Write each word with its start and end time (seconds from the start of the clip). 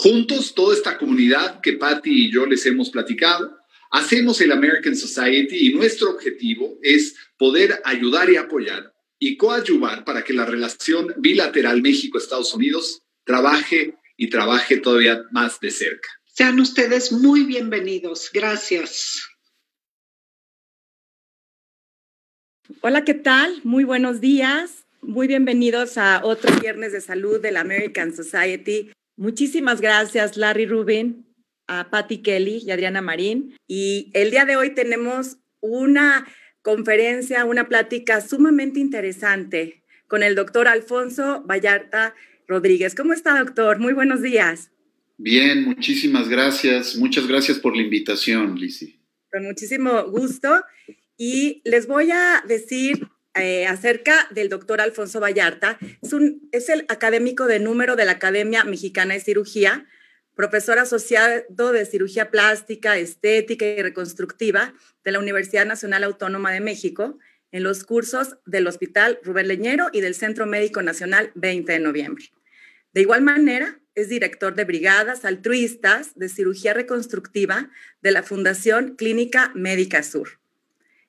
Juntos, 0.00 0.54
toda 0.54 0.76
esta 0.76 0.96
comunidad 0.96 1.60
que 1.60 1.72
Patty 1.72 2.26
y 2.26 2.32
yo 2.32 2.46
les 2.46 2.64
hemos 2.66 2.88
platicado, 2.88 3.58
hacemos 3.90 4.40
el 4.40 4.52
American 4.52 4.94
Society 4.94 5.66
y 5.66 5.74
nuestro 5.74 6.10
objetivo 6.10 6.78
es 6.82 7.16
poder 7.36 7.82
ayudar 7.84 8.30
y 8.30 8.36
apoyar 8.36 8.94
y 9.18 9.36
coadyuvar 9.36 10.04
para 10.04 10.22
que 10.22 10.32
la 10.32 10.46
relación 10.46 11.12
bilateral 11.16 11.82
México-Estados 11.82 12.54
Unidos 12.54 13.02
trabaje 13.24 13.96
y 14.16 14.30
trabaje 14.30 14.76
todavía 14.76 15.24
más 15.32 15.58
de 15.58 15.72
cerca. 15.72 16.08
Sean 16.26 16.60
ustedes 16.60 17.10
muy 17.10 17.42
bienvenidos. 17.42 18.30
Gracias. 18.32 19.20
Hola, 22.82 23.02
¿qué 23.02 23.14
tal? 23.14 23.62
Muy 23.64 23.82
buenos 23.82 24.20
días. 24.20 24.84
Muy 25.02 25.26
bienvenidos 25.26 25.98
a 25.98 26.20
otro 26.22 26.54
viernes 26.60 26.92
de 26.92 27.00
salud 27.00 27.40
de 27.40 27.50
la 27.50 27.62
American 27.62 28.14
Society. 28.14 28.92
Muchísimas 29.18 29.80
gracias, 29.80 30.36
Larry 30.36 30.64
Rubin, 30.64 31.26
a 31.66 31.90
Patty 31.90 32.18
Kelly 32.18 32.62
y 32.64 32.70
Adriana 32.70 33.02
Marín. 33.02 33.56
Y 33.66 34.12
el 34.14 34.30
día 34.30 34.44
de 34.44 34.54
hoy 34.54 34.76
tenemos 34.76 35.38
una 35.60 36.24
conferencia, 36.62 37.44
una 37.44 37.66
plática 37.66 38.20
sumamente 38.20 38.78
interesante 38.78 39.82
con 40.06 40.22
el 40.22 40.36
doctor 40.36 40.68
Alfonso 40.68 41.42
Vallarta 41.44 42.14
Rodríguez. 42.46 42.94
¿Cómo 42.94 43.12
está, 43.12 43.36
doctor? 43.40 43.80
Muy 43.80 43.92
buenos 43.92 44.22
días. 44.22 44.70
Bien, 45.16 45.64
muchísimas 45.64 46.28
gracias. 46.28 46.94
Muchas 46.94 47.26
gracias 47.26 47.58
por 47.58 47.74
la 47.74 47.82
invitación, 47.82 48.54
Lizzie. 48.54 49.00
Con 49.32 49.42
muchísimo 49.46 50.04
gusto. 50.04 50.62
Y 51.16 51.60
les 51.64 51.88
voy 51.88 52.12
a 52.12 52.44
decir 52.46 53.08
eh, 53.40 53.66
acerca 53.66 54.28
del 54.30 54.48
doctor 54.48 54.80
Alfonso 54.80 55.20
Vallarta. 55.20 55.78
Es, 56.02 56.14
es 56.52 56.68
el 56.68 56.84
académico 56.88 57.46
de 57.46 57.58
número 57.58 57.96
de 57.96 58.04
la 58.04 58.12
Academia 58.12 58.64
Mexicana 58.64 59.14
de 59.14 59.20
Cirugía, 59.20 59.86
profesor 60.34 60.78
asociado 60.78 61.72
de 61.72 61.84
cirugía 61.84 62.30
plástica, 62.30 62.96
estética 62.96 63.66
y 63.66 63.82
reconstructiva 63.82 64.72
de 65.04 65.12
la 65.12 65.18
Universidad 65.18 65.66
Nacional 65.66 66.04
Autónoma 66.04 66.52
de 66.52 66.60
México 66.60 67.18
en 67.50 67.62
los 67.62 67.84
cursos 67.84 68.36
del 68.46 68.66
Hospital 68.66 69.18
Rubén 69.24 69.48
Leñero 69.48 69.88
y 69.92 70.00
del 70.00 70.14
Centro 70.14 70.46
Médico 70.46 70.82
Nacional 70.82 71.32
20 71.34 71.72
de 71.72 71.78
noviembre. 71.80 72.26
De 72.92 73.00
igual 73.00 73.22
manera, 73.22 73.80
es 73.94 74.08
director 74.08 74.54
de 74.54 74.64
brigadas 74.64 75.24
altruistas 75.24 76.14
de 76.14 76.28
cirugía 76.28 76.72
reconstructiva 76.72 77.70
de 78.00 78.12
la 78.12 78.22
Fundación 78.22 78.94
Clínica 78.96 79.50
Médica 79.54 80.02
Sur. 80.02 80.38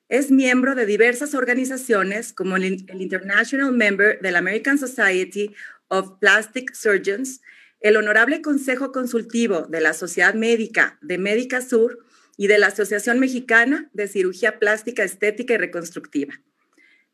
Es 0.09 0.31
miembro 0.31 0.73
de 0.73 0.87
diversas 0.87 1.35
organizaciones 1.35 2.33
como 2.33 2.55
el, 2.55 2.83
International 2.99 3.71
Member 3.71 4.19
de 4.19 4.31
la 4.31 4.39
American 4.39 4.79
Society 4.79 5.53
of 5.87 6.17
Plastic 6.19 6.73
Surgeons, 6.73 7.41
el 7.79 7.95
Honorable 7.95 8.41
Consejo 8.41 8.91
Consultivo 8.91 9.67
de 9.69 9.81
la 9.81 9.93
Sociedad 9.93 10.33
Médica 10.33 10.97
de 11.03 11.19
Médica 11.19 11.61
Sur 11.61 11.99
y 12.37 12.47
de 12.47 12.57
la 12.57 12.67
Asociación 12.67 13.19
Mexicana 13.19 13.91
de 13.93 14.07
Cirugía 14.07 14.57
Plástica 14.57 15.03
Estética 15.03 15.53
y 15.53 15.57
Reconstructiva. 15.57 16.33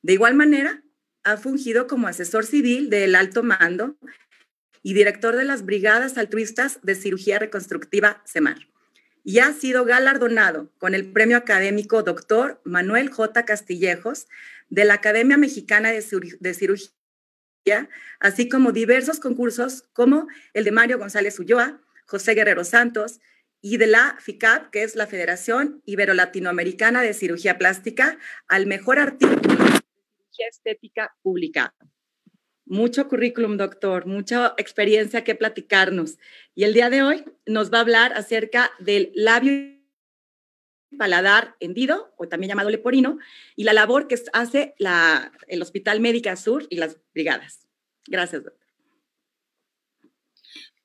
De 0.02 0.14
igual 0.14 0.36
manera, 0.36 0.82
ha 1.26 1.36
fungido 1.36 1.88
como 1.88 2.08
asesor 2.08 2.46
civil 2.46 2.90
del 2.90 3.16
alto 3.16 3.44
mando 3.44 3.98
y 4.84 4.94
director 4.94 5.36
de 5.36 5.44
las 5.44 5.66
Brigadas 5.66 6.18
Altruistas 6.18 6.80
de 6.82 6.96
Cirugía 6.96 7.40
Reconstructiva 7.40 8.24
CEMAR 8.26 8.75
y 9.26 9.40
ha 9.40 9.52
sido 9.54 9.86
galardonado 9.86 10.72
con 10.78 10.94
el 10.94 11.12
premio 11.12 11.36
académico 11.36 12.04
doctor 12.04 12.62
Manuel 12.64 13.10
J. 13.10 13.44
Castillejos 13.44 14.28
de 14.70 14.86
la 14.86 14.94
Academia 14.94 15.36
Mexicana 15.36 15.92
de, 15.92 16.54
Cirugía, 16.54 17.90
así 18.20 18.48
como 18.48 18.72
diversos 18.72 19.20
concursos 19.20 19.82
como 19.94 20.28
el 20.54 20.64
de 20.64 20.72
Mario 20.72 21.00
González 21.00 21.40
Ulloa, 21.40 21.82
José 22.06 22.36
Guerrero 22.36 22.64
Santos 22.64 23.20
y 23.62 23.78
de 23.78 23.88
la 23.88 24.16
FICAP, 24.20 24.70
que 24.70 24.84
es 24.84 24.96
la 24.96 25.08
Federación 25.08 25.82
Ibero-Latinoamericana 25.86 27.02
de 27.02 27.16
Cirugía 27.16 27.58
Plástica, 27.58 28.20
al 28.48 28.68
mejor 28.68 29.00
artículo 29.00 29.40
de 29.42 29.82
cirugía 30.22 30.48
estética 30.50 31.16
publicado. 31.24 31.74
Mucho 32.66 33.08
currículum, 33.08 33.58
doctor, 33.58 34.08
mucha 34.08 34.56
experiencia 34.58 35.24
que 35.24 35.36
platicarnos. 35.36 36.18
Y 36.56 36.64
el 36.64 36.74
día 36.74 36.90
de 36.90 37.04
hoy 37.04 37.24
nos 37.46 37.72
va 37.72 37.78
a 37.78 37.82
hablar 37.82 38.14
acerca 38.14 38.72
del 38.80 39.12
labio 39.14 39.76
paladar 40.98 41.56
hendido, 41.60 42.14
o 42.18 42.28
también 42.28 42.50
llamado 42.50 42.70
leporino, 42.70 43.20
y 43.56 43.66
la 43.66 43.74
labor 43.74 44.08
que 44.08 44.16
hace 44.34 44.76
el 45.48 45.62
Hospital 45.62 46.00
Médica 46.00 46.36
Sur 46.36 46.66
y 46.70 46.78
las 46.78 46.98
brigadas. 47.14 47.68
Gracias, 48.08 48.44
doctor. 48.44 48.66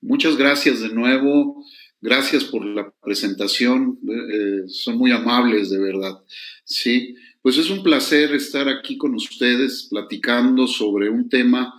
Muchas 0.00 0.36
gracias 0.36 0.80
de 0.80 0.88
nuevo. 0.88 1.64
Gracias 2.00 2.44
por 2.44 2.64
la 2.64 2.90
presentación. 3.02 3.98
Eh, 4.08 4.68
son 4.68 4.96
muy 4.96 5.12
amables, 5.12 5.70
de 5.70 5.78
verdad. 5.78 6.24
Sí. 6.64 7.14
Pues 7.42 7.56
es 7.56 7.70
un 7.70 7.82
placer 7.82 8.34
estar 8.34 8.68
aquí 8.68 8.98
con 8.98 9.14
ustedes 9.14 9.86
platicando 9.88 10.66
sobre 10.66 11.08
un 11.08 11.30
tema 11.30 11.74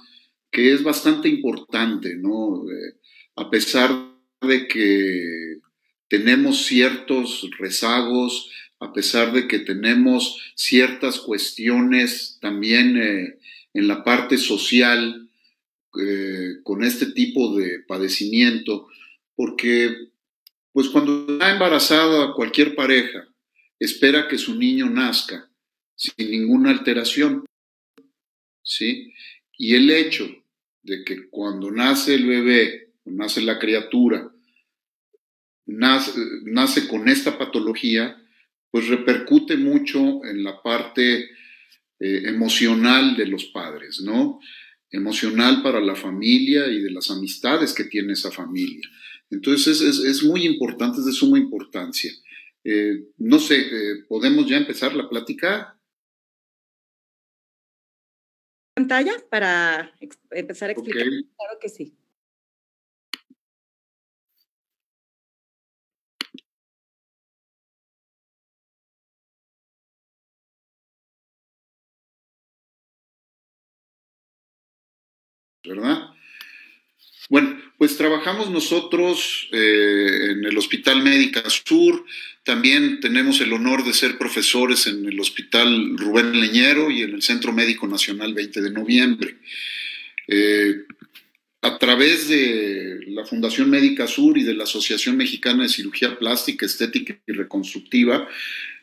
que 0.50 0.74
es 0.74 0.82
bastante 0.82 1.30
importante, 1.30 2.16
¿no? 2.16 2.64
Eh, 2.68 2.96
a 3.36 3.50
pesar 3.52 3.92
de 4.42 4.68
que 4.68 5.60
tenemos 6.08 6.66
ciertos 6.66 7.48
rezagos, 7.60 8.50
a 8.80 8.92
pesar 8.92 9.34
de 9.34 9.48
que 9.48 9.60
tenemos 9.60 10.42
ciertas 10.56 11.20
cuestiones 11.20 12.40
también 12.42 12.98
eh, 12.98 13.38
en 13.76 13.88
la 13.88 14.04
parte 14.04 14.40
social 14.40 15.30
eh, 16.02 16.56
con 16.64 16.84
este 16.84 17.06
tipo 17.12 17.56
de 17.56 17.84
padecimiento, 17.88 18.88
porque 19.36 19.96
pues 20.72 20.90
cuando 20.90 21.34
está 21.34 21.52
embarazada 21.52 22.34
cualquier 22.34 22.74
pareja 22.76 23.28
espera 23.78 24.28
que 24.28 24.40
su 24.40 24.56
niño 24.56 24.90
nazca 24.90 25.51
sin 25.96 26.32
ninguna 26.32 26.72
alteración, 26.72 27.46
¿sí? 28.64 29.14
Y 29.58 29.76
el 29.76 29.90
hecho 29.90 30.28
de 30.84 31.04
que 31.04 31.30
cuando 31.30 31.72
nace 31.72 32.16
el 32.16 32.26
bebé, 32.26 32.94
nace 33.06 33.42
la 33.42 33.60
criatura, 33.60 34.32
nace, 35.66 36.88
con 36.88 37.08
esta 37.08 37.38
patología, 37.38 38.18
pues 38.70 38.88
repercute 38.88 39.58
mucho 39.58 40.24
en 40.26 40.44
la 40.44 40.62
parte 40.62 41.30
eh, 42.00 42.24
emocional 42.26 43.16
de 43.16 43.28
los 43.28 43.46
padres, 43.46 44.02
¿no? 44.02 44.40
Emocional 44.90 45.62
para 45.62 45.80
la 45.80 45.96
familia 45.96 46.68
y 46.68 46.80
de 46.80 46.92
las 46.92 47.12
amistades 47.12 47.74
que 47.74 47.86
tiene 47.86 48.14
esa 48.14 48.32
familia. 48.32 48.90
Entonces 49.30 49.82
es, 49.82 50.24
muy 50.24 50.46
importante, 50.46 51.00
es 51.00 51.06
de 51.06 51.14
suma 51.14 51.38
importancia. 51.38 52.12
Eh, 52.64 53.06
no 53.18 53.40
sé, 53.40 53.60
eh, 53.60 54.04
¿podemos 54.08 54.48
ya 54.48 54.58
empezar 54.58 54.94
la 54.94 55.10
plática? 55.10 55.80
¿Pantalla 58.74 59.14
para 59.30 59.92
empezar 60.32 60.70
a 60.70 60.72
explicar? 60.74 61.06
Claro 61.38 61.60
que 61.60 61.70
sí. 61.70 61.98
¿verdad? 75.64 76.11
Bueno, 77.32 77.58
pues 77.78 77.96
trabajamos 77.96 78.50
nosotros 78.50 79.48
eh, 79.54 80.32
en 80.32 80.44
el 80.44 80.58
Hospital 80.58 81.02
Médica 81.02 81.42
Sur, 81.50 82.04
también 82.44 83.00
tenemos 83.00 83.40
el 83.40 83.54
honor 83.54 83.86
de 83.86 83.94
ser 83.94 84.18
profesores 84.18 84.86
en 84.86 85.06
el 85.06 85.18
Hospital 85.18 85.98
Rubén 85.98 86.38
Leñero 86.38 86.92
y 86.92 87.04
en 87.04 87.14
el 87.14 87.22
Centro 87.22 87.54
Médico 87.54 87.88
Nacional 87.88 88.34
20 88.34 88.60
de 88.60 88.72
noviembre. 88.72 89.38
Eh, 90.28 90.82
a 91.62 91.78
través 91.78 92.28
de 92.28 93.00
la 93.08 93.24
Fundación 93.24 93.70
Médica 93.70 94.08
Sur 94.08 94.38
y 94.38 94.44
de 94.44 94.54
la 94.54 94.66
Asociación 94.66 95.16
Mexicana 95.16 95.64
de 95.64 95.70
Cirugía 95.70 96.20
Plástica, 96.20 96.66
Estética 96.66 97.18
y 97.26 97.32
Reconstructiva, 97.32 98.28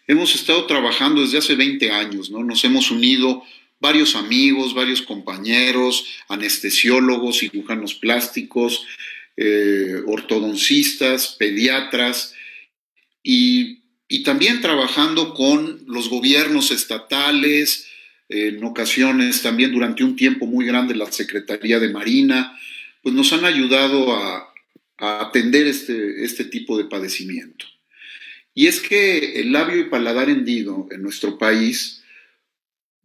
hemos 0.07 0.35
estado 0.35 0.65
trabajando 0.65 1.21
desde 1.21 1.37
hace 1.37 1.55
20 1.55 1.91
años, 1.91 2.31
¿no? 2.31 2.43
Nos 2.43 2.65
hemos 2.65 2.91
unido 2.91 3.45
varios 3.81 4.17
amigos, 4.17 4.75
varios 4.75 5.03
compañeros, 5.03 6.05
anestesiólogos, 6.29 7.39
cirujanos 7.39 7.95
plásticos, 7.95 8.87
eh, 9.37 10.03
ortodoncistas, 10.07 11.37
pediatras 11.39 12.35
y, 13.23 13.79
también 14.25 14.61
trabajando 14.61 15.35
con 15.35 15.83
los 15.87 16.09
gobiernos 16.09 16.71
estatales, 16.71 17.89
en 18.29 18.63
ocasiones 18.65 19.43
también 19.43 19.71
durante 19.71 20.03
un 20.03 20.17
tiempo 20.17 20.47
muy 20.47 20.67
grande 20.67 20.95
la 20.95 21.11
Secretaría 21.13 21.79
de 21.79 21.91
Marina, 21.91 22.59
pues 23.03 23.15
nos 23.15 23.33
han 23.33 23.45
ayudado 23.45 24.15
a, 24.15 24.53
a 24.99 25.21
atender 25.27 25.67
este, 25.67 26.25
este 26.25 26.45
tipo 26.45 26.77
de 26.77 26.85
padecimiento. 26.85 27.67
Y 28.55 28.67
es 28.67 28.81
que 28.81 29.41
el 29.41 29.53
labio 29.53 29.81
y 29.81 29.85
paladar 29.85 30.29
hendido 30.29 30.89
en 30.91 31.03
nuestro 31.03 31.39
país 31.39 31.98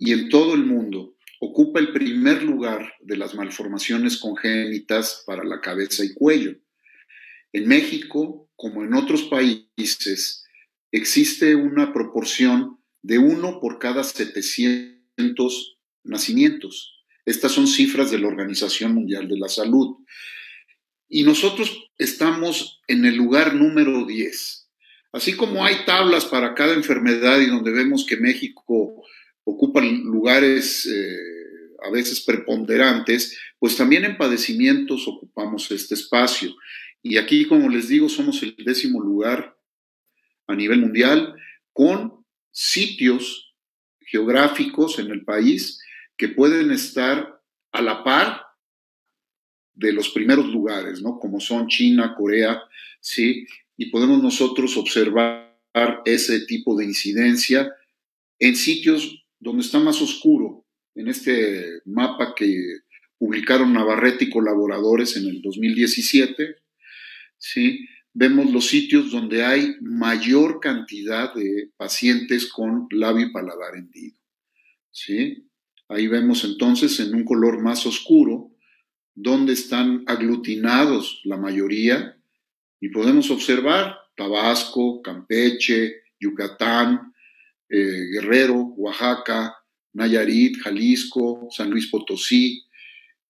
y 0.06 0.12
en 0.12 0.28
todo 0.28 0.54
el 0.54 0.66
mundo 0.66 1.16
ocupa 1.40 1.80
el 1.80 1.94
primer 1.94 2.44
lugar 2.44 2.94
de 3.00 3.16
las 3.16 3.36
malformaciones 3.36 4.18
congénitas 4.18 5.24
para 5.26 5.46
la 5.46 5.62
cabeza 5.62 6.04
y 6.04 6.14
cuello. 6.14 6.58
En 7.54 7.70
México, 7.70 8.50
como 8.58 8.84
en 8.84 8.96
otros 8.96 9.24
países, 9.24 10.44
existe 10.92 11.56
una 11.56 11.94
proporción 11.94 12.82
de 13.02 13.18
uno 13.18 13.62
por 13.62 13.80
cada 13.80 14.04
700 14.04 15.78
nacimientos. 16.04 17.06
Estas 17.26 17.54
son 17.54 17.68
cifras 17.68 18.12
de 18.12 18.20
la 18.20 18.28
Organización 18.28 18.94
Mundial 18.94 19.30
de 19.30 19.40
la 19.40 19.48
Salud. 19.48 20.00
Y 21.08 21.24
nosotros 21.24 21.92
estamos 21.98 22.82
en 22.88 23.06
el 23.06 23.16
lugar 23.16 23.56
número 23.56 24.06
10. 24.06 24.70
Así 25.14 25.38
como 25.38 25.64
hay 25.64 25.86
tablas 25.86 26.26
para 26.26 26.56
cada 26.56 26.74
enfermedad 26.74 27.40
y 27.40 27.46
donde 27.46 27.72
vemos 27.72 28.06
que 28.06 28.18
México 28.18 29.03
ocupan 29.44 30.04
lugares 30.04 30.86
eh, 30.86 31.34
a 31.84 31.90
veces 31.90 32.22
preponderantes, 32.22 33.38
pues 33.60 33.76
también 33.76 34.06
en 34.06 34.18
padecimientos 34.18 35.08
ocupamos 35.08 35.70
este 35.72 35.96
espacio. 35.96 36.56
Y 37.02 37.18
aquí, 37.18 37.46
como 37.46 37.70
les 37.70 37.90
digo, 37.90 38.08
somos 38.08 38.42
el 38.44 38.56
décimo 38.58 39.02
lugar 39.02 39.58
a 40.48 40.56
nivel 40.56 40.80
mundial 40.80 41.36
con 41.74 42.26
sitios 42.52 43.54
geográficos 44.00 45.00
en 45.00 45.12
el 45.12 45.24
país 45.26 45.82
que 46.16 46.30
pueden 46.30 46.72
estar 46.72 47.42
a 47.72 47.82
la 47.82 48.04
par 48.04 48.44
de 49.74 49.92
los 49.92 50.10
primeros 50.10 50.48
lugares, 50.48 51.02
¿no? 51.02 51.20
Como 51.20 51.40
son 51.40 51.68
China, 51.68 52.14
Corea, 52.16 52.62
¿sí? 53.02 53.48
Y 53.76 53.88
podemos 53.88 54.22
nosotros 54.22 54.78
observar 54.78 55.52
ese 56.06 56.42
tipo 56.42 56.78
de 56.78 56.86
incidencia 56.86 57.74
en 58.40 58.56
sitios 58.56 59.23
donde 59.44 59.62
está 59.62 59.80
más 59.80 60.02
oscuro, 60.02 60.66
en 60.96 61.08
este 61.08 61.82
mapa 61.86 62.34
que 62.36 62.56
publicaron 63.18 63.74
Navarrete 63.74 64.26
y 64.26 64.30
colaboradores 64.30 65.18
en 65.18 65.28
el 65.28 65.42
2017, 65.42 66.56
¿sí? 67.38 67.86
vemos 68.14 68.52
los 68.52 68.68
sitios 68.68 69.12
donde 69.12 69.44
hay 69.44 69.76
mayor 69.82 70.60
cantidad 70.60 71.34
de 71.34 71.72
pacientes 71.78 72.50
con 72.52 72.88
labio 72.92 73.28
y 73.28 73.32
paladar 73.32 73.76
hendido. 73.76 74.18
¿sí? 74.92 75.50
Ahí 75.90 76.08
vemos 76.08 76.44
entonces 76.46 77.00
en 77.00 77.16
un 77.16 77.26
color 77.26 77.62
más 77.62 77.86
oscuro 77.86 78.52
donde 79.16 79.54
están 79.54 80.04
aglutinados 80.08 81.22
la 81.24 81.38
mayoría 81.38 82.18
y 82.80 82.90
podemos 82.90 83.30
observar 83.32 83.98
Tabasco, 84.16 85.02
Campeche, 85.02 86.04
Yucatán, 86.20 87.13
eh, 87.70 88.08
Guerrero, 88.12 88.56
Oaxaca, 88.78 89.56
Nayarit, 89.94 90.60
Jalisco, 90.62 91.48
San 91.52 91.70
Luis 91.70 91.88
Potosí, 91.88 92.64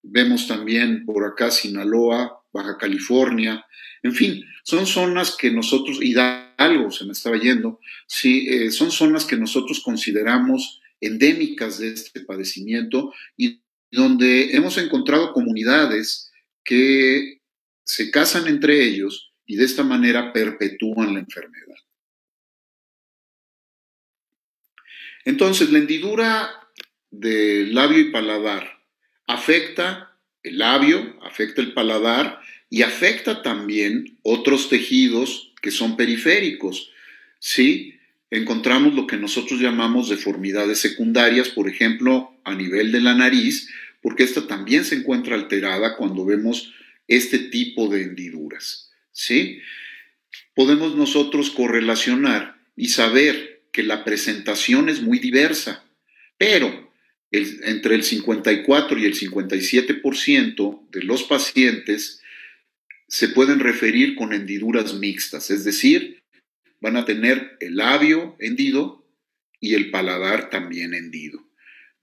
vemos 0.02 0.46
también 0.46 1.04
por 1.04 1.24
acá 1.24 1.50
Sinaloa, 1.50 2.42
Baja 2.52 2.76
California, 2.78 3.64
en 4.04 4.12
fin, 4.12 4.44
son 4.62 4.86
zonas 4.86 5.34
que 5.34 5.50
nosotros, 5.50 5.98
Hidalgo 6.00 6.90
se 6.90 7.06
me 7.06 7.12
estaba 7.12 7.38
yendo, 7.38 7.80
sí, 8.06 8.46
eh, 8.48 8.70
son 8.70 8.90
zonas 8.90 9.24
que 9.24 9.36
nosotros 9.36 9.80
consideramos 9.82 10.80
endémicas 11.00 11.78
de 11.78 11.88
este 11.88 12.20
padecimiento 12.20 13.12
y 13.36 13.62
donde 13.90 14.54
hemos 14.56 14.76
encontrado 14.76 15.32
comunidades 15.32 16.30
que 16.62 17.40
se 17.84 18.10
casan 18.10 18.46
entre 18.46 18.84
ellos 18.84 19.32
y 19.46 19.56
de 19.56 19.64
esta 19.64 19.82
manera 19.82 20.32
perpetúan 20.32 21.14
la 21.14 21.20
enfermedad. 21.20 21.76
Entonces, 25.24 25.70
la 25.70 25.78
hendidura 25.78 26.50
del 27.10 27.74
labio 27.74 27.98
y 28.00 28.10
paladar 28.10 28.80
afecta 29.26 30.16
el 30.42 30.58
labio, 30.58 31.18
afecta 31.22 31.60
el 31.60 31.72
paladar 31.72 32.40
y 32.68 32.82
afecta 32.82 33.42
también 33.42 34.18
otros 34.22 34.68
tejidos 34.68 35.52
que 35.62 35.70
son 35.70 35.96
periféricos. 35.96 36.90
¿Sí? 37.38 37.94
Encontramos 38.30 38.94
lo 38.94 39.06
que 39.06 39.16
nosotros 39.16 39.60
llamamos 39.60 40.08
deformidades 40.08 40.80
secundarias, 40.80 41.48
por 41.48 41.68
ejemplo, 41.68 42.36
a 42.44 42.54
nivel 42.54 42.92
de 42.92 43.00
la 43.00 43.14
nariz, 43.14 43.70
porque 44.02 44.24
esta 44.24 44.46
también 44.46 44.84
se 44.84 44.96
encuentra 44.96 45.34
alterada 45.34 45.96
cuando 45.96 46.24
vemos 46.24 46.74
este 47.06 47.38
tipo 47.38 47.88
de 47.88 48.02
hendiduras. 48.02 48.90
¿Sí? 49.12 49.60
Podemos 50.54 50.96
nosotros 50.96 51.50
correlacionar 51.50 52.56
y 52.76 52.88
saber 52.88 53.53
que 53.74 53.82
la 53.82 54.04
presentación 54.04 54.88
es 54.88 55.02
muy 55.02 55.18
diversa, 55.18 55.84
pero 56.38 56.92
entre 57.32 57.96
el 57.96 58.04
54 58.04 58.96
y 59.00 59.04
el 59.04 59.14
57% 59.14 60.90
de 60.90 61.02
los 61.02 61.24
pacientes 61.24 62.20
se 63.08 63.28
pueden 63.30 63.58
referir 63.58 64.14
con 64.14 64.32
hendiduras 64.32 64.94
mixtas, 64.94 65.50
es 65.50 65.64
decir, 65.64 66.22
van 66.80 66.96
a 66.96 67.04
tener 67.04 67.56
el 67.58 67.76
labio 67.78 68.36
hendido 68.38 69.04
y 69.58 69.74
el 69.74 69.90
paladar 69.90 70.50
también 70.50 70.94
hendido. 70.94 71.44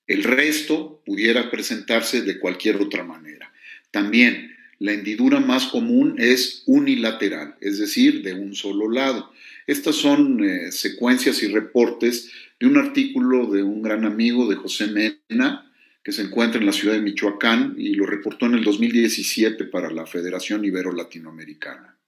El 0.08 0.25
resto 0.25 1.01
pudiera 1.06 1.50
presentarse 1.50 2.22
de 2.22 2.38
cualquier 2.38 2.75
otra 2.82 3.06
manera. 3.06 3.54
También 3.92 4.50
la 4.81 4.93
hendidura 4.93 5.39
más 5.39 5.67
común 5.67 6.15
es 6.17 6.63
unilateral, 6.65 7.55
es 7.61 7.77
decir, 7.77 8.23
de 8.23 8.33
un 8.33 8.55
solo 8.55 8.89
lado. 8.89 9.31
Estas 9.67 9.95
son 9.95 10.43
eh, 10.43 10.71
secuencias 10.71 11.43
y 11.43 11.50
reportes 11.50 12.31
de 12.59 12.65
un 12.65 12.77
artículo 12.77 13.45
de 13.45 13.61
un 13.61 13.83
gran 13.83 14.05
amigo 14.05 14.50
de 14.50 14.55
José 14.55 14.88
Mena, 14.88 15.71
que 16.03 16.11
se 16.11 16.23
encuentra 16.23 16.59
en 16.59 16.65
la 16.65 16.71
ciudad 16.71 16.95
de 16.95 17.01
Michoacán 17.01 17.75
y 17.77 17.93
lo 17.93 18.07
reportó 18.07 18.47
en 18.47 18.55
el 18.55 18.63
2017 18.63 19.65
para 19.65 19.91
la 19.91 20.07
Federación 20.07 20.65
Ibero 20.65 20.91
Latinoamericana. 20.91 22.00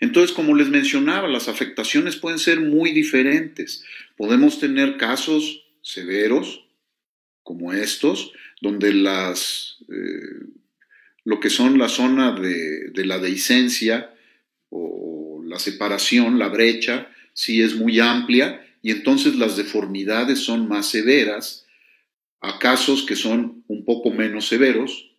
Entonces, 0.00 0.32
como 0.34 0.56
les 0.56 0.70
mencionaba, 0.70 1.28
las 1.28 1.46
afectaciones 1.46 2.16
pueden 2.16 2.40
ser 2.40 2.58
muy 2.58 2.90
diferentes. 2.90 3.84
Podemos 4.16 4.58
tener 4.58 4.96
casos 4.96 5.62
severos, 5.82 6.61
como 7.42 7.72
estos, 7.72 8.32
donde 8.60 8.92
las, 8.92 9.78
eh, 9.88 10.46
lo 11.24 11.40
que 11.40 11.50
son 11.50 11.78
la 11.78 11.88
zona 11.88 12.32
de, 12.32 12.90
de 12.90 13.06
la 13.06 13.18
dehiscencia 13.18 14.14
o 14.70 15.42
la 15.44 15.58
separación, 15.58 16.38
la 16.38 16.48
brecha, 16.48 17.08
sí 17.32 17.62
es 17.62 17.74
muy 17.74 18.00
amplia 18.00 18.64
y 18.82 18.90
entonces 18.90 19.36
las 19.36 19.56
deformidades 19.56 20.40
son 20.40 20.68
más 20.68 20.86
severas 20.86 21.66
a 22.40 22.58
casos 22.58 23.04
que 23.04 23.16
son 23.16 23.64
un 23.68 23.84
poco 23.84 24.10
menos 24.10 24.48
severos, 24.48 25.12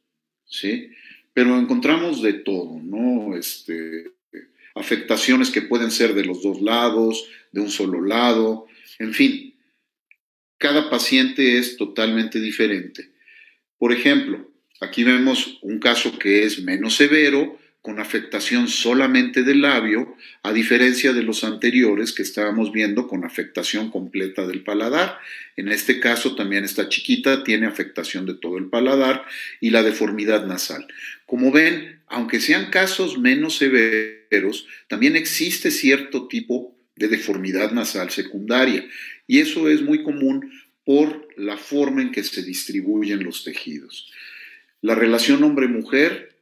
¿sí? 0.46 0.90
Pero 1.34 1.58
encontramos 1.58 2.22
de 2.22 2.34
todo, 2.34 2.80
¿no? 2.84 3.36
Este, 3.38 4.12
afectaciones 4.76 5.50
que 5.50 5.62
pueden 5.62 5.92
ser 5.92 6.14
de 6.14 6.26
los 6.26 6.44
dos 6.44 6.62
lados, 6.62 7.26
de 7.52 7.62
un 7.62 7.70
solo 7.70 8.02
lado, 8.02 8.68
en 9.00 9.14
fin, 9.14 9.53
cada 10.64 10.90
paciente 10.90 11.58
es 11.58 11.76
totalmente 11.76 12.40
diferente. 12.40 13.10
Por 13.78 13.92
ejemplo, 13.92 14.50
aquí 14.80 15.04
vemos 15.04 15.60
un 15.62 15.80
caso 15.80 16.18
que 16.18 16.46
es 16.46 16.64
menos 16.64 16.96
severo, 16.96 17.60
con 17.82 18.00
afectación 18.00 18.70
solamente 18.70 19.44
del 19.44 19.62
labio, 19.62 20.16
a 20.42 20.54
diferencia 20.54 21.12
de 21.12 21.22
los 21.22 21.44
anteriores 21.44 22.14
que 22.14 22.22
estábamos 22.22 22.72
viendo 22.72 23.10
con 23.10 23.26
afectación 23.26 23.92
completa 23.92 24.48
del 24.48 24.64
paladar. 24.64 25.20
En 25.58 25.68
este 25.68 26.00
caso 26.00 26.34
también 26.34 26.64
esta 26.64 26.88
chiquita 26.88 27.44
tiene 27.44 27.68
afectación 27.68 28.26
de 28.26 28.36
todo 28.36 28.58
el 28.58 28.70
paladar 28.70 29.26
y 29.60 29.72
la 29.72 29.84
deformidad 29.84 30.46
nasal. 30.46 30.88
Como 31.26 31.52
ven, 31.52 32.00
aunque 32.08 32.40
sean 32.40 32.72
casos 32.72 33.18
menos 33.18 33.58
severos, 33.58 34.66
también 34.88 35.18
existe 35.18 35.72
cierto 35.72 36.30
tipo 36.30 36.74
de 36.96 37.10
deformidad 37.10 37.72
nasal 37.72 38.12
secundaria 38.12 38.86
y 39.28 39.40
eso 39.40 39.70
es 39.70 39.82
muy 39.82 40.04
común 40.04 40.52
por 40.86 41.28
la 41.38 41.58
forma 41.58 42.02
en 42.02 42.12
que 42.12 42.24
se 42.24 42.44
distribuyen 42.44 43.24
los 43.24 43.44
tejidos. 43.44 44.12
La 44.82 44.96
relación 44.96 45.44
hombre-mujer, 45.44 46.38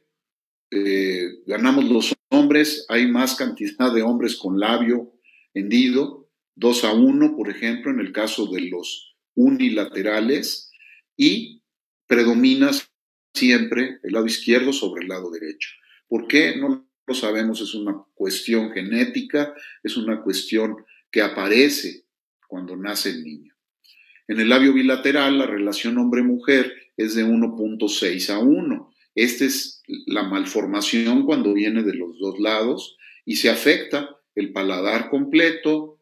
eh, 0.70 1.42
ganamos 1.46 1.84
los 1.84 2.14
hombres, 2.28 2.86
hay 2.88 3.06
más 3.06 3.36
cantidad 3.36 3.92
de 3.92 4.02
hombres 4.02 4.36
con 4.36 4.58
labio 4.58 5.12
hendido, 5.54 6.28
2 6.56 6.84
a 6.84 6.92
1, 6.92 7.36
por 7.36 7.50
ejemplo, 7.50 7.90
en 7.90 8.00
el 8.00 8.12
caso 8.12 8.46
de 8.46 8.62
los 8.62 9.14
unilaterales, 9.34 10.70
y 11.16 11.62
predomina 12.06 12.70
siempre 13.34 14.00
el 14.02 14.12
lado 14.12 14.26
izquierdo 14.26 14.72
sobre 14.72 15.02
el 15.02 15.08
lado 15.08 15.30
derecho. 15.30 15.70
¿Por 16.08 16.26
qué? 16.26 16.56
No 16.56 16.86
lo 17.06 17.14
sabemos, 17.14 17.60
es 17.60 17.74
una 17.74 18.04
cuestión 18.14 18.70
genética, 18.72 19.54
es 19.82 19.96
una 19.96 20.22
cuestión 20.22 20.76
que 21.10 21.22
aparece 21.22 22.04
cuando 22.52 22.76
nace 22.76 23.08
el 23.08 23.24
niño. 23.24 23.54
En 24.28 24.38
el 24.38 24.50
labio 24.50 24.74
bilateral, 24.74 25.38
la 25.38 25.46
relación 25.46 25.96
hombre-mujer 25.96 26.70
es 26.98 27.14
de 27.14 27.24
1.6 27.24 28.28
a 28.28 28.40
1. 28.40 28.92
Esta 29.14 29.46
es 29.46 29.82
la 30.04 30.24
malformación 30.24 31.24
cuando 31.24 31.54
viene 31.54 31.82
de 31.82 31.94
los 31.94 32.18
dos 32.18 32.38
lados 32.38 32.98
y 33.24 33.36
se 33.36 33.48
afecta 33.48 34.18
el 34.34 34.52
paladar 34.52 35.08
completo, 35.08 35.98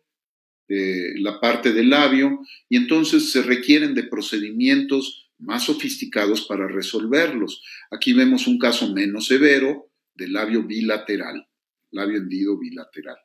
eh, 0.67 1.13
la 1.21 1.39
parte 1.39 1.73
del 1.73 1.91
labio, 1.91 2.41
y 2.69 2.79
entonces 2.79 3.31
se 3.31 3.43
requieren 3.43 3.95
de 3.95 4.03
procedimientos 4.03 5.31
más 5.39 5.67
sofisticados 5.67 6.47
para 6.47 6.67
resolverlos. 6.67 7.63
Aquí 7.93 8.13
vemos 8.13 8.49
un 8.49 8.59
caso 8.59 8.93
menos 8.93 9.27
severo 9.27 9.93
del 10.17 10.33
labio 10.33 10.65
bilateral, 10.65 11.47
labio 11.93 12.19
hendido 12.19 12.59
bilateral. 12.59 13.19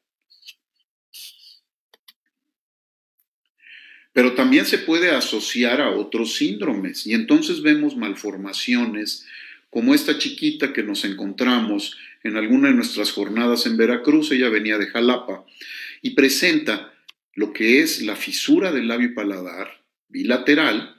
Pero 4.16 4.34
también 4.34 4.66
se 4.66 4.78
puede 4.78 5.12
asociar 5.12 5.82
a 5.82 5.90
otros 5.90 6.36
síndromes. 6.36 7.06
Y 7.06 7.12
entonces 7.12 7.62
vemos 7.62 7.98
malformaciones 7.98 9.26
como 9.70 9.94
esta 9.94 10.18
chiquita 10.18 10.72
que 10.72 10.84
nos 10.84 11.04
encontramos 11.04 11.98
en 12.24 12.38
alguna 12.38 12.70
de 12.70 12.76
nuestras 12.76 13.12
jornadas 13.12 13.66
en 13.66 13.76
Veracruz, 13.76 14.32
ella 14.32 14.48
venía 14.48 14.78
de 14.78 14.88
Jalapa, 14.88 15.46
y 16.02 16.12
presenta 16.12 16.94
lo 17.34 17.52
que 17.52 17.82
es 17.82 18.02
la 18.04 18.16
fisura 18.16 18.72
del 18.72 18.88
labio 18.88 19.14
paladar 19.14 19.84
bilateral, 20.08 20.96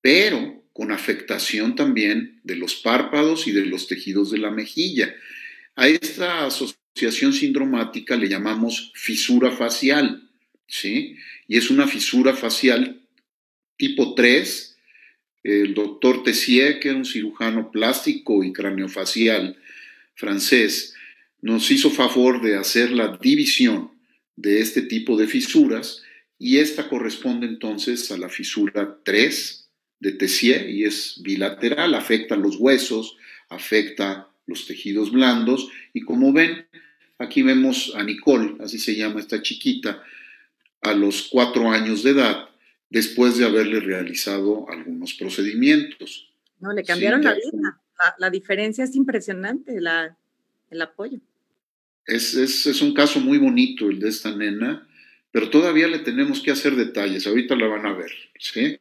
pero 0.00 0.62
con 0.72 0.92
afectación 0.92 1.74
también 1.74 2.38
de 2.44 2.54
los 2.54 2.76
párpados 2.76 3.48
y 3.48 3.50
de 3.50 3.66
los 3.66 3.88
tejidos 3.88 4.30
de 4.30 4.38
la 4.38 4.52
mejilla. 4.52 5.12
A 5.74 5.88
esta 5.88 6.46
asociación 6.46 7.32
sindromática 7.32 8.14
le 8.14 8.28
llamamos 8.28 8.92
fisura 8.94 9.50
facial, 9.50 10.30
¿sí? 10.66 11.16
Y 11.48 11.56
es 11.56 11.70
una 11.70 11.86
fisura 11.86 12.34
facial 12.34 13.00
tipo 13.76 14.14
3. 14.14 14.76
El 15.44 15.74
doctor 15.74 16.22
Tessier, 16.22 16.78
que 16.78 16.88
era 16.88 16.96
un 16.96 17.04
cirujano 17.04 17.70
plástico 17.72 18.44
y 18.44 18.52
craneofacial 18.52 19.56
francés, 20.14 20.94
nos 21.40 21.70
hizo 21.70 21.90
favor 21.90 22.40
de 22.40 22.56
hacer 22.56 22.92
la 22.92 23.18
división 23.20 23.90
de 24.36 24.60
este 24.60 24.82
tipo 24.82 25.16
de 25.16 25.26
fisuras 25.26 26.02
y 26.38 26.58
esta 26.58 26.88
corresponde 26.88 27.46
entonces 27.46 28.10
a 28.10 28.18
la 28.18 28.28
fisura 28.28 28.98
3 29.04 29.68
de 30.00 30.12
Tessier 30.12 30.68
y 30.68 30.84
es 30.84 31.20
bilateral, 31.22 31.94
afecta 31.94 32.36
los 32.36 32.56
huesos, 32.56 33.16
afecta 33.48 34.28
los 34.46 34.66
tejidos 34.66 35.12
blandos 35.12 35.68
y 35.92 36.00
como 36.00 36.32
ven, 36.32 36.66
aquí 37.18 37.42
vemos 37.42 37.92
a 37.94 38.02
Nicole, 38.02 38.56
así 38.60 38.78
se 38.78 38.96
llama 38.96 39.20
esta 39.20 39.42
chiquita, 39.42 40.02
a 40.82 40.92
los 40.92 41.28
cuatro 41.30 41.70
años 41.70 42.02
de 42.02 42.10
edad, 42.10 42.48
después 42.90 43.38
de 43.38 43.46
haberle 43.46 43.80
realizado 43.80 44.68
algunos 44.68 45.14
procedimientos. 45.14 46.28
No, 46.60 46.72
le 46.72 46.84
cambiaron 46.84 47.22
la 47.22 47.34
vida. 47.34 47.80
La, 48.18 48.30
diferencia 48.30 48.84
es 48.84 48.96
impresionante, 48.96 49.80
la, 49.80 50.16
el 50.70 50.82
apoyo. 50.82 51.20
Es, 52.04 52.34
es, 52.34 52.66
es, 52.66 52.82
un 52.82 52.92
caso 52.94 53.20
muy 53.20 53.38
bonito 53.38 53.88
el 53.88 54.00
de 54.00 54.08
esta 54.08 54.34
nena, 54.34 54.86
pero 55.30 55.50
todavía 55.50 55.86
le 55.86 56.00
tenemos 56.00 56.40
que 56.40 56.50
hacer 56.50 56.74
detalles, 56.74 57.26
ahorita 57.26 57.54
la 57.54 57.68
van 57.68 57.86
a 57.86 57.92
ver. 57.92 58.10
¿sí? 58.38 58.76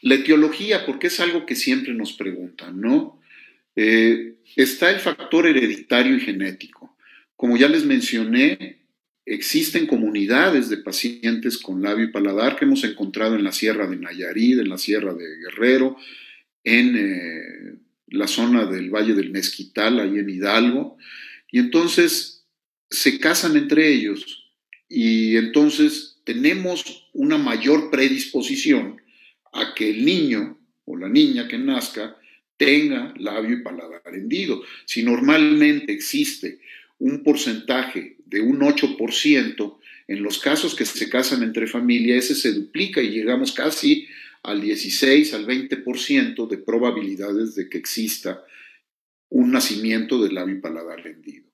La 0.00 0.14
etiología, 0.14 0.86
porque 0.86 1.08
es 1.08 1.20
algo 1.20 1.44
que 1.44 1.54
siempre 1.54 1.92
nos 1.92 2.14
preguntan, 2.14 2.80
¿no? 2.80 3.20
Eh, 3.76 4.36
está 4.56 4.90
el 4.90 4.98
factor 4.98 5.46
hereditario 5.46 6.16
y 6.16 6.20
genético. 6.20 6.96
Como 7.36 7.56
ya 7.56 7.68
les 7.68 7.84
mencioné, 7.84 8.77
existen 9.28 9.86
comunidades 9.86 10.68
de 10.70 10.78
pacientes 10.78 11.58
con 11.58 11.82
labio 11.82 12.06
y 12.06 12.12
paladar 12.12 12.56
que 12.56 12.64
hemos 12.64 12.82
encontrado 12.84 13.36
en 13.36 13.44
la 13.44 13.52
Sierra 13.52 13.86
de 13.86 13.96
Nayarit, 13.96 14.58
en 14.58 14.68
la 14.68 14.78
Sierra 14.78 15.14
de 15.14 15.24
Guerrero, 15.36 15.96
en 16.64 16.96
eh, 16.96 17.78
la 18.08 18.26
zona 18.26 18.64
del 18.66 18.90
Valle 18.90 19.14
del 19.14 19.30
Mezquital, 19.30 20.00
ahí 20.00 20.18
en 20.18 20.30
Hidalgo, 20.30 20.96
y 21.50 21.58
entonces 21.58 22.46
se 22.90 23.18
casan 23.20 23.56
entre 23.56 23.92
ellos 23.92 24.50
y 24.88 25.36
entonces 25.36 26.20
tenemos 26.24 27.08
una 27.12 27.36
mayor 27.36 27.90
predisposición 27.90 29.00
a 29.52 29.74
que 29.74 29.90
el 29.90 30.04
niño 30.04 30.58
o 30.86 30.96
la 30.96 31.08
niña 31.08 31.48
que 31.48 31.58
nazca 31.58 32.16
tenga 32.56 33.14
labio 33.18 33.58
y 33.58 33.62
paladar 33.62 34.02
hendido. 34.14 34.62
Si 34.86 35.02
normalmente 35.02 35.92
existe 35.92 36.60
un 36.98 37.22
porcentaje 37.22 38.17
de 38.28 38.40
un 38.40 38.60
8%, 38.60 39.78
en 40.08 40.22
los 40.22 40.38
casos 40.38 40.74
que 40.74 40.84
se 40.84 41.08
casan 41.08 41.42
entre 41.42 41.66
familia, 41.66 42.16
ese 42.16 42.34
se 42.34 42.52
duplica 42.52 43.02
y 43.02 43.10
llegamos 43.10 43.52
casi 43.52 44.06
al 44.42 44.60
16, 44.60 45.34
al 45.34 45.46
20% 45.46 46.48
de 46.48 46.58
probabilidades 46.58 47.54
de 47.54 47.68
que 47.68 47.78
exista 47.78 48.42
un 49.30 49.50
nacimiento 49.52 50.22
del 50.22 50.34
labio 50.34 50.60
paladar 50.60 51.06
hendido. 51.06 51.46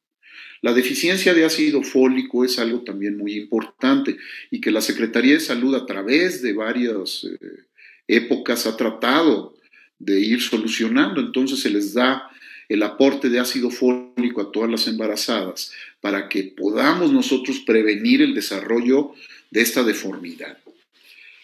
La 0.62 0.73
deficiencia 0.73 1.35
de 1.35 1.45
ácido 1.45 1.83
fólico 1.83 2.45
es 2.45 2.59
algo 2.59 2.83
también 2.83 3.19
muy 3.19 3.35
importante 3.35 4.16
y 4.50 4.61
que 4.61 4.71
la 4.71 4.81
Secretaría 4.81 5.35
de 5.35 5.40
Salud 5.40 5.75
a 5.75 5.85
través 5.85 6.40
de 6.40 6.52
varias 6.52 7.25
eh, 7.25 7.64
épocas 8.07 8.66
ha 8.66 8.76
tratado 8.76 9.57
de 9.99 10.21
ir 10.21 10.40
solucionando. 10.40 11.21
Entonces 11.21 11.61
se 11.61 11.71
les 11.71 11.93
da 11.93 12.31
el 12.68 12.83
aporte 12.83 13.28
de 13.28 13.40
ácido 13.40 13.71
fólico 13.71 14.40
a 14.40 14.52
todas 14.52 14.71
las 14.71 14.87
embarazadas 14.87 15.73
para 16.00 16.28
que 16.28 16.44
podamos 16.44 17.12
nosotros 17.12 17.61
prevenir 17.61 18.23
el 18.23 18.35
desarrollo 18.35 19.12
de 19.50 19.62
esta 19.62 19.83
deformidad. 19.83 20.59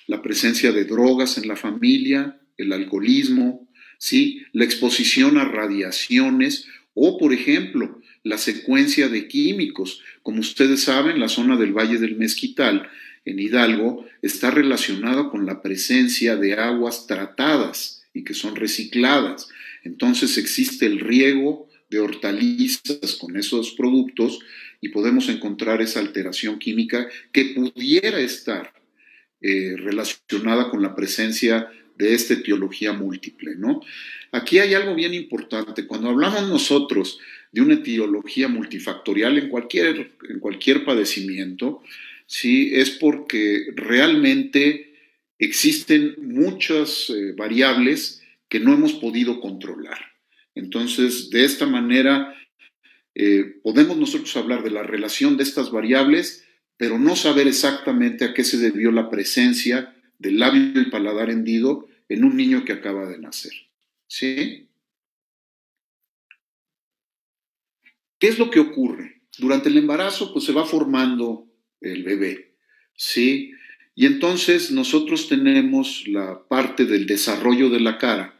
La 0.06 0.22
presencia 0.22 0.72
de 0.72 0.84
drogas 0.84 1.38
en 1.38 1.46
la 1.46 1.56
familia 1.56 2.36
el 2.60 2.72
alcoholismo, 2.72 3.66
¿sí? 3.98 4.44
la 4.52 4.64
exposición 4.64 5.38
a 5.38 5.44
radiaciones 5.44 6.66
o, 6.94 7.18
por 7.18 7.32
ejemplo, 7.32 8.00
la 8.22 8.38
secuencia 8.38 9.08
de 9.08 9.28
químicos. 9.28 10.02
Como 10.22 10.40
ustedes 10.40 10.82
saben, 10.82 11.18
la 11.18 11.28
zona 11.28 11.56
del 11.56 11.72
Valle 11.72 11.98
del 11.98 12.16
Mezquital, 12.16 12.88
en 13.24 13.38
Hidalgo, 13.38 14.06
está 14.22 14.50
relacionada 14.50 15.30
con 15.30 15.46
la 15.46 15.62
presencia 15.62 16.36
de 16.36 16.54
aguas 16.54 17.06
tratadas 17.06 18.04
y 18.12 18.24
que 18.24 18.34
son 18.34 18.56
recicladas. 18.56 19.48
Entonces 19.84 20.38
existe 20.38 20.86
el 20.86 21.00
riego 21.00 21.68
de 21.88 21.98
hortalizas 21.98 23.16
con 23.18 23.36
esos 23.36 23.72
productos 23.72 24.38
y 24.80 24.90
podemos 24.90 25.28
encontrar 25.28 25.82
esa 25.82 26.00
alteración 26.00 26.58
química 26.58 27.08
que 27.32 27.46
pudiera 27.46 28.20
estar 28.20 28.72
eh, 29.40 29.74
relacionada 29.76 30.70
con 30.70 30.82
la 30.82 30.94
presencia 30.94 31.68
de 31.96 32.14
esta 32.14 32.34
etiología 32.34 32.92
múltiple, 32.92 33.56
¿no? 33.56 33.82
Aquí 34.32 34.58
hay 34.58 34.74
algo 34.74 34.94
bien 34.94 35.12
importante. 35.12 35.86
Cuando 35.86 36.08
hablamos 36.08 36.48
nosotros 36.48 37.18
de 37.52 37.60
una 37.60 37.74
etiología 37.74 38.48
multifactorial 38.48 39.38
en 39.38 39.48
cualquier, 39.48 40.12
en 40.28 40.38
cualquier 40.38 40.84
padecimiento, 40.84 41.82
¿sí? 42.26 42.70
es 42.74 42.90
porque 42.90 43.66
realmente 43.74 44.94
existen 45.38 46.14
muchas 46.18 47.10
eh, 47.10 47.32
variables 47.36 48.19
que 48.50 48.60
no 48.60 48.74
hemos 48.74 48.92
podido 48.92 49.40
controlar. 49.40 49.98
Entonces, 50.54 51.30
de 51.30 51.44
esta 51.44 51.66
manera, 51.66 52.36
eh, 53.14 53.60
podemos 53.62 53.96
nosotros 53.96 54.36
hablar 54.36 54.62
de 54.62 54.70
la 54.70 54.82
relación 54.82 55.36
de 55.36 55.44
estas 55.44 55.70
variables, 55.70 56.44
pero 56.76 56.98
no 56.98 57.14
saber 57.16 57.46
exactamente 57.46 58.24
a 58.24 58.34
qué 58.34 58.44
se 58.44 58.58
debió 58.58 58.90
la 58.90 59.08
presencia 59.08 59.96
del 60.18 60.40
labio 60.40 60.82
y 60.82 60.90
paladar 60.90 61.30
hendido 61.30 61.88
en 62.08 62.24
un 62.24 62.36
niño 62.36 62.64
que 62.64 62.72
acaba 62.72 63.06
de 63.06 63.18
nacer. 63.18 63.52
¿Sí? 64.08 64.68
¿Qué 68.18 68.26
es 68.26 68.38
lo 68.38 68.50
que 68.50 68.60
ocurre? 68.60 69.22
Durante 69.38 69.68
el 69.68 69.78
embarazo, 69.78 70.32
pues 70.32 70.44
se 70.44 70.52
va 70.52 70.66
formando 70.66 71.46
el 71.80 72.02
bebé, 72.02 72.56
¿sí? 72.96 73.52
Y 73.94 74.06
entonces 74.06 74.72
nosotros 74.72 75.28
tenemos 75.28 76.06
la 76.08 76.46
parte 76.48 76.84
del 76.84 77.06
desarrollo 77.06 77.70
de 77.70 77.80
la 77.80 77.96
cara 77.96 78.39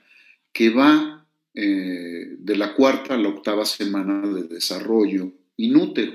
que 0.53 0.71
va 0.71 1.27
eh, 1.55 2.37
de 2.39 2.57
la 2.57 2.75
cuarta 2.75 3.15
a 3.15 3.19
la 3.19 3.29
octava 3.29 3.65
semana 3.65 4.21
de 4.29 4.45
desarrollo 4.45 5.33
inútero. 5.57 6.13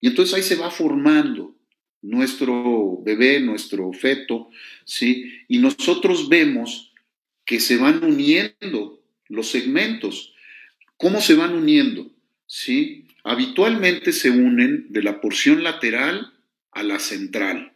Y 0.00 0.08
entonces 0.08 0.34
ahí 0.34 0.42
se 0.42 0.56
va 0.56 0.70
formando 0.70 1.54
nuestro 2.02 2.98
bebé, 3.02 3.40
nuestro 3.40 3.92
feto, 3.92 4.50
¿sí? 4.84 5.32
Y 5.48 5.58
nosotros 5.58 6.28
vemos 6.28 6.92
que 7.44 7.60
se 7.60 7.76
van 7.76 8.04
uniendo 8.04 9.02
los 9.28 9.48
segmentos. 9.48 10.34
¿Cómo 10.96 11.20
se 11.20 11.34
van 11.34 11.54
uniendo? 11.54 12.10
¿Sí? 12.46 13.06
Habitualmente 13.22 14.12
se 14.12 14.30
unen 14.30 14.86
de 14.90 15.02
la 15.02 15.20
porción 15.20 15.62
lateral 15.62 16.32
a 16.72 16.82
la 16.82 16.98
central 16.98 17.72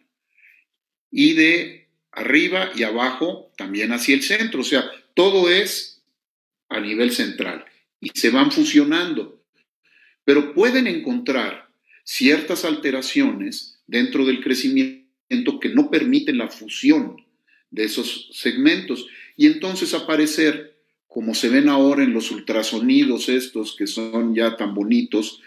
y 1.11 1.33
de 1.35 1.89
arriba 2.13 2.71
y 2.77 2.83
abajo 2.83 3.51
también 3.57 3.93
hacia 3.93 4.15
el 4.15 4.23
centro. 4.23 4.61
O 4.61 4.65
sea, 4.65 4.85
todo 5.19 5.51
es 5.51 6.01
a 6.69 6.79
nivel 6.79 7.11
central 7.11 7.65
y 8.01 8.11
se 8.15 8.31
van 8.31 8.53
fusionando. 8.53 9.43
Pero 10.23 10.55
pueden 10.55 10.87
encontrar 10.87 11.69
ciertas 12.05 12.65
alteraciones 12.65 13.81
dentro 13.89 14.25
del 14.25 14.41
crecimiento 14.41 15.59
que 15.61 15.71
no 15.71 15.91
permiten 15.91 16.39
la 16.39 16.47
fusión 16.47 17.17
de 17.73 17.83
esos 17.83 18.31
segmentos 18.33 19.09
y 19.37 19.47
entonces 19.47 19.93
aparecer, 19.93 20.77
como 21.09 21.35
se 21.35 21.49
ven 21.49 21.69
ahora 21.69 22.05
en 22.05 22.15
los 22.15 22.31
ultrasonidos 22.31 23.29
estos 23.29 23.75
que 23.75 23.89
son 23.89 24.37
ya 24.37 24.57
tan 24.57 24.73
bonitos, 24.73 25.43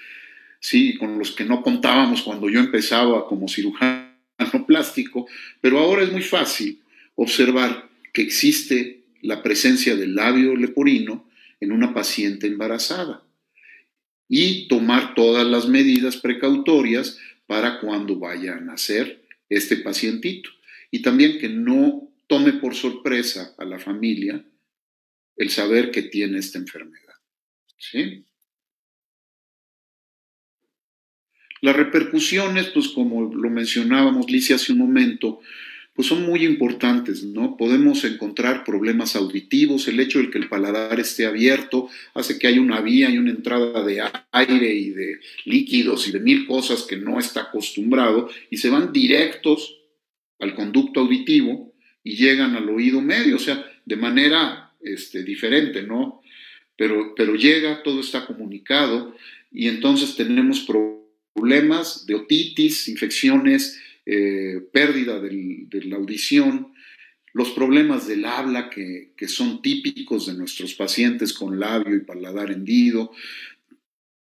sí, 0.60 0.98
con 0.98 1.18
los 1.18 1.32
que 1.32 1.46
no 1.46 1.64
contábamos 1.64 2.24
cuando 2.24 2.50
yo 2.50 2.60
empezaba 2.60 3.26
como 3.26 3.48
cirujano 3.48 4.12
plástico, 4.68 5.28
pero 5.62 5.80
ahora 5.80 6.04
es 6.04 6.12
muy 6.12 6.24
fácil 6.24 6.82
observar 7.16 7.90
que 8.12 8.22
existe 8.22 9.01
la 9.22 9.44
presencia 9.44 9.96
del 9.96 10.16
labio 10.16 10.56
leporino 10.56 11.30
en 11.60 11.72
una 11.72 11.94
paciente 11.94 12.48
embarazada 12.48 13.24
y 14.28 14.68
tomar 14.68 15.14
todas 15.14 15.46
las 15.46 15.68
medidas 15.68 16.18
precautorias 16.18 17.20
para 17.48 17.80
cuando 17.80 18.18
vaya 18.18 18.56
a 18.56 18.62
nacer 18.62 19.22
este 19.50 19.78
pacientito. 19.78 20.50
Y 20.90 21.02
también 21.02 21.38
que 21.38 21.50
no 21.50 22.10
tome 22.28 22.54
por 22.54 22.76
sorpresa 22.76 23.54
a 23.58 23.66
la 23.66 23.78
familia 23.78 24.44
el 25.36 25.50
saber 25.50 25.92
que 25.92 26.04
tiene 26.04 26.40
esta 26.40 26.58
enfermedad. 26.58 27.16
¿Sí? 27.78 28.26
Las 31.62 31.76
repercusiones, 31.76 32.68
pues 32.68 32.88
como 32.90 33.34
lo 33.34 33.50
mencionábamos 33.50 34.32
Licia 34.32 34.56
hace 34.56 34.72
un 34.72 34.80
momento, 34.80 35.42
pues 36.02 36.10
son 36.10 36.26
muy 36.26 36.44
importantes, 36.48 37.24
¿no? 37.24 37.56
Podemos 37.56 38.04
encontrar 38.06 38.64
problemas 38.64 39.16
auditivos, 39.16 39.88
el 39.88 40.00
hecho 40.00 40.18
de 40.18 40.32
que 40.32 40.40
el 40.40 40.50
paladar 40.50 41.00
esté 41.00 41.28
abierto 41.28 41.90
hace 42.16 42.40
que 42.40 42.48
haya 42.48 42.60
una 42.60 42.82
vía 42.82 43.12
y 43.12 43.20
una 43.20 43.30
entrada 43.30 43.84
de 43.86 44.02
aire 44.32 44.74
y 44.74 44.90
de 44.90 45.20
líquidos 45.46 46.08
y 46.08 46.12
de 46.12 46.20
mil 46.20 46.48
cosas 46.48 46.88
que 46.90 46.98
no 46.98 47.20
está 47.20 47.42
acostumbrado 47.42 48.32
y 48.50 48.58
se 48.58 48.72
van 48.72 48.92
directos 48.92 49.78
al 50.40 50.56
conducto 50.56 51.02
auditivo 51.02 51.72
y 52.04 52.16
llegan 52.16 52.56
al 52.56 52.68
oído 52.68 53.00
medio, 53.00 53.36
o 53.36 53.40
sea, 53.40 53.64
de 53.86 53.96
manera 53.96 54.74
este, 54.82 55.22
diferente, 55.22 55.84
¿no? 55.84 56.24
Pero, 56.76 57.14
pero 57.16 57.36
llega, 57.36 57.84
todo 57.84 58.00
está 58.00 58.26
comunicado 58.26 59.16
y 59.52 59.68
entonces 59.68 60.16
tenemos 60.16 60.66
problemas 61.36 62.08
de 62.08 62.16
otitis, 62.16 62.88
infecciones, 62.88 63.80
eh, 64.06 64.62
pérdida 64.72 65.20
de 65.20 65.84
la 65.86 65.98
audición, 65.98 66.74
los 67.34 67.52
problemas 67.52 68.08
del 68.08 68.26
habla 68.26 68.70
que, 68.70 69.12
son 69.28 69.62
típicos 69.62 70.28
de 70.28 70.34
nuestros 70.34 70.74
pacientes 70.74 71.34
con 71.34 71.60
labio 71.60 71.96
y 71.96 72.02
paladar 72.02 72.52
hendido. 72.52 73.12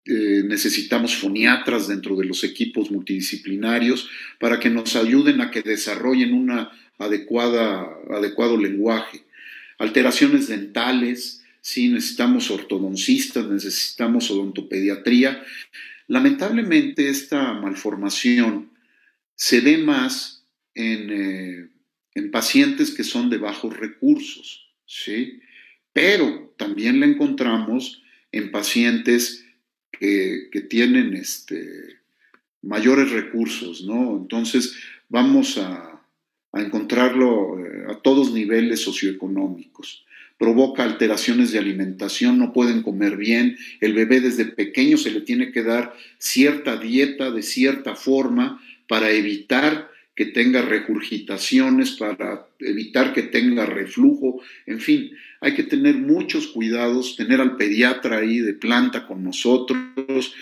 Eh, 0.06 0.42
necesitamos 0.44 1.16
foniatras 1.16 1.88
dentro 1.88 2.16
de 2.16 2.24
los 2.24 2.44
equipos 2.44 2.90
multidisciplinarios 2.90 4.08
para 4.38 4.60
que 4.60 4.70
nos 4.70 4.96
ayuden 4.96 5.40
a 5.40 5.50
que 5.50 5.62
desarrollen 5.62 6.50
adecuada, 6.98 7.86
adecuado 8.10 8.56
lenguaje. 8.56 9.24
Alteraciones 9.78 10.48
dentales, 10.48 11.42
sí, 11.60 11.88
necesitamos 11.88 12.50
ortodoncistas, 12.50 13.46
necesitamos 13.46 14.30
odontopediatría. 14.30 15.42
Lamentablemente 16.06 17.08
esta 17.08 17.54
malformación 17.54 18.73
se 19.34 19.60
ve 19.60 19.78
más 19.78 20.46
en, 20.74 21.10
eh, 21.10 21.68
en 22.14 22.30
pacientes 22.30 22.90
que 22.90 23.04
son 23.04 23.30
de 23.30 23.38
bajos 23.38 23.76
recursos, 23.76 24.70
¿sí? 24.86 25.40
pero 25.92 26.54
también 26.56 27.00
la 27.00 27.06
encontramos 27.06 28.02
en 28.32 28.50
pacientes 28.50 29.46
que, 29.92 30.48
que 30.50 30.60
tienen 30.60 31.14
este, 31.14 32.00
mayores 32.62 33.10
recursos, 33.10 33.84
¿no? 33.84 34.16
Entonces 34.16 34.76
vamos 35.08 35.56
a, 35.58 35.94
a 36.52 36.60
encontrarlo 36.60 37.58
eh, 37.58 37.84
a 37.90 37.96
todos 37.96 38.32
niveles 38.32 38.80
socioeconómicos. 38.80 40.04
Provoca 40.38 40.82
alteraciones 40.82 41.52
de 41.52 41.58
alimentación, 41.58 42.38
no 42.38 42.52
pueden 42.52 42.82
comer 42.82 43.16
bien, 43.16 43.56
el 43.80 43.92
bebé 43.92 44.20
desde 44.20 44.46
pequeño 44.46 44.96
se 44.96 45.12
le 45.12 45.20
tiene 45.20 45.52
que 45.52 45.62
dar 45.62 45.94
cierta 46.18 46.76
dieta 46.76 47.30
de 47.30 47.42
cierta 47.42 47.94
forma 47.94 48.60
para 48.88 49.10
evitar 49.10 49.90
que 50.14 50.26
tenga 50.26 50.62
regurgitaciones, 50.62 51.92
para 51.92 52.46
evitar 52.60 53.12
que 53.12 53.22
tenga 53.22 53.66
reflujo, 53.66 54.40
en 54.66 54.80
fin, 54.80 55.10
hay 55.40 55.54
que 55.54 55.64
tener 55.64 55.96
muchos 55.96 56.46
cuidados, 56.46 57.16
tener 57.16 57.40
al 57.40 57.56
pediatra 57.56 58.18
ahí 58.18 58.38
de 58.38 58.54
planta 58.54 59.06
con 59.06 59.24
nosotros 59.24 60.34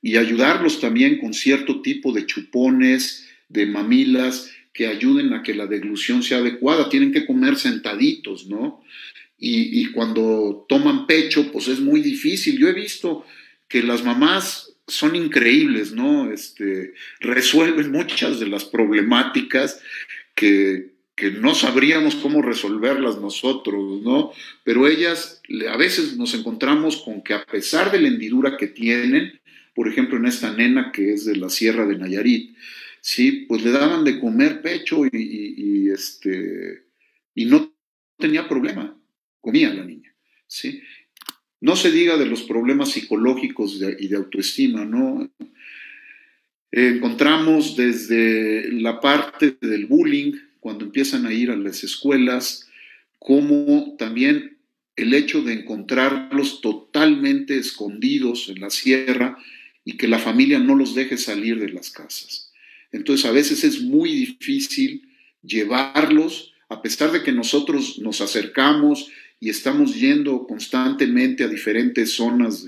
y 0.00 0.16
ayudarlos 0.16 0.80
también 0.80 1.18
con 1.18 1.34
cierto 1.34 1.82
tipo 1.82 2.12
de 2.12 2.26
chupones, 2.26 3.28
de 3.48 3.66
mamilas, 3.66 4.50
que 4.72 4.86
ayuden 4.86 5.32
a 5.32 5.42
que 5.42 5.54
la 5.54 5.66
deglución 5.66 6.22
sea 6.22 6.38
adecuada. 6.38 6.88
Tienen 6.88 7.12
que 7.12 7.26
comer 7.26 7.56
sentaditos, 7.56 8.46
¿no? 8.46 8.82
Y, 9.40 9.86
cuando 9.92 10.66
toman 10.68 11.06
pecho, 11.06 11.50
pues 11.52 11.68
es 11.68 11.80
muy 11.80 12.00
difícil. 12.00 12.58
Yo 12.58 12.68
he 12.68 12.72
visto 12.72 13.24
que 13.68 13.82
las 13.82 14.04
mamás 14.04 14.67
son 14.88 15.14
increíbles, 15.14 15.92
¿no? 15.92 16.30
Este, 16.32 16.94
resuelven 17.20 17.92
muchas 17.92 18.40
de 18.40 18.48
las 18.48 18.64
problemáticas 18.64 19.80
que, 20.34 20.90
que 21.14 21.30
no 21.30 21.54
sabríamos 21.54 22.14
cómo 22.16 22.42
resolverlas 22.42 23.20
nosotros, 23.20 24.02
¿no? 24.02 24.32
Pero 24.64 24.86
ellas 24.86 25.42
a 25.68 25.76
veces 25.76 26.16
nos 26.16 26.32
encontramos 26.34 26.98
con 26.98 27.22
que 27.22 27.34
a 27.34 27.44
pesar 27.44 27.90
de 27.90 28.00
la 28.00 28.08
hendidura 28.08 28.56
que 28.56 28.68
tienen, 28.68 29.40
por 29.74 29.88
ejemplo 29.88 30.16
en 30.16 30.26
esta 30.26 30.52
nena 30.52 30.92
que 30.92 31.12
es 31.12 31.24
de 31.24 31.36
la 31.36 31.50
Sierra 31.50 31.86
de 31.86 31.98
Nayarit, 31.98 32.56
sí, 33.00 33.46
pues 33.48 33.64
le 33.64 33.72
daban 33.72 34.04
de 34.04 34.20
comer 34.20 34.62
pecho 34.62 35.04
y, 35.06 35.90
este, 35.90 36.84
y 37.34 37.46
no 37.46 37.74
tenía 38.16 38.48
problema, 38.48 38.96
comía 39.40 39.72
la 39.72 39.84
niña, 39.84 40.14
¿sí? 40.46 40.82
No 41.60 41.76
se 41.76 41.90
diga 41.90 42.16
de 42.16 42.26
los 42.26 42.42
problemas 42.42 42.92
psicológicos 42.92 43.80
y 43.98 44.08
de 44.08 44.16
autoestima, 44.16 44.84
¿no? 44.84 45.28
Encontramos 46.70 47.76
desde 47.76 48.70
la 48.72 49.00
parte 49.00 49.56
del 49.60 49.86
bullying, 49.86 50.32
cuando 50.60 50.84
empiezan 50.84 51.26
a 51.26 51.32
ir 51.32 51.50
a 51.50 51.56
las 51.56 51.82
escuelas, 51.82 52.68
como 53.18 53.96
también 53.98 54.58
el 54.96 55.14
hecho 55.14 55.42
de 55.42 55.54
encontrarlos 55.54 56.60
totalmente 56.60 57.56
escondidos 57.56 58.48
en 58.48 58.60
la 58.60 58.70
sierra 58.70 59.38
y 59.84 59.96
que 59.96 60.08
la 60.08 60.18
familia 60.18 60.58
no 60.58 60.74
los 60.74 60.94
deje 60.94 61.16
salir 61.16 61.58
de 61.58 61.70
las 61.70 61.90
casas. 61.90 62.52
Entonces 62.92 63.26
a 63.26 63.32
veces 63.32 63.64
es 63.64 63.80
muy 63.80 64.10
difícil 64.10 65.08
llevarlos, 65.42 66.52
a 66.68 66.82
pesar 66.82 67.12
de 67.12 67.22
que 67.22 67.32
nosotros 67.32 67.98
nos 67.98 68.20
acercamos 68.20 69.08
y 69.40 69.50
estamos 69.50 69.94
yendo 69.94 70.46
constantemente 70.46 71.44
a 71.44 71.48
diferentes 71.48 72.12
zonas 72.12 72.66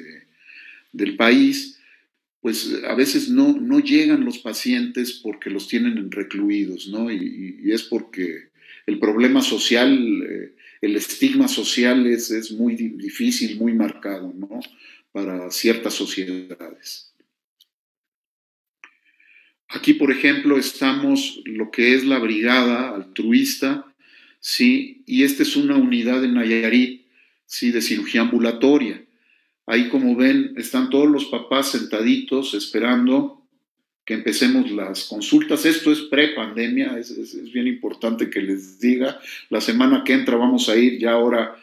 del 0.92 1.16
país, 1.16 1.78
pues 2.40 2.82
a 2.88 2.94
veces 2.94 3.28
no, 3.28 3.56
no 3.60 3.80
llegan 3.80 4.24
los 4.24 4.38
pacientes 4.38 5.12
porque 5.12 5.50
los 5.50 5.68
tienen 5.68 6.10
recluidos, 6.10 6.88
¿no? 6.88 7.10
Y, 7.10 7.70
es 7.70 7.82
porque 7.82 8.50
el 8.86 8.98
problema 8.98 9.42
social, 9.42 9.92
eh, 10.22 10.54
el 10.80 10.96
estigma 10.96 11.48
social 11.48 12.06
es, 12.06 12.30
es 12.30 12.52
muy 12.52 12.74
difícil, 12.74 13.58
muy 13.58 13.74
marcado, 13.74 14.32
¿no? 14.34 14.60
Para 15.12 15.50
ciertas 15.50 15.94
sociedades. 15.94 17.12
Aquí, 19.68 19.94
por 19.94 20.10
ejemplo, 20.10 20.56
estamos 20.56 21.42
lo 21.44 21.70
que 21.70 21.94
es 21.94 22.04
la 22.04 22.18
brigada 22.18 22.94
altruista, 22.94 23.89
¿sí? 24.40 25.02
Y 25.06 25.22
esta 25.22 25.42
es 25.42 25.54
una 25.56 25.76
unidad 25.76 26.24
en 26.24 26.34
Nayarit, 26.34 27.06
¿sí? 27.46 27.70
De 27.70 27.82
cirugía 27.82 28.22
ambulatoria. 28.22 29.04
Ahí, 29.66 29.88
como 29.88 30.16
ven, 30.16 30.54
están 30.56 30.90
todos 30.90 31.08
los 31.08 31.26
papás 31.26 31.70
sentaditos 31.70 32.54
esperando 32.54 33.46
que 34.04 34.14
empecemos 34.14 34.70
las 34.72 35.04
consultas. 35.04 35.64
Esto 35.64 35.92
es 35.92 36.00
pre-pandemia, 36.00 36.98
es, 36.98 37.52
bien 37.52 37.68
importante 37.68 38.30
que 38.30 38.42
les 38.42 38.80
diga. 38.80 39.20
La 39.50 39.60
semana 39.60 40.02
que 40.04 40.14
entra 40.14 40.36
vamos 40.36 40.68
a 40.68 40.76
ir 40.76 40.98
ya 40.98 41.12
ahora 41.12 41.56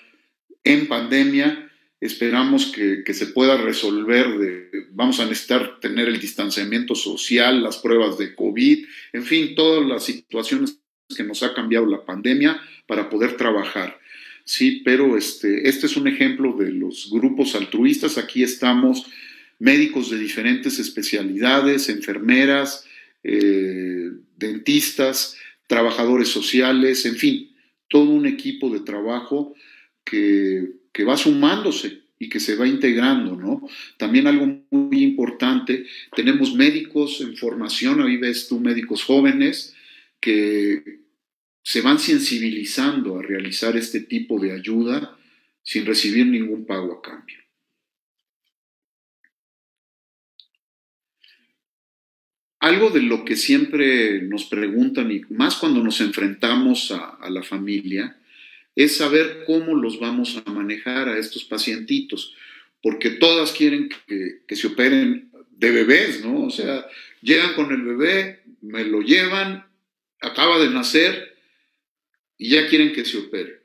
en 0.64 0.88
pandemia. 0.88 1.70
Esperamos 2.00 2.68
que, 2.68 3.04
que, 3.04 3.14
se 3.14 3.28
pueda 3.28 3.58
resolver, 3.58 4.38
de, 4.38 4.70
vamos 4.92 5.20
a 5.20 5.26
necesitar 5.26 5.80
tener 5.80 6.08
el 6.08 6.20
distanciamiento 6.20 6.94
social, 6.94 7.64
las 7.64 7.78
pruebas 7.78 8.20
de 8.20 8.36
COVID, 8.36 8.86
en 9.14 9.24
fin, 9.24 9.56
todas 9.56 9.84
las 9.86 10.06
situaciones 10.06 10.80
que 11.16 11.24
nos 11.24 11.44
ha 11.44 11.54
cambiado 11.54 11.86
la 11.86 12.06
pandemia 12.06 12.60
para 12.86 13.10
poder 13.10 13.38
trabajar. 13.38 14.00
Sí, 14.44 14.82
pero 14.84 15.18
este, 15.18 15.68
este 15.68 15.86
es 15.86 15.98
un 15.98 16.08
ejemplo 16.08 16.56
de 16.58 16.72
los 16.72 17.10
grupos 17.12 17.56
altruistas. 17.56 18.18
Aquí 18.18 18.44
estamos 18.44 19.06
médicos 19.60 20.10
de 20.10 20.18
diferentes 20.18 20.80
especialidades, 20.80 21.90
enfermeras, 21.90 22.86
eh, 23.24 24.12
dentistas, 24.38 25.38
trabajadores 25.68 26.30
sociales, 26.30 27.06
en 27.06 27.16
fin, 27.16 27.56
todo 27.90 28.10
un 28.10 28.26
equipo 28.26 28.70
de 28.70 28.82
trabajo 28.82 29.54
que, 30.04 30.76
que 30.94 31.04
va 31.04 31.18
sumándose 31.18 32.04
y 32.20 32.30
que 32.30 32.40
se 32.40 32.56
va 32.56 32.68
integrando, 32.68 33.36
¿no? 33.36 33.68
También 33.98 34.28
algo 34.28 34.62
muy 34.72 35.04
importante, 35.04 35.86
tenemos 36.16 36.56
médicos 36.56 37.22
en 37.22 37.36
formación, 37.36 38.02
ahí 38.02 38.18
ves 38.18 38.48
tú 38.48 38.60
médicos 38.60 39.04
jóvenes 39.04 39.76
que 40.20 41.02
se 41.64 41.82
van 41.82 42.00
sensibilizando 42.00 43.20
a 43.20 43.22
realizar 43.22 43.76
este 43.76 44.00
tipo 44.00 44.40
de 44.40 44.54
ayuda 44.54 45.18
sin 45.64 45.86
recibir 45.86 46.26
ningún 46.26 46.66
pago 46.66 46.94
a 46.94 47.02
cambio. 47.02 47.38
Algo 52.60 52.90
de 52.90 53.02
lo 53.02 53.24
que 53.24 53.36
siempre 53.36 54.22
nos 54.22 54.46
preguntan, 54.46 55.12
y 55.12 55.22
más 55.30 55.58
cuando 55.58 55.84
nos 55.84 56.02
enfrentamos 56.02 56.92
a, 56.92 57.30
la 57.30 57.44
familia, 57.44 58.18
es 58.74 58.96
saber 58.96 59.44
cómo 59.46 59.76
los 59.76 60.00
vamos 60.00 60.42
a 60.44 60.50
manejar 60.50 61.10
a 61.10 61.18
estos 61.18 61.44
pacientitos, 61.44 62.34
porque 62.82 63.10
todas 63.10 63.52
quieren 63.52 63.90
que, 63.90 64.42
que 64.48 64.56
se 64.56 64.68
operen 64.68 65.30
de 65.52 65.72
bebés, 65.72 66.24
¿no? 66.24 66.46
O 66.46 66.50
sea, 66.50 66.88
llegan 67.22 67.54
con 67.56 67.72
el 67.74 67.82
bebé, 67.84 68.42
me 68.62 68.86
lo 68.86 69.02
llevan, 69.02 69.67
acaba 70.22 70.60
de 70.60 70.70
nacer, 70.70 71.38
y 72.38 72.50
ya 72.50 72.68
quieren 72.68 72.94
que 72.94 73.06
se 73.06 73.18
opere. 73.18 73.64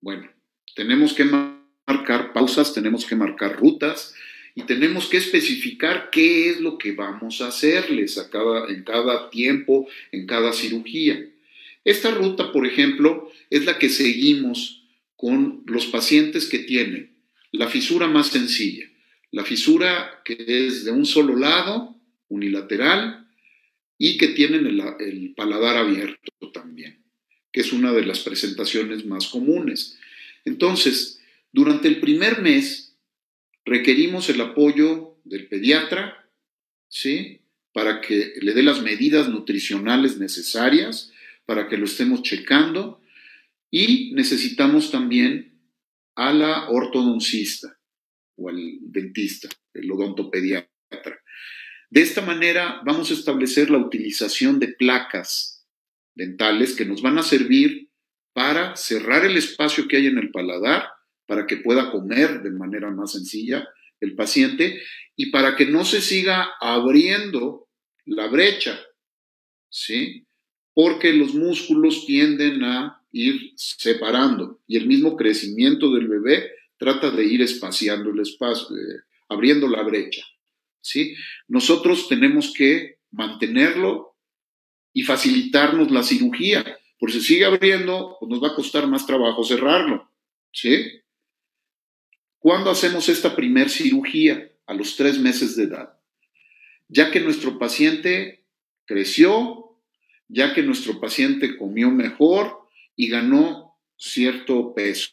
Bueno, 0.00 0.30
tenemos 0.74 1.14
que 1.14 1.24
marcar 1.24 2.32
pausas, 2.32 2.74
tenemos 2.74 3.06
que 3.06 3.16
marcar 3.16 3.58
rutas 3.58 4.14
y 4.54 4.62
tenemos 4.62 5.06
que 5.06 5.16
especificar 5.16 6.10
qué 6.10 6.50
es 6.50 6.60
lo 6.60 6.76
que 6.76 6.92
vamos 6.92 7.40
a 7.40 7.48
hacerles 7.48 8.18
a 8.18 8.30
cada, 8.30 8.68
en 8.68 8.84
cada 8.84 9.30
tiempo, 9.30 9.88
en 10.12 10.26
cada 10.26 10.52
cirugía. 10.52 11.24
Esta 11.84 12.10
ruta, 12.10 12.52
por 12.52 12.66
ejemplo, 12.66 13.30
es 13.48 13.64
la 13.64 13.78
que 13.78 13.88
seguimos 13.88 14.84
con 15.16 15.62
los 15.66 15.86
pacientes 15.86 16.46
que 16.46 16.58
tienen 16.60 17.16
la 17.52 17.68
fisura 17.68 18.06
más 18.06 18.28
sencilla, 18.28 18.86
la 19.32 19.44
fisura 19.44 20.22
que 20.24 20.36
es 20.38 20.84
de 20.84 20.92
un 20.92 21.04
solo 21.04 21.36
lado, 21.36 21.96
unilateral, 22.28 23.19
y 24.00 24.16
que 24.16 24.28
tienen 24.28 24.66
el 24.66 25.34
paladar 25.36 25.76
abierto 25.76 26.50
también 26.52 27.00
que 27.52 27.60
es 27.60 27.72
una 27.72 27.92
de 27.92 28.04
las 28.04 28.20
presentaciones 28.20 29.04
más 29.06 29.28
comunes. 29.28 29.98
Entonces, 30.44 31.20
durante 31.52 31.88
el 31.88 32.00
primer 32.00 32.40
mes 32.40 32.96
requerimos 33.64 34.28
el 34.28 34.40
apoyo 34.40 35.18
del 35.24 35.48
pediatra, 35.48 36.28
¿sí? 36.88 37.40
Para 37.72 38.00
que 38.00 38.34
le 38.40 38.52
dé 38.52 38.62
las 38.62 38.82
medidas 38.82 39.28
nutricionales 39.28 40.18
necesarias, 40.18 41.12
para 41.44 41.68
que 41.68 41.76
lo 41.76 41.84
estemos 41.84 42.22
checando 42.22 43.00
y 43.70 44.12
necesitamos 44.14 44.90
también 44.90 45.60
a 46.14 46.32
la 46.32 46.68
ortodoncista 46.70 47.78
o 48.36 48.48
al 48.48 48.78
dentista, 48.80 49.48
el 49.74 49.90
odontopediatra. 49.90 50.70
De 51.90 52.02
esta 52.02 52.22
manera 52.22 52.80
vamos 52.84 53.10
a 53.10 53.14
establecer 53.14 53.68
la 53.68 53.78
utilización 53.78 54.60
de 54.60 54.68
placas 54.68 55.66
dentales 56.14 56.74
que 56.74 56.84
nos 56.84 57.02
van 57.02 57.18
a 57.18 57.24
servir 57.24 57.90
para 58.32 58.76
cerrar 58.76 59.24
el 59.24 59.36
espacio 59.36 59.88
que 59.88 59.96
hay 59.96 60.06
en 60.06 60.18
el 60.18 60.30
paladar, 60.30 60.88
para 61.26 61.46
que 61.46 61.56
pueda 61.56 61.90
comer 61.90 62.42
de 62.42 62.50
manera 62.50 62.90
más 62.90 63.12
sencilla 63.12 63.68
el 64.00 64.14
paciente 64.14 64.80
y 65.16 65.30
para 65.30 65.56
que 65.56 65.66
no 65.66 65.84
se 65.84 66.00
siga 66.00 66.50
abriendo 66.60 67.68
la 68.06 68.28
brecha, 68.28 68.80
¿sí? 69.68 70.26
Porque 70.72 71.12
los 71.12 71.34
músculos 71.34 72.06
tienden 72.06 72.62
a 72.64 73.02
ir 73.12 73.52
separando 73.56 74.60
y 74.66 74.76
el 74.76 74.86
mismo 74.86 75.16
crecimiento 75.16 75.92
del 75.92 76.06
bebé 76.06 76.50
trata 76.78 77.10
de 77.10 77.24
ir 77.24 77.42
espaciando 77.42 78.10
el 78.10 78.20
espacio, 78.20 78.76
eh, 78.76 79.02
abriendo 79.28 79.68
la 79.68 79.82
brecha, 79.82 80.24
¿sí? 80.80 81.14
Nosotros 81.48 82.08
tenemos 82.08 82.52
que 82.52 82.98
mantenerlo 83.10 84.16
y 84.92 85.02
facilitarnos 85.02 85.90
la 85.90 86.02
cirugía. 86.02 86.78
Por 86.98 87.12
si 87.12 87.20
sigue 87.20 87.44
abriendo, 87.44 88.16
pues 88.18 88.30
nos 88.30 88.42
va 88.42 88.48
a 88.48 88.54
costar 88.54 88.86
más 88.86 89.06
trabajo 89.06 89.44
cerrarlo. 89.44 90.10
¿Sí? 90.52 91.00
¿Cuándo 92.38 92.70
hacemos 92.70 93.08
esta 93.08 93.36
primer 93.36 93.70
cirugía? 93.70 94.50
A 94.66 94.74
los 94.74 94.96
tres 94.96 95.18
meses 95.18 95.56
de 95.56 95.64
edad. 95.64 95.98
Ya 96.88 97.10
que 97.10 97.20
nuestro 97.20 97.58
paciente 97.58 98.44
creció, 98.84 99.76
ya 100.28 100.54
que 100.54 100.62
nuestro 100.62 101.00
paciente 101.00 101.56
comió 101.56 101.90
mejor 101.90 102.68
y 102.94 103.08
ganó 103.08 103.76
cierto 103.96 104.74
peso. 104.74 105.10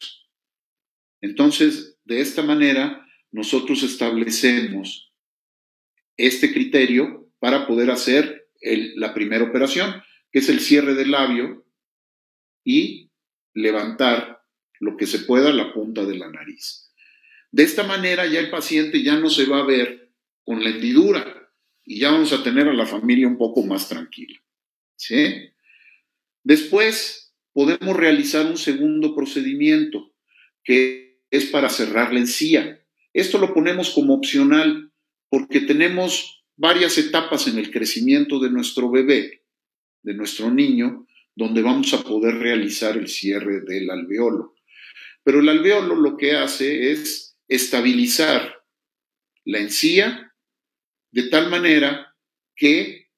Entonces, 1.20 1.98
de 2.04 2.20
esta 2.20 2.42
manera, 2.42 3.06
nosotros 3.30 3.82
establecemos 3.82 5.07
este 6.18 6.52
criterio 6.52 7.32
para 7.38 7.66
poder 7.66 7.90
hacer 7.90 8.50
la 8.60 9.14
primera 9.14 9.44
operación, 9.44 10.02
que 10.30 10.40
es 10.40 10.48
el 10.48 10.60
cierre 10.60 10.94
del 10.94 11.12
labio 11.12 11.64
y 12.64 13.10
levantar 13.54 14.42
lo 14.80 14.96
que 14.96 15.06
se 15.06 15.20
pueda 15.20 15.52
la 15.52 15.72
punta 15.72 16.04
de 16.04 16.18
la 16.18 16.28
nariz. 16.28 16.92
De 17.50 17.62
esta 17.62 17.84
manera 17.84 18.26
ya 18.26 18.40
el 18.40 18.50
paciente 18.50 19.02
ya 19.02 19.18
no 19.18 19.30
se 19.30 19.46
va 19.46 19.60
a 19.60 19.66
ver 19.66 20.12
con 20.44 20.62
la 20.62 20.70
hendidura 20.70 21.50
y 21.84 22.00
ya 22.00 22.10
vamos 22.10 22.32
a 22.32 22.42
tener 22.42 22.68
a 22.68 22.74
la 22.74 22.84
familia 22.84 23.26
un 23.26 23.38
poco 23.38 23.62
más 23.62 23.88
tranquila. 23.88 24.38
¿sí? 24.96 25.50
Después 26.42 27.34
podemos 27.52 27.96
realizar 27.96 28.44
un 28.46 28.58
segundo 28.58 29.14
procedimiento 29.14 30.12
que 30.64 31.22
es 31.30 31.46
para 31.46 31.70
cerrar 31.70 32.12
la 32.12 32.20
encía. 32.20 32.84
Esto 33.12 33.38
lo 33.38 33.54
ponemos 33.54 33.90
como 33.90 34.14
opcional 34.14 34.87
porque 35.28 35.60
tenemos 35.60 36.44
varias 36.56 36.98
etapas 36.98 37.46
en 37.46 37.58
el 37.58 37.70
crecimiento 37.70 38.38
de 38.40 38.50
nuestro 38.50 38.90
bebé, 38.90 39.44
de 40.02 40.14
nuestro 40.14 40.50
niño, 40.50 41.06
donde 41.34 41.62
vamos 41.62 41.94
a 41.94 42.02
poder 42.02 42.36
realizar 42.36 42.96
el 42.96 43.08
cierre 43.08 43.60
del 43.60 43.90
alveolo. 43.90 44.54
Pero 45.22 45.40
el 45.40 45.48
alveolo 45.48 45.94
lo 45.94 46.16
que 46.16 46.32
hace 46.32 46.90
es 46.90 47.36
estabilizar 47.46 48.64
la 49.44 49.58
encía 49.58 50.34
de 51.10 51.24
tal 51.24 51.48
manera 51.48 52.14
que 52.56 53.08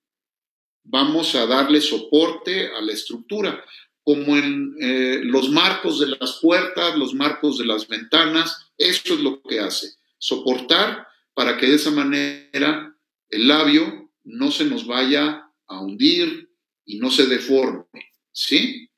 vamos 0.85 1.35
a 1.35 1.47
darle 1.47 1.81
soporte 1.81 2.69
a 2.69 2.81
la 2.81 2.93
estructura, 2.93 3.65
como 4.03 4.37
en 4.37 4.75
eh, 4.81 5.21
los 5.23 5.51
marcos 5.51 6.01
de 6.01 6.09
las 6.09 6.39
puertas, 6.41 6.97
los 6.97 7.15
marcos 7.15 7.59
de 7.59 7.65
las 7.65 7.87
ventanas, 7.87 8.71
eso 8.77 9.15
es 9.15 9.21
lo 9.21 9.43
que 9.43 9.61
hace, 9.61 9.95
soportar 10.19 11.07
para 11.35 11.57
que 11.57 11.67
de 11.67 11.77
esa 11.77 11.91
manera 11.91 12.97
el 13.29 13.49
labio 13.49 14.11
no 14.25 14.51
se 14.51 14.65
nos 14.65 14.87
vaya 14.87 15.45
a 15.67 15.81
hundir 15.81 16.51
y 16.85 16.99
no 16.99 17.11
se 17.11 17.27
deforme, 17.27 17.87
¿sí? 18.33 18.91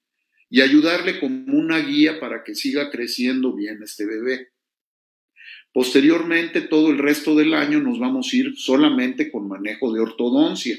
Y 0.49 0.61
ayudarle 0.61 1.21
como 1.21 1.57
una 1.59 1.79
guía 1.79 2.21
para 2.21 2.45
que 2.45 2.55
siga 2.55 2.91
creciendo 2.91 3.55
bien 3.55 3.83
este 3.83 4.07
bebé. 4.07 4.53
Posteriormente, 5.73 6.61
todo 6.61 6.91
el 6.91 6.99
resto 6.99 7.35
del 7.35 7.55
año 7.55 7.81
nos 7.81 7.99
vamos 7.99 8.31
a 8.33 8.37
ir 8.37 8.57
solamente 8.57 9.31
con 9.31 9.49
manejo 9.49 9.93
de 9.93 10.01
ortodoncia. 10.01 10.77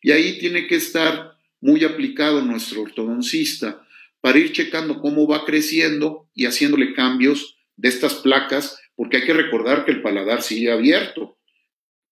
Y 0.00 0.10
ahí 0.10 0.38
tiene 0.38 0.66
que 0.66 0.74
estar 0.76 1.36
muy 1.60 1.84
aplicado 1.84 2.42
nuestro 2.42 2.82
ortodoncista 2.82 3.86
para 4.20 4.38
ir 4.38 4.52
checando 4.52 5.00
cómo 5.00 5.28
va 5.28 5.44
creciendo 5.44 6.28
y 6.34 6.46
haciéndole 6.46 6.92
cambios 6.94 7.58
de 7.76 7.88
estas 7.88 8.14
placas, 8.14 8.78
porque 8.96 9.18
hay 9.18 9.24
que 9.24 9.34
recordar 9.34 9.84
que 9.84 9.92
el 9.92 10.02
paladar 10.02 10.42
sigue 10.42 10.70
abierto. 10.70 11.38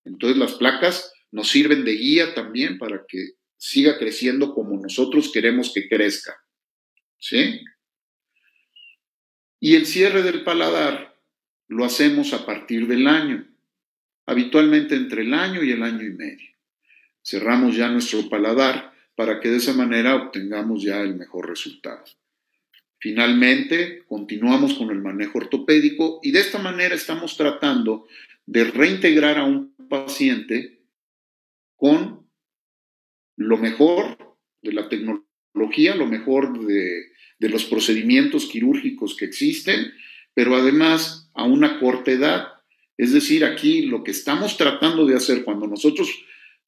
Entonces 0.04 0.38
las 0.38 0.54
placas 0.54 1.12
nos 1.30 1.48
sirven 1.48 1.84
de 1.84 1.92
guía 1.92 2.34
también 2.34 2.78
para 2.78 3.04
que 3.06 3.32
siga 3.56 3.98
creciendo 3.98 4.54
como 4.54 4.80
nosotros 4.80 5.30
queremos 5.32 5.72
que 5.74 5.88
crezca. 5.88 6.36
¿Sí? 7.18 7.60
Y 9.60 9.76
el 9.76 9.86
cierre 9.86 10.22
del 10.22 10.42
paladar 10.42 11.18
lo 11.68 11.84
hacemos 11.84 12.32
a 12.32 12.46
partir 12.46 12.88
del 12.88 13.06
año, 13.06 13.46
habitualmente 14.26 14.96
entre 14.96 15.22
el 15.22 15.34
año 15.34 15.62
y 15.62 15.70
el 15.70 15.82
año 15.82 16.02
y 16.02 16.10
medio. 16.10 16.50
Cerramos 17.22 17.76
ya 17.76 17.88
nuestro 17.88 18.28
paladar 18.28 18.94
para 19.14 19.38
que 19.38 19.50
de 19.50 19.58
esa 19.58 19.74
manera 19.74 20.16
obtengamos 20.16 20.82
ya 20.82 21.02
el 21.02 21.14
mejor 21.14 21.48
resultado. 21.48 22.04
Finalmente, 23.00 24.04
continuamos 24.06 24.74
con 24.74 24.90
el 24.90 24.98
manejo 24.98 25.38
ortopédico 25.38 26.20
y 26.22 26.32
de 26.32 26.40
esta 26.40 26.58
manera 26.58 26.94
estamos 26.94 27.34
tratando 27.38 28.06
de 28.44 28.64
reintegrar 28.64 29.38
a 29.38 29.44
un 29.44 29.74
paciente 29.88 30.82
con 31.76 32.28
lo 33.36 33.56
mejor 33.56 34.36
de 34.60 34.74
la 34.74 34.90
tecnología, 34.90 35.94
lo 35.94 36.06
mejor 36.06 36.66
de, 36.66 37.06
los 37.38 37.64
procedimientos 37.64 38.44
quirúrgicos 38.44 39.16
que 39.16 39.24
existen, 39.24 39.92
pero 40.34 40.54
además 40.54 41.30
a 41.32 41.44
una 41.44 41.80
corta 41.80 42.10
edad. 42.10 42.48
Es 42.98 43.14
decir, 43.14 43.46
aquí 43.46 43.86
lo 43.86 44.04
que 44.04 44.10
estamos 44.10 44.58
tratando 44.58 45.06
de 45.06 45.16
hacer 45.16 45.42
cuando 45.42 45.66
nosotros 45.66 46.10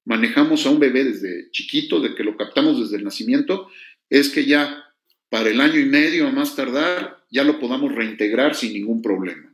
manejamos 0.07 0.65
a 0.65 0.71
un 0.71 0.81
bebé 0.81 1.05
desde 1.05 1.51
chiquito, 1.51 2.01
de 2.01 2.15
que 2.15 2.25
lo 2.25 2.39
captamos 2.39 2.81
desde 2.81 2.97
el 2.97 3.05
nacimiento, 3.05 3.69
es 4.09 4.31
que 4.31 4.47
ya 4.47 4.83
para 5.33 5.49
el 5.49 5.63
año 5.63 5.81
y 5.81 5.87
medio 5.87 6.29
a 6.29 6.31
más 6.31 6.55
tardar 6.55 7.25
ya 7.31 7.43
lo 7.43 7.59
podamos 7.59 7.95
reintegrar 7.95 8.55
sin 8.55 8.75
ningún 8.75 9.01
problema. 9.01 9.51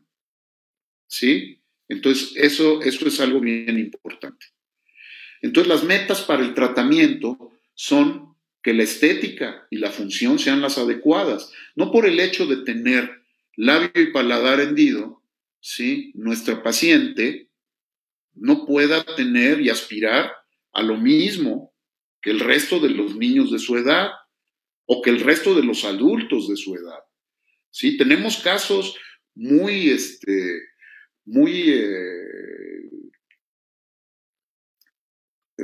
¿Sí? 1.07 1.63
Entonces, 1.87 2.33
eso, 2.35 2.83
eso 2.83 3.07
es 3.07 3.21
algo 3.21 3.39
bien 3.39 3.79
importante. 3.79 4.47
Entonces, 5.41 5.73
las 5.73 5.85
metas 5.85 6.23
para 6.23 6.45
el 6.45 6.53
tratamiento 6.53 7.53
son 7.75 8.35
que 8.61 8.75
la 8.75 8.83
estética 8.83 9.69
y 9.71 9.77
la 9.77 9.93
función 9.93 10.41
sean 10.41 10.61
las 10.61 10.79
adecuadas, 10.79 11.53
no 11.77 11.93
por 11.93 12.07
el 12.07 12.19
hecho 12.19 12.49
de 12.49 12.65
tener 12.65 13.23
labio 13.55 14.03
y 14.03 14.11
paladar 14.11 14.59
hendido, 14.59 15.23
¿sí? 15.61 16.11
Nuestra 16.17 16.61
paciente 16.61 17.51
no 18.35 18.67
pueda 18.67 19.05
tener 19.15 19.61
y 19.61 19.71
aspirar 19.71 20.33
a 20.73 20.83
lo 20.83 20.97
mismo 20.97 21.73
que 22.21 22.31
el 22.31 22.41
resto 22.41 22.81
de 22.81 22.91
los 22.91 23.15
niños 23.15 23.53
de 23.53 23.61
su 23.61 23.77
edad 23.77 24.11
o 24.91 25.03
que 25.03 25.11
el 25.11 25.21
resto 25.21 25.55
de 25.55 25.63
los 25.63 25.85
adultos 25.85 26.49
de 26.49 26.57
su 26.57 26.75
edad. 26.75 27.01
¿Sí? 27.71 27.99
Tenemos 27.99 28.39
casos 28.39 28.97
muy, 29.35 29.91
este, 29.91 30.63
muy, 31.27 31.65
eh, 31.69 32.91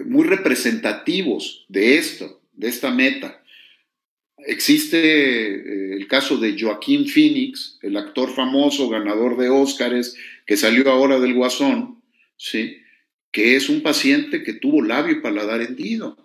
muy 0.05 0.25
representativos 0.25 1.65
de 1.69 1.97
esto, 1.97 2.43
de 2.53 2.69
esta 2.69 2.91
meta. 2.91 3.43
Existe 4.37 4.99
eh, 4.99 5.95
el 5.95 6.07
caso 6.07 6.37
de 6.37 6.61
Joaquín 6.61 7.09
Phoenix, 7.09 7.79
el 7.81 7.97
actor 7.97 8.31
famoso, 8.35 8.91
ganador 8.91 9.39
de 9.39 9.49
Óscares, 9.49 10.17
que 10.47 10.59
salió 10.59 10.91
ahora 10.91 11.19
del 11.19 11.33
Guasón, 11.33 12.03
¿sí? 12.37 12.83
que 13.33 13.57
es 13.57 13.71
un 13.71 13.83
paciente 13.83 14.43
que 14.43 14.53
tuvo 14.53 14.83
labio 14.83 15.17
y 15.17 15.23
paladar 15.23 15.63
hendido, 15.63 16.19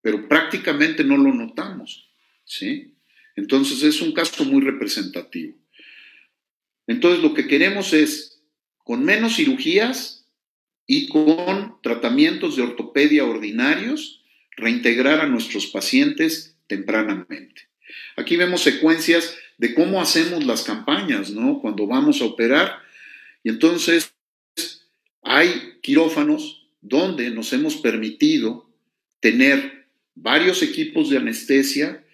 pero 0.00 0.28
prácticamente 0.28 1.02
no 1.02 1.16
lo 1.16 1.34
notamos. 1.34 2.07
¿Sí? 2.48 2.94
Entonces 3.36 3.82
es 3.84 4.02
un 4.02 4.12
caso 4.12 4.44
muy 4.44 4.62
representativo. 4.62 5.54
Entonces 6.88 7.22
lo 7.22 7.34
que 7.34 7.46
queremos 7.46 7.92
es, 7.92 8.42
con 8.78 9.04
menos 9.04 9.36
cirugías 9.36 10.26
y 10.86 11.06
con 11.08 11.76
tratamientos 11.82 12.56
de 12.56 12.62
ortopedia 12.62 13.24
ordinarios, 13.24 14.24
reintegrar 14.56 15.20
a 15.20 15.28
nuestros 15.28 15.66
pacientes 15.66 16.56
tempranamente. 16.66 17.68
Aquí 18.16 18.36
vemos 18.36 18.62
secuencias 18.62 19.36
de 19.58 19.74
cómo 19.74 20.00
hacemos 20.00 20.44
las 20.44 20.62
campañas, 20.62 21.30
¿no? 21.30 21.60
Cuando 21.60 21.86
vamos 21.86 22.20
a 22.20 22.24
operar. 22.24 22.78
Y 23.44 23.50
entonces 23.50 24.14
hay 25.22 25.78
quirófanos 25.82 26.68
donde 26.80 27.30
nos 27.30 27.52
hemos 27.52 27.76
permitido 27.76 28.70
tener 29.20 29.86
varios 30.14 30.62
equipos 30.62 31.10
de 31.10 31.18
anestesia 31.18 32.04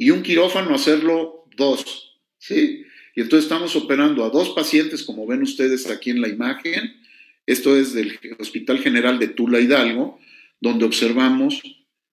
y 0.00 0.12
un 0.12 0.22
quirófano 0.22 0.74
hacerlo 0.74 1.44
dos, 1.58 2.18
¿sí? 2.38 2.86
Y 3.14 3.20
entonces 3.20 3.44
estamos 3.44 3.76
operando 3.76 4.24
a 4.24 4.30
dos 4.30 4.48
pacientes, 4.50 5.02
como 5.02 5.26
ven 5.26 5.42
ustedes 5.42 5.90
aquí 5.90 6.08
en 6.08 6.22
la 6.22 6.28
imagen. 6.28 6.96
Esto 7.44 7.76
es 7.76 7.92
del 7.92 8.18
Hospital 8.38 8.78
General 8.78 9.18
de 9.18 9.28
Tula 9.28 9.60
Hidalgo, 9.60 10.18
donde 10.58 10.86
observamos 10.86 11.60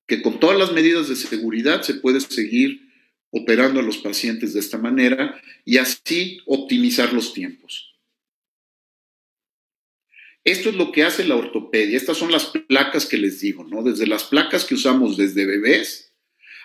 que 0.06 0.22
con 0.22 0.38
todas 0.38 0.60
las 0.60 0.74
medidas 0.74 1.08
de 1.08 1.16
seguridad 1.16 1.82
se 1.82 1.94
puede 1.94 2.20
seguir 2.20 2.92
operando 3.30 3.80
a 3.80 3.84
los 3.84 4.00
pacientes 4.00 4.54
de 4.54 4.60
esta 4.60 4.78
manera 4.78 5.42
y 5.64 5.78
así 5.78 6.42
optimizar 6.46 7.14
los 7.14 7.34
tiempos. 7.34 7.96
Esto 10.44 10.70
es 10.70 10.76
lo 10.76 10.92
que 10.92 11.04
hace 11.06 11.24
la 11.24 11.38
ortopedia. 11.38 11.96
Estas 11.96 12.18
son 12.18 12.34
las 12.34 12.48
placas 12.68 13.06
que 13.06 13.18
les 13.18 13.40
digo, 13.40 13.64
¿no? 13.64 13.82
Desde 13.82 14.08
las 14.08 14.26
placas 14.26 14.66
que 14.66 14.76
usamos 14.76 15.16
desde 15.16 15.46
bebés 15.46 16.07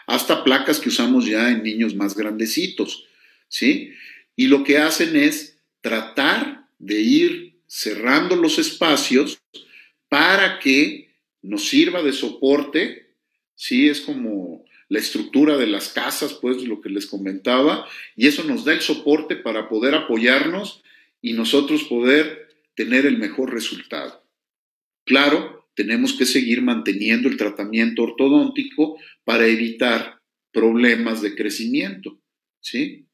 hasta 0.06 0.44
placas 0.44 0.80
que 0.80 0.88
usamos 0.88 1.26
ya 1.26 1.50
en 1.50 1.62
niños 1.62 1.94
más 1.94 2.16
grandecitos, 2.16 3.06
¿sí? 3.48 3.92
Y 4.36 4.46
lo 4.46 4.64
que 4.64 4.78
hacen 4.78 5.16
es 5.16 5.58
tratar 5.80 6.66
de 6.78 7.00
ir 7.00 7.54
cerrando 7.66 8.36
los 8.36 8.58
espacios 8.58 9.40
para 10.08 10.58
que 10.58 11.10
nos 11.42 11.68
sirva 11.68 12.02
de 12.02 12.12
soporte, 12.12 13.14
¿sí? 13.54 13.88
Es 13.88 14.00
como 14.00 14.64
la 14.88 14.98
estructura 14.98 15.56
de 15.56 15.66
las 15.66 15.88
casas, 15.88 16.34
pues 16.34 16.62
lo 16.64 16.80
que 16.80 16.90
les 16.90 17.06
comentaba, 17.06 17.88
y 18.14 18.26
eso 18.26 18.44
nos 18.44 18.64
da 18.64 18.74
el 18.74 18.82
soporte 18.82 19.36
para 19.36 19.68
poder 19.68 19.94
apoyarnos 19.94 20.82
y 21.22 21.32
nosotros 21.32 21.84
poder 21.84 22.48
tener 22.74 23.06
el 23.06 23.16
mejor 23.16 23.52
resultado. 23.52 24.22
Claro, 25.04 25.62
tenemos 25.74 26.12
que 26.14 26.26
seguir 26.26 26.62
manteniendo 26.62 27.28
el 27.28 27.37
tratamiento 27.37 28.02
ortodóntico 28.02 28.98
para 29.24 29.46
evitar 29.46 30.20
problemas 30.52 31.22
de 31.22 31.35
crecimiento, 31.35 32.20
¿sí? 32.61 33.06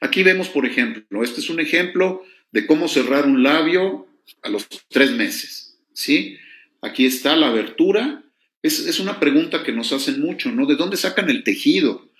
Aquí 0.00 0.22
vemos, 0.22 0.48
por 0.48 0.66
ejemplo, 0.66 1.22
este 1.22 1.40
es 1.40 1.50
un 1.50 1.60
ejemplo 1.60 2.22
de 2.50 2.66
cómo 2.66 2.88
cerrar 2.88 3.26
un 3.26 3.42
labio 3.42 4.06
a 4.42 4.48
los 4.48 4.68
tres 4.88 5.12
meses, 5.12 5.78
¿sí? 5.92 6.36
Aquí 6.80 7.06
está 7.06 7.36
la 7.36 7.48
abertura. 7.48 8.22
Es, 8.62 8.80
es 8.80 9.00
una 9.00 9.20
pregunta 9.20 9.62
que 9.62 9.72
nos 9.72 9.92
hacen 9.92 10.20
mucho, 10.20 10.50
¿no? 10.52 10.66
¿De 10.66 10.76
dónde 10.76 10.96
sacan 10.96 11.30
el 11.30 11.44
tejido? 11.44 12.10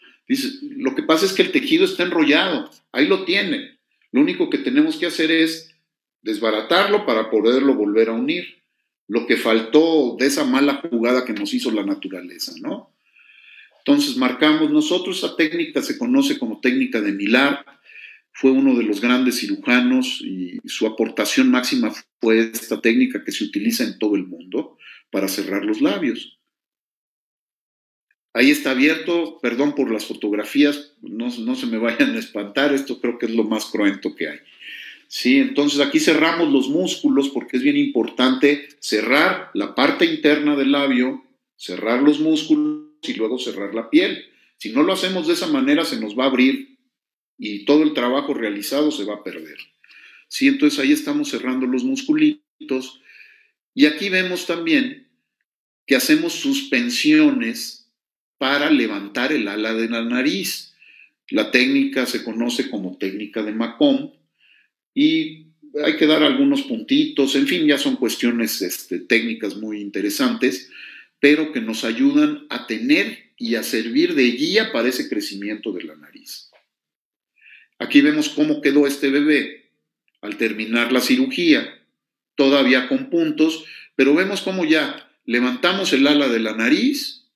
Lo 0.62 0.94
que 0.94 1.02
pasa 1.02 1.26
es 1.26 1.32
que 1.32 1.42
el 1.42 1.52
tejido 1.52 1.84
está 1.84 2.02
enrollado, 2.02 2.70
ahí 2.92 3.06
lo 3.06 3.24
tienen. 3.24 3.78
Lo 4.12 4.20
único 4.20 4.48
que 4.48 4.58
tenemos 4.58 4.96
que 4.96 5.06
hacer 5.06 5.30
es 5.30 5.73
desbaratarlo 6.24 7.06
para 7.06 7.30
poderlo 7.30 7.74
volver 7.74 8.08
a 8.08 8.12
unir. 8.12 8.62
Lo 9.06 9.26
que 9.26 9.36
faltó 9.36 10.16
de 10.18 10.26
esa 10.26 10.44
mala 10.44 10.82
jugada 10.90 11.24
que 11.24 11.34
nos 11.34 11.52
hizo 11.52 11.70
la 11.70 11.84
naturaleza, 11.84 12.52
¿no? 12.60 12.90
Entonces 13.78 14.16
marcamos 14.16 14.70
nosotros, 14.70 15.18
esa 15.18 15.36
técnica 15.36 15.82
se 15.82 15.98
conoce 15.98 16.38
como 16.38 16.60
técnica 16.60 17.02
de 17.02 17.12
Millar, 17.12 17.66
fue 18.32 18.50
uno 18.50 18.74
de 18.74 18.82
los 18.82 19.02
grandes 19.02 19.38
cirujanos 19.38 20.22
y 20.22 20.58
su 20.64 20.86
aportación 20.86 21.50
máxima 21.50 21.92
fue 22.20 22.38
esta 22.40 22.80
técnica 22.80 23.22
que 23.22 23.30
se 23.30 23.44
utiliza 23.44 23.84
en 23.84 23.98
todo 23.98 24.16
el 24.16 24.26
mundo 24.26 24.78
para 25.10 25.28
cerrar 25.28 25.64
los 25.64 25.82
labios. 25.82 26.38
Ahí 28.32 28.50
está 28.50 28.72
abierto, 28.72 29.38
perdón 29.40 29.74
por 29.74 29.92
las 29.92 30.06
fotografías, 30.06 30.94
no, 31.02 31.28
no, 31.38 31.54
se 31.54 31.66
me 31.66 31.78
vayan 31.78 32.16
a 32.16 32.18
espantar, 32.18 32.72
esto 32.72 33.00
creo 33.00 33.18
que 33.18 33.26
es 33.26 33.34
lo 33.34 33.44
más 33.44 33.66
cruento 33.66 34.16
que 34.16 34.28
hay. 34.28 34.38
Sí, 35.08 35.38
entonces 35.38 35.80
aquí 35.80 36.00
cerramos 36.00 36.52
los 36.52 36.68
músculos 36.68 37.28
porque 37.28 37.56
es 37.56 37.62
bien 37.62 37.76
importante 37.76 38.68
cerrar 38.80 39.50
la 39.54 39.74
parte 39.74 40.04
interna 40.04 40.56
del 40.56 40.72
labio, 40.72 41.24
cerrar 41.56 42.02
los 42.02 42.20
músculos 42.20 42.84
y 43.02 43.14
luego 43.14 43.38
cerrar 43.38 43.74
la 43.74 43.90
piel. 43.90 44.24
Si 44.56 44.72
no 44.72 44.82
lo 44.82 44.92
hacemos 44.92 45.26
de 45.26 45.34
esa 45.34 45.46
manera 45.46 45.84
se 45.84 46.00
nos 46.00 46.18
va 46.18 46.24
a 46.24 46.28
abrir 46.28 46.78
y 47.38 47.64
todo 47.64 47.82
el 47.82 47.92
trabajo 47.92 48.34
realizado 48.34 48.90
se 48.90 49.04
va 49.04 49.14
a 49.14 49.22
perder. 49.22 49.58
Sí, 50.28 50.48
entonces 50.48 50.80
ahí 50.80 50.92
estamos 50.92 51.28
cerrando 51.28 51.66
los 51.66 51.84
musculitos 51.84 53.00
y 53.74 53.86
aquí 53.86 54.08
vemos 54.08 54.46
también 54.46 55.08
que 55.86 55.96
hacemos 55.96 56.32
suspensiones 56.32 57.90
para 58.38 58.70
levantar 58.70 59.32
el 59.32 59.48
ala 59.48 59.74
de 59.74 59.88
la 59.88 60.02
nariz. 60.02 60.74
La 61.28 61.50
técnica 61.50 62.06
se 62.06 62.24
conoce 62.24 62.70
como 62.70 62.96
técnica 62.96 63.42
de 63.42 63.52
Macomb 63.52 64.12
y 64.94 65.46
hay 65.84 65.96
que 65.96 66.06
dar 66.06 66.22
algunos 66.22 66.62
puntitos, 66.62 67.34
en 67.34 67.48
fin, 67.48 67.66
ya 67.66 67.78
son 67.78 67.96
cuestiones 67.96 68.62
este, 68.62 69.00
técnicas 69.00 69.56
muy 69.56 69.80
interesantes, 69.80 70.70
pero 71.18 71.52
que 71.52 71.60
nos 71.60 71.84
ayudan 71.84 72.46
a 72.48 72.66
tener 72.66 73.32
y 73.36 73.56
a 73.56 73.62
servir 73.62 74.14
de 74.14 74.30
guía 74.30 74.70
para 74.72 74.88
ese 74.88 75.08
crecimiento 75.08 75.72
de 75.72 75.82
la 75.82 75.96
nariz. 75.96 76.50
Aquí 77.78 78.00
vemos 78.00 78.28
cómo 78.28 78.60
quedó 78.60 78.86
este 78.86 79.10
bebé 79.10 79.70
al 80.20 80.36
terminar 80.36 80.92
la 80.92 81.00
cirugía, 81.00 81.82
todavía 82.36 82.88
con 82.88 83.10
puntos, 83.10 83.64
pero 83.96 84.14
vemos 84.14 84.42
cómo 84.42 84.64
ya 84.64 85.10
levantamos 85.26 85.92
el 85.92 86.06
ala 86.06 86.28
de 86.28 86.40
la 86.40 86.54
nariz, 86.54 87.26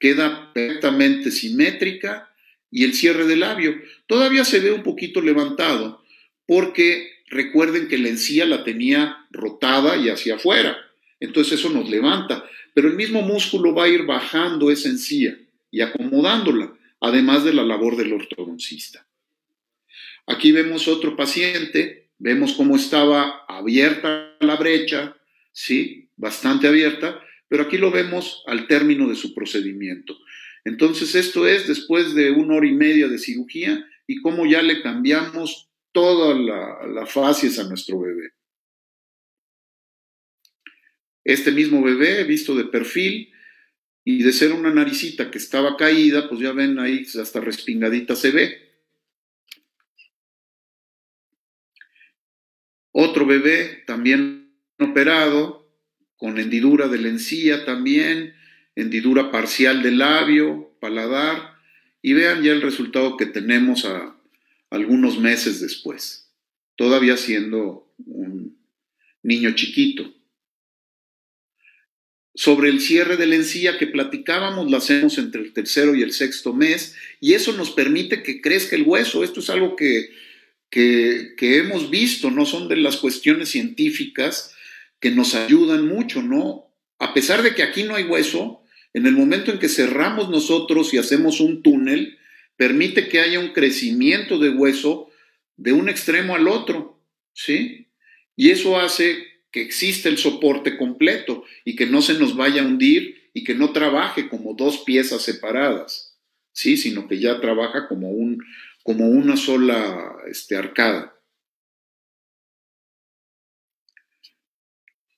queda 0.00 0.52
perfectamente 0.52 1.30
simétrica 1.30 2.30
y 2.70 2.84
el 2.84 2.94
cierre 2.94 3.26
del 3.26 3.40
labio 3.40 3.80
todavía 4.06 4.44
se 4.44 4.60
ve 4.60 4.72
un 4.72 4.82
poquito 4.82 5.20
levantado 5.20 6.04
porque 6.48 7.10
recuerden 7.26 7.88
que 7.88 7.98
la 7.98 8.08
encía 8.08 8.46
la 8.46 8.64
tenía 8.64 9.26
rotada 9.30 9.98
y 9.98 10.08
hacia 10.08 10.36
afuera. 10.36 10.78
Entonces 11.20 11.60
eso 11.60 11.68
nos 11.68 11.90
levanta, 11.90 12.42
pero 12.74 12.88
el 12.88 12.94
mismo 12.94 13.20
músculo 13.20 13.74
va 13.74 13.84
a 13.84 13.88
ir 13.88 14.06
bajando 14.06 14.70
esa 14.70 14.88
encía 14.88 15.38
y 15.70 15.82
acomodándola, 15.82 16.72
además 17.00 17.44
de 17.44 17.52
la 17.52 17.64
labor 17.64 17.96
del 17.96 18.14
ortodoncista. 18.14 19.06
Aquí 20.26 20.50
vemos 20.50 20.88
otro 20.88 21.16
paciente, 21.16 22.08
vemos 22.18 22.54
cómo 22.54 22.76
estaba 22.76 23.44
abierta 23.46 24.34
la 24.40 24.56
brecha, 24.56 25.16
¿sí? 25.52 26.08
Bastante 26.16 26.66
abierta, 26.66 27.20
pero 27.48 27.64
aquí 27.64 27.76
lo 27.76 27.90
vemos 27.90 28.42
al 28.46 28.66
término 28.66 29.06
de 29.06 29.16
su 29.16 29.34
procedimiento. 29.34 30.16
Entonces, 30.64 31.14
esto 31.14 31.46
es 31.46 31.68
después 31.68 32.14
de 32.14 32.30
una 32.30 32.56
hora 32.56 32.66
y 32.66 32.72
media 32.72 33.08
de 33.08 33.18
cirugía 33.18 33.86
y 34.06 34.22
cómo 34.22 34.46
ya 34.46 34.62
le 34.62 34.80
cambiamos 34.80 35.68
toda 35.92 36.34
la, 36.34 36.86
la 36.86 37.02
a 37.02 37.64
nuestro 37.68 38.00
bebé. 38.00 38.30
Este 41.24 41.50
mismo 41.50 41.82
bebé, 41.82 42.24
visto 42.24 42.54
de 42.54 42.64
perfil, 42.64 43.32
y 44.04 44.22
de 44.22 44.32
ser 44.32 44.52
una 44.52 44.72
naricita 44.72 45.30
que 45.30 45.36
estaba 45.36 45.76
caída, 45.76 46.28
pues 46.28 46.40
ya 46.40 46.52
ven 46.52 46.78
ahí 46.78 47.04
hasta 47.20 47.40
respingadita 47.40 48.16
se 48.16 48.30
ve. 48.30 48.68
Otro 52.92 53.26
bebé 53.26 53.84
también 53.86 54.56
operado, 54.80 55.70
con 56.16 56.38
hendidura 56.38 56.88
de 56.88 56.98
la 56.98 57.08
encía 57.08 57.64
también, 57.64 58.34
hendidura 58.74 59.30
parcial 59.30 59.82
del 59.82 59.98
labio, 59.98 60.76
paladar, 60.80 61.54
y 62.00 62.14
vean 62.14 62.42
ya 62.42 62.52
el 62.52 62.62
resultado 62.62 63.16
que 63.16 63.26
tenemos 63.26 63.84
a 63.84 64.17
algunos 64.70 65.18
meses 65.18 65.60
después, 65.60 66.30
todavía 66.76 67.16
siendo 67.16 67.92
un 68.06 68.58
niño 69.22 69.52
chiquito. 69.52 70.14
Sobre 72.34 72.68
el 72.68 72.80
cierre 72.80 73.16
de 73.16 73.26
la 73.26 73.34
encía 73.34 73.78
que 73.78 73.88
platicábamos, 73.88 74.70
lo 74.70 74.76
hacemos 74.76 75.18
entre 75.18 75.40
el 75.40 75.52
tercero 75.52 75.94
y 75.94 76.02
el 76.02 76.12
sexto 76.12 76.52
mes, 76.52 76.94
y 77.20 77.32
eso 77.32 77.52
nos 77.52 77.70
permite 77.70 78.22
que 78.22 78.40
crezca 78.40 78.76
el 78.76 78.84
hueso. 78.84 79.24
Esto 79.24 79.40
es 79.40 79.50
algo 79.50 79.74
que, 79.74 80.10
que, 80.70 81.34
que 81.36 81.58
hemos 81.58 81.90
visto, 81.90 82.30
no 82.30 82.46
son 82.46 82.68
de 82.68 82.76
las 82.76 82.98
cuestiones 82.98 83.48
científicas, 83.48 84.54
que 85.00 85.10
nos 85.10 85.34
ayudan 85.34 85.88
mucho, 85.88 86.22
¿no? 86.22 86.72
A 86.98 87.14
pesar 87.14 87.42
de 87.42 87.54
que 87.54 87.62
aquí 87.62 87.84
no 87.84 87.96
hay 87.96 88.04
hueso, 88.04 88.62
en 88.92 89.06
el 89.06 89.12
momento 89.12 89.50
en 89.50 89.58
que 89.58 89.68
cerramos 89.68 90.28
nosotros 90.30 90.92
y 90.94 90.98
hacemos 90.98 91.40
un 91.40 91.62
túnel, 91.62 92.17
permite 92.58 93.08
que 93.08 93.20
haya 93.20 93.38
un 93.38 93.52
crecimiento 93.52 94.38
de 94.38 94.50
hueso 94.50 95.10
de 95.56 95.72
un 95.72 95.88
extremo 95.88 96.34
al 96.34 96.48
otro, 96.48 97.00
¿sí? 97.32 97.88
Y 98.36 98.50
eso 98.50 98.78
hace 98.78 99.16
que 99.50 99.62
exista 99.62 100.08
el 100.08 100.18
soporte 100.18 100.76
completo 100.76 101.44
y 101.64 101.76
que 101.76 101.86
no 101.86 102.02
se 102.02 102.18
nos 102.18 102.36
vaya 102.36 102.62
a 102.62 102.66
hundir 102.66 103.30
y 103.32 103.44
que 103.44 103.54
no 103.54 103.72
trabaje 103.72 104.28
como 104.28 104.54
dos 104.54 104.78
piezas 104.78 105.22
separadas, 105.22 106.18
¿sí? 106.52 106.76
Sino 106.76 107.06
que 107.06 107.20
ya 107.20 107.40
trabaja 107.40 107.86
como, 107.86 108.10
un, 108.10 108.44
como 108.82 109.06
una 109.06 109.36
sola 109.36 110.16
este, 110.28 110.56
arcada. 110.56 111.14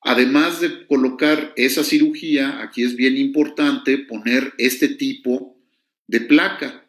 Además 0.02 0.60
de 0.60 0.86
colocar 0.86 1.54
esa 1.56 1.84
cirugía, 1.84 2.62
aquí 2.62 2.82
es 2.82 2.96
bien 2.96 3.16
importante 3.16 3.96
poner 3.96 4.52
este 4.58 4.88
tipo 4.88 5.58
de 6.06 6.20
placa 6.20 6.86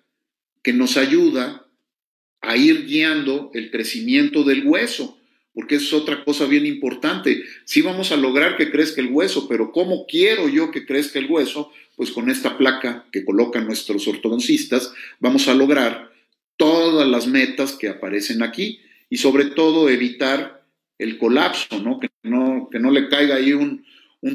que 0.61 0.73
nos 0.73 0.97
ayuda 0.97 1.65
a 2.41 2.57
ir 2.57 2.85
guiando 2.85 3.51
el 3.53 3.71
crecimiento 3.71 4.43
del 4.43 4.65
hueso, 4.65 5.17
porque 5.53 5.75
es 5.75 5.93
otra 5.93 6.23
cosa 6.23 6.45
bien 6.45 6.65
importante. 6.65 7.43
Sí 7.65 7.81
vamos 7.81 8.11
a 8.11 8.17
lograr 8.17 8.57
que 8.57 8.71
crezca 8.71 9.01
el 9.01 9.11
hueso, 9.11 9.47
pero 9.47 9.71
¿cómo 9.71 10.05
quiero 10.07 10.47
yo 10.49 10.71
que 10.71 10.85
crezca 10.85 11.19
el 11.19 11.29
hueso? 11.29 11.71
Pues 11.95 12.11
con 12.11 12.29
esta 12.29 12.57
placa 12.57 13.05
que 13.11 13.25
colocan 13.25 13.67
nuestros 13.67 14.07
ortodoncistas 14.07 14.93
vamos 15.19 15.47
a 15.47 15.53
lograr 15.53 16.11
todas 16.57 17.07
las 17.07 17.27
metas 17.27 17.73
que 17.73 17.89
aparecen 17.89 18.43
aquí 18.43 18.79
y 19.09 19.17
sobre 19.17 19.45
todo 19.45 19.89
evitar 19.89 20.63
el 20.97 21.17
colapso, 21.17 21.79
¿no? 21.79 21.99
Que 21.99 22.09
no, 22.23 22.69
que 22.71 22.79
no 22.79 22.91
le 22.91 23.09
caiga 23.09 23.35
ahí 23.35 23.53
un, 23.53 23.83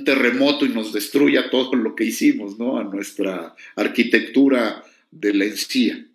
terremoto 0.05 0.67
y 0.67 0.71
nos 0.71 0.93
destruya 0.93 1.49
todo 1.49 1.77
lo 1.77 1.95
que 1.95 2.05
hicimos, 2.05 2.59
¿no? 2.59 2.79
A 2.79 2.85
nuestra 2.85 3.55
arquitectura 3.77 4.85
de 5.13 5.33
la 5.33 5.45
encía. 5.45 6.06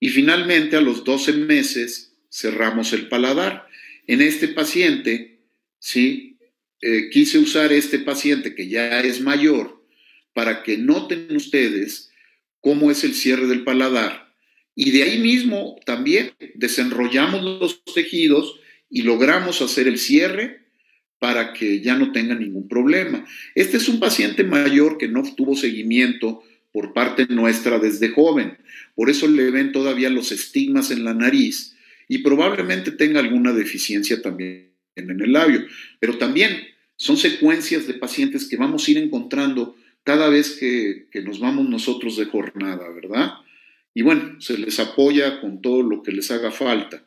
Y 0.00 0.08
finalmente, 0.08 0.76
a 0.76 0.80
los 0.80 1.04
12 1.04 1.32
meses, 1.34 2.14
cerramos 2.30 2.92
el 2.92 3.08
paladar. 3.08 3.66
En 4.06 4.22
este 4.22 4.48
paciente, 4.48 5.40
¿sí? 5.78 6.38
Eh, 6.80 7.10
quise 7.10 7.38
usar 7.38 7.72
este 7.72 7.98
paciente 7.98 8.54
que 8.54 8.68
ya 8.68 9.00
es 9.00 9.20
mayor 9.20 9.84
para 10.32 10.62
que 10.62 10.78
noten 10.78 11.34
ustedes 11.34 12.10
cómo 12.60 12.90
es 12.90 13.02
el 13.02 13.14
cierre 13.14 13.46
del 13.46 13.64
paladar 13.64 14.28
y 14.80 14.92
de 14.92 15.02
ahí 15.02 15.18
mismo 15.18 15.80
también 15.84 16.34
desenrollamos 16.54 17.42
los 17.42 17.82
tejidos 17.82 18.60
y 18.88 19.02
logramos 19.02 19.60
hacer 19.60 19.88
el 19.88 19.98
cierre 19.98 20.68
para 21.18 21.52
que 21.52 21.80
ya 21.80 21.96
no 21.96 22.12
tenga 22.12 22.36
ningún 22.36 22.68
problema. 22.68 23.26
Este 23.56 23.78
es 23.78 23.88
un 23.88 23.98
paciente 23.98 24.44
mayor 24.44 24.96
que 24.96 25.08
no 25.08 25.24
tuvo 25.34 25.56
seguimiento 25.56 26.44
por 26.72 26.92
parte 26.92 27.26
nuestra 27.28 27.78
desde 27.78 28.10
joven. 28.10 28.58
Por 28.94 29.10
eso 29.10 29.28
le 29.28 29.50
ven 29.50 29.72
todavía 29.72 30.10
los 30.10 30.32
estigmas 30.32 30.90
en 30.90 31.04
la 31.04 31.14
nariz 31.14 31.76
y 32.08 32.18
probablemente 32.18 32.90
tenga 32.90 33.20
alguna 33.20 33.52
deficiencia 33.52 34.22
también 34.22 34.72
en 34.96 35.10
el 35.10 35.32
labio. 35.32 35.66
Pero 36.00 36.18
también 36.18 36.68
son 36.96 37.16
secuencias 37.16 37.86
de 37.86 37.94
pacientes 37.94 38.48
que 38.48 38.56
vamos 38.56 38.86
a 38.86 38.90
ir 38.90 38.98
encontrando 38.98 39.76
cada 40.04 40.28
vez 40.28 40.56
que, 40.58 41.08
nos 41.22 41.38
vamos 41.38 41.68
nosotros 41.68 42.16
de 42.16 42.26
jornada, 42.26 42.88
¿verdad? 42.90 43.34
Y 43.94 44.02
bueno, 44.02 44.40
se 44.40 44.56
les 44.56 44.78
apoya 44.80 45.40
con 45.40 45.60
todo 45.60 45.82
lo 45.82 46.02
que 46.02 46.12
les 46.12 46.30
haga 46.30 46.50
falta. 46.50 47.04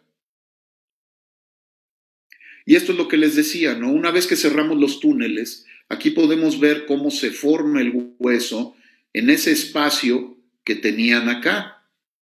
Y 2.66 2.76
esto 2.76 2.92
es 2.92 2.98
lo 2.98 3.08
que 3.08 3.18
les 3.18 3.36
decía, 3.36 3.76
¿no? 3.76 3.92
Una 3.92 4.12
vez 4.12 4.28
que 4.28 4.36
cerramos 4.36 4.80
los 4.80 5.00
túneles, 5.00 5.66
aquí 5.90 6.12
podemos 6.12 6.60
ver 6.60 6.86
cómo 6.86 7.10
se 7.10 7.32
forma 7.32 7.82
el 7.82 8.14
hueso 8.20 8.76
en 9.14 9.30
ese 9.30 9.52
espacio 9.52 10.38
que 10.64 10.76
tenían 10.76 11.30
acá, 11.30 11.86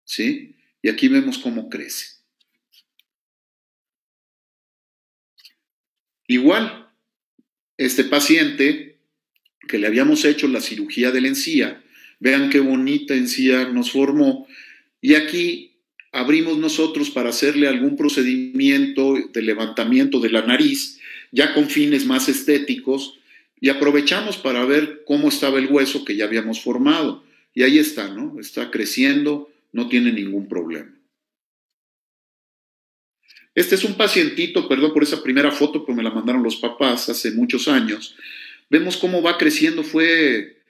¿sí? 0.04 0.56
Y 0.82 0.88
aquí 0.88 1.08
vemos 1.08 1.38
cómo 1.38 1.68
crece. 1.68 2.16
Igual, 6.28 6.90
este 7.76 8.04
paciente 8.04 8.98
que 9.68 9.78
le 9.78 9.86
habíamos 9.86 10.24
hecho 10.24 10.48
la 10.48 10.60
cirugía 10.60 11.10
de 11.10 11.20
la 11.20 11.28
encía, 11.28 11.82
Vean 12.18 12.50
qué 12.50 12.60
bonita 12.60 13.14
encía 13.14 13.68
nos 13.68 13.90
formó. 13.90 14.46
Y 15.00 15.14
aquí 15.14 15.76
abrimos 16.12 16.58
nosotros 16.58 17.10
para 17.10 17.30
hacerle 17.30 17.68
algún 17.68 17.96
procedimiento 17.96 19.14
de 19.32 19.42
levantamiento 19.42 20.20
de 20.20 20.30
la 20.30 20.46
nariz, 20.46 20.98
ya 21.30 21.52
con 21.52 21.68
fines 21.68 22.06
más 22.06 22.28
estéticos, 22.28 23.18
Y 23.60 23.68
aprovechamos 23.68 24.36
para 24.36 24.64
ver 24.64 25.02
cómo 25.06 25.28
estaba 25.28 25.58
el 25.58 25.66
hueso 25.66 26.04
que 26.04 26.16
ya 26.16 26.24
habíamos 26.24 26.60
formado. 26.60 27.24
Y 27.54 27.62
ahí 27.62 27.78
está, 27.78 28.08
¿no? 28.08 28.38
Está 28.38 28.70
creciendo, 28.70 29.50
no 29.72 29.88
tiene 29.88 30.12
ningún 30.12 30.48
problema. 30.48 30.92
Este 33.54 33.74
es 33.74 33.84
un 33.84 33.94
pacientito, 33.94 34.68
perdón 34.68 34.92
por 34.92 35.02
esa 35.02 35.22
primera 35.22 35.50
foto, 35.50 35.84
pero 35.84 35.96
me 35.96 36.02
la 36.02 36.10
mandaron 36.10 36.42
los 36.42 36.56
papás 36.56 37.08
hace 37.08 37.30
muchos 37.30 37.68
años. 37.68 38.14
Vemos 38.68 38.98
cómo 38.98 39.22
va 39.22 39.38
creciendo, 39.38 39.82
fue 39.82 40.62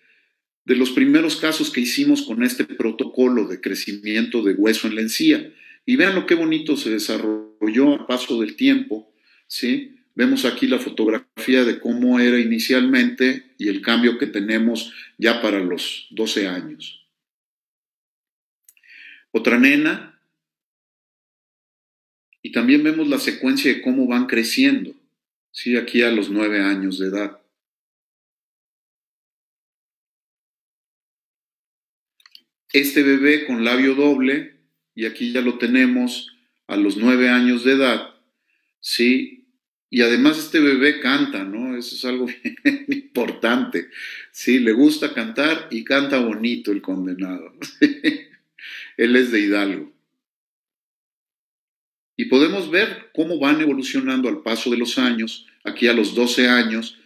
de 0.64 0.76
los 0.76 0.90
primeros 0.90 1.34
casos 1.36 1.70
que 1.70 1.80
hicimos 1.80 2.22
con 2.22 2.44
este 2.44 2.64
protocolo 2.64 3.48
de 3.48 3.60
crecimiento 3.60 4.42
de 4.42 4.54
hueso 4.54 4.86
en 4.86 4.94
la 4.94 5.00
encía. 5.00 5.52
Y 5.84 5.96
vean 5.96 6.14
lo 6.14 6.26
que 6.26 6.36
bonito 6.36 6.76
se 6.76 6.90
desarrolló 6.90 7.94
a 7.94 8.06
paso 8.06 8.40
del 8.40 8.54
tiempo, 8.54 9.12
¿sí? 9.48 9.96
Vemos 10.16 10.46
aquí 10.46 10.66
la 10.66 10.78
fotografía 10.78 11.64
de 11.64 11.78
cómo 11.78 12.18
era 12.18 12.40
inicialmente 12.40 13.54
y 13.58 13.68
el 13.68 13.82
cambio 13.82 14.16
que 14.16 14.26
tenemos 14.26 14.94
ya 15.18 15.42
para 15.42 15.60
los 15.60 16.06
12 16.10 16.48
años. 16.48 17.06
Otra 19.30 19.58
nena, 19.58 20.18
y 22.40 22.50
también 22.50 22.82
vemos 22.82 23.08
la 23.08 23.18
secuencia 23.18 23.74
de 23.74 23.82
cómo 23.82 24.06
van 24.06 24.26
creciendo, 24.26 24.94
¿sí? 25.52 25.76
aquí 25.76 26.00
a 26.00 26.10
los 26.10 26.30
nueve 26.30 26.62
años 26.62 26.98
de 26.98 27.08
edad. 27.08 27.38
Este 32.72 33.02
bebé 33.02 33.44
con 33.46 33.64
labio 33.64 33.94
doble, 33.94 34.56
y 34.94 35.04
aquí 35.04 35.32
ya 35.32 35.42
lo 35.42 35.58
tenemos 35.58 36.34
a 36.66 36.76
los 36.76 36.96
nueve 36.96 37.28
años 37.28 37.64
de 37.64 37.72
edad, 37.72 38.14
¿sí? 38.80 39.45
Y 39.88 40.02
además 40.02 40.38
este 40.38 40.60
bebé 40.60 41.00
canta, 41.00 41.44
¿no? 41.44 41.76
Eso 41.76 41.94
es 41.94 42.04
algo 42.04 42.26
importante. 42.88 43.88
Sí, 44.32 44.58
le 44.58 44.72
gusta 44.72 45.14
cantar 45.14 45.68
y 45.70 45.84
canta 45.84 46.18
bonito 46.18 46.72
el 46.72 46.82
condenado. 46.82 47.54
Él 48.96 49.16
es 49.16 49.30
de 49.30 49.40
Hidalgo. 49.40 49.92
Y 52.16 52.26
podemos 52.26 52.70
ver 52.70 53.10
cómo 53.14 53.38
van 53.38 53.60
evolucionando 53.60 54.28
al 54.28 54.42
paso 54.42 54.70
de 54.70 54.78
los 54.78 54.98
años, 54.98 55.46
aquí 55.64 55.86
a 55.86 55.92
los 55.92 56.14
12 56.14 56.48
años, 56.48 56.98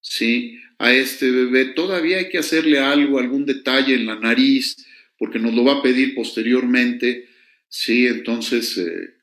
¿sí? 0.00 0.58
A 0.78 0.92
este 0.92 1.30
bebé 1.30 1.66
todavía 1.66 2.16
hay 2.16 2.30
que 2.30 2.38
hacerle 2.38 2.78
algo, 2.78 3.18
algún 3.18 3.44
detalle 3.44 3.94
en 3.94 4.06
la 4.06 4.16
nariz, 4.16 4.76
porque 5.18 5.38
nos 5.38 5.52
lo 5.52 5.64
va 5.64 5.74
a 5.74 5.82
pedir 5.82 6.14
posteriormente, 6.14 7.28
¿sí? 7.68 8.06
Entonces, 8.06 8.78
eh, 8.78 9.19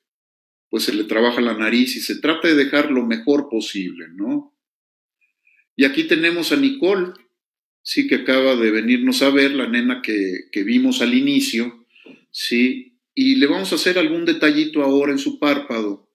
pues 0.77 0.85
se 0.85 0.93
le 0.93 1.05
trabaja 1.05 1.41
la 1.41 1.57
nariz 1.57 1.95
y 1.95 2.01
se 2.01 2.19
trata 2.19 2.47
de 2.47 2.53
dejar 2.53 2.91
lo 2.91 3.03
mejor 3.03 3.49
posible, 3.49 4.05
¿no? 4.13 4.55
Y 5.75 5.85
aquí 5.85 6.03
tenemos 6.03 6.51
a 6.51 6.55
Nicole, 6.55 7.13
sí, 7.81 8.07
que 8.07 8.13
acaba 8.13 8.55
de 8.55 8.69
venirnos 8.69 9.23
a 9.23 9.31
ver, 9.31 9.55
la 9.55 9.67
nena 9.67 10.03
que, 10.03 10.49
que 10.51 10.63
vimos 10.63 11.01
al 11.01 11.15
inicio, 11.15 11.87
sí, 12.29 12.99
y 13.15 13.37
le 13.37 13.47
vamos 13.47 13.71
a 13.71 13.75
hacer 13.75 13.97
algún 13.97 14.23
detallito 14.23 14.83
ahora 14.83 15.11
en 15.11 15.17
su 15.17 15.39
párpado 15.39 16.13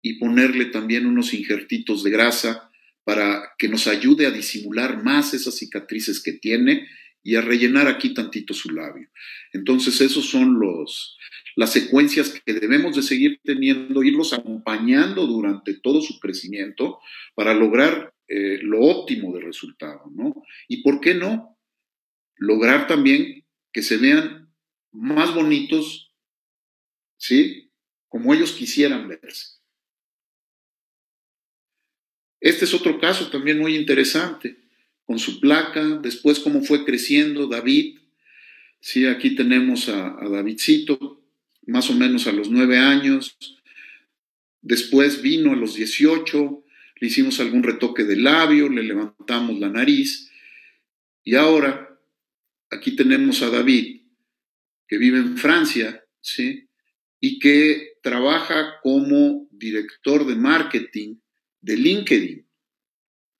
y 0.00 0.20
ponerle 0.20 0.66
también 0.66 1.06
unos 1.06 1.34
injertitos 1.34 2.04
de 2.04 2.10
grasa 2.10 2.70
para 3.02 3.42
que 3.58 3.68
nos 3.68 3.88
ayude 3.88 4.26
a 4.26 4.30
disimular 4.30 5.02
más 5.02 5.34
esas 5.34 5.56
cicatrices 5.56 6.22
que 6.22 6.34
tiene 6.34 6.86
y 7.24 7.34
a 7.34 7.40
rellenar 7.40 7.88
aquí 7.88 8.14
tantito 8.14 8.54
su 8.54 8.70
labio. 8.70 9.08
Entonces, 9.52 10.00
esos 10.00 10.26
son 10.26 10.60
los, 10.60 11.18
las 11.56 11.72
secuencias 11.72 12.40
que 12.44 12.52
debemos 12.52 12.94
de 12.94 13.02
seguir 13.02 13.40
teniendo, 13.42 14.04
irlos 14.04 14.32
acompañando 14.32 15.26
durante 15.26 15.74
todo 15.74 16.00
su 16.00 16.20
crecimiento 16.20 17.00
para 17.34 17.54
lograr 17.54 18.14
eh, 18.28 18.60
lo 18.62 18.82
óptimo 18.82 19.34
de 19.34 19.40
resultado, 19.40 20.12
¿no? 20.14 20.34
Y 20.68 20.82
por 20.82 21.00
qué 21.00 21.14
no 21.14 21.58
lograr 22.36 22.86
también 22.86 23.44
que 23.72 23.82
se 23.82 23.96
vean 23.96 24.52
más 24.92 25.34
bonitos 25.34 26.04
¿sí? 27.24 27.72
Como 28.08 28.34
ellos 28.34 28.52
quisieran 28.52 29.08
verse. 29.08 29.58
Este 32.40 32.66
es 32.66 32.74
otro 32.74 33.00
caso 33.00 33.30
también 33.30 33.58
muy 33.58 33.76
interesante, 33.76 34.63
con 35.04 35.18
su 35.18 35.40
placa, 35.40 35.82
después 36.02 36.40
cómo 36.40 36.62
fue 36.62 36.84
creciendo 36.84 37.46
David. 37.46 37.98
Sí, 38.80 39.06
aquí 39.06 39.34
tenemos 39.34 39.88
a, 39.88 40.16
Davidcito, 40.30 41.22
más 41.66 41.90
o 41.90 41.94
menos 41.94 42.26
a 42.26 42.32
los 42.32 42.50
nueve 42.50 42.78
años. 42.78 43.36
Después 44.60 45.22
vino 45.22 45.52
a 45.52 45.56
los 45.56 45.74
18, 45.74 46.64
le 47.00 47.06
hicimos 47.06 47.40
algún 47.40 47.62
retoque 47.62 48.04
de 48.04 48.16
labio, 48.16 48.68
le 48.68 48.82
levantamos 48.82 49.58
la 49.58 49.68
nariz. 49.68 50.30
Y 51.22 51.34
ahora, 51.34 51.98
aquí 52.70 52.96
tenemos 52.96 53.42
a 53.42 53.50
David, 53.50 54.02
que 54.86 54.98
vive 54.98 55.18
en 55.18 55.36
Francia, 55.36 56.04
¿sí? 56.20 56.68
y 57.20 57.38
que 57.38 57.94
trabaja 58.02 58.80
como 58.82 59.48
director 59.50 60.26
de 60.26 60.36
marketing 60.36 61.16
de 61.62 61.76
LinkedIn. 61.76 62.46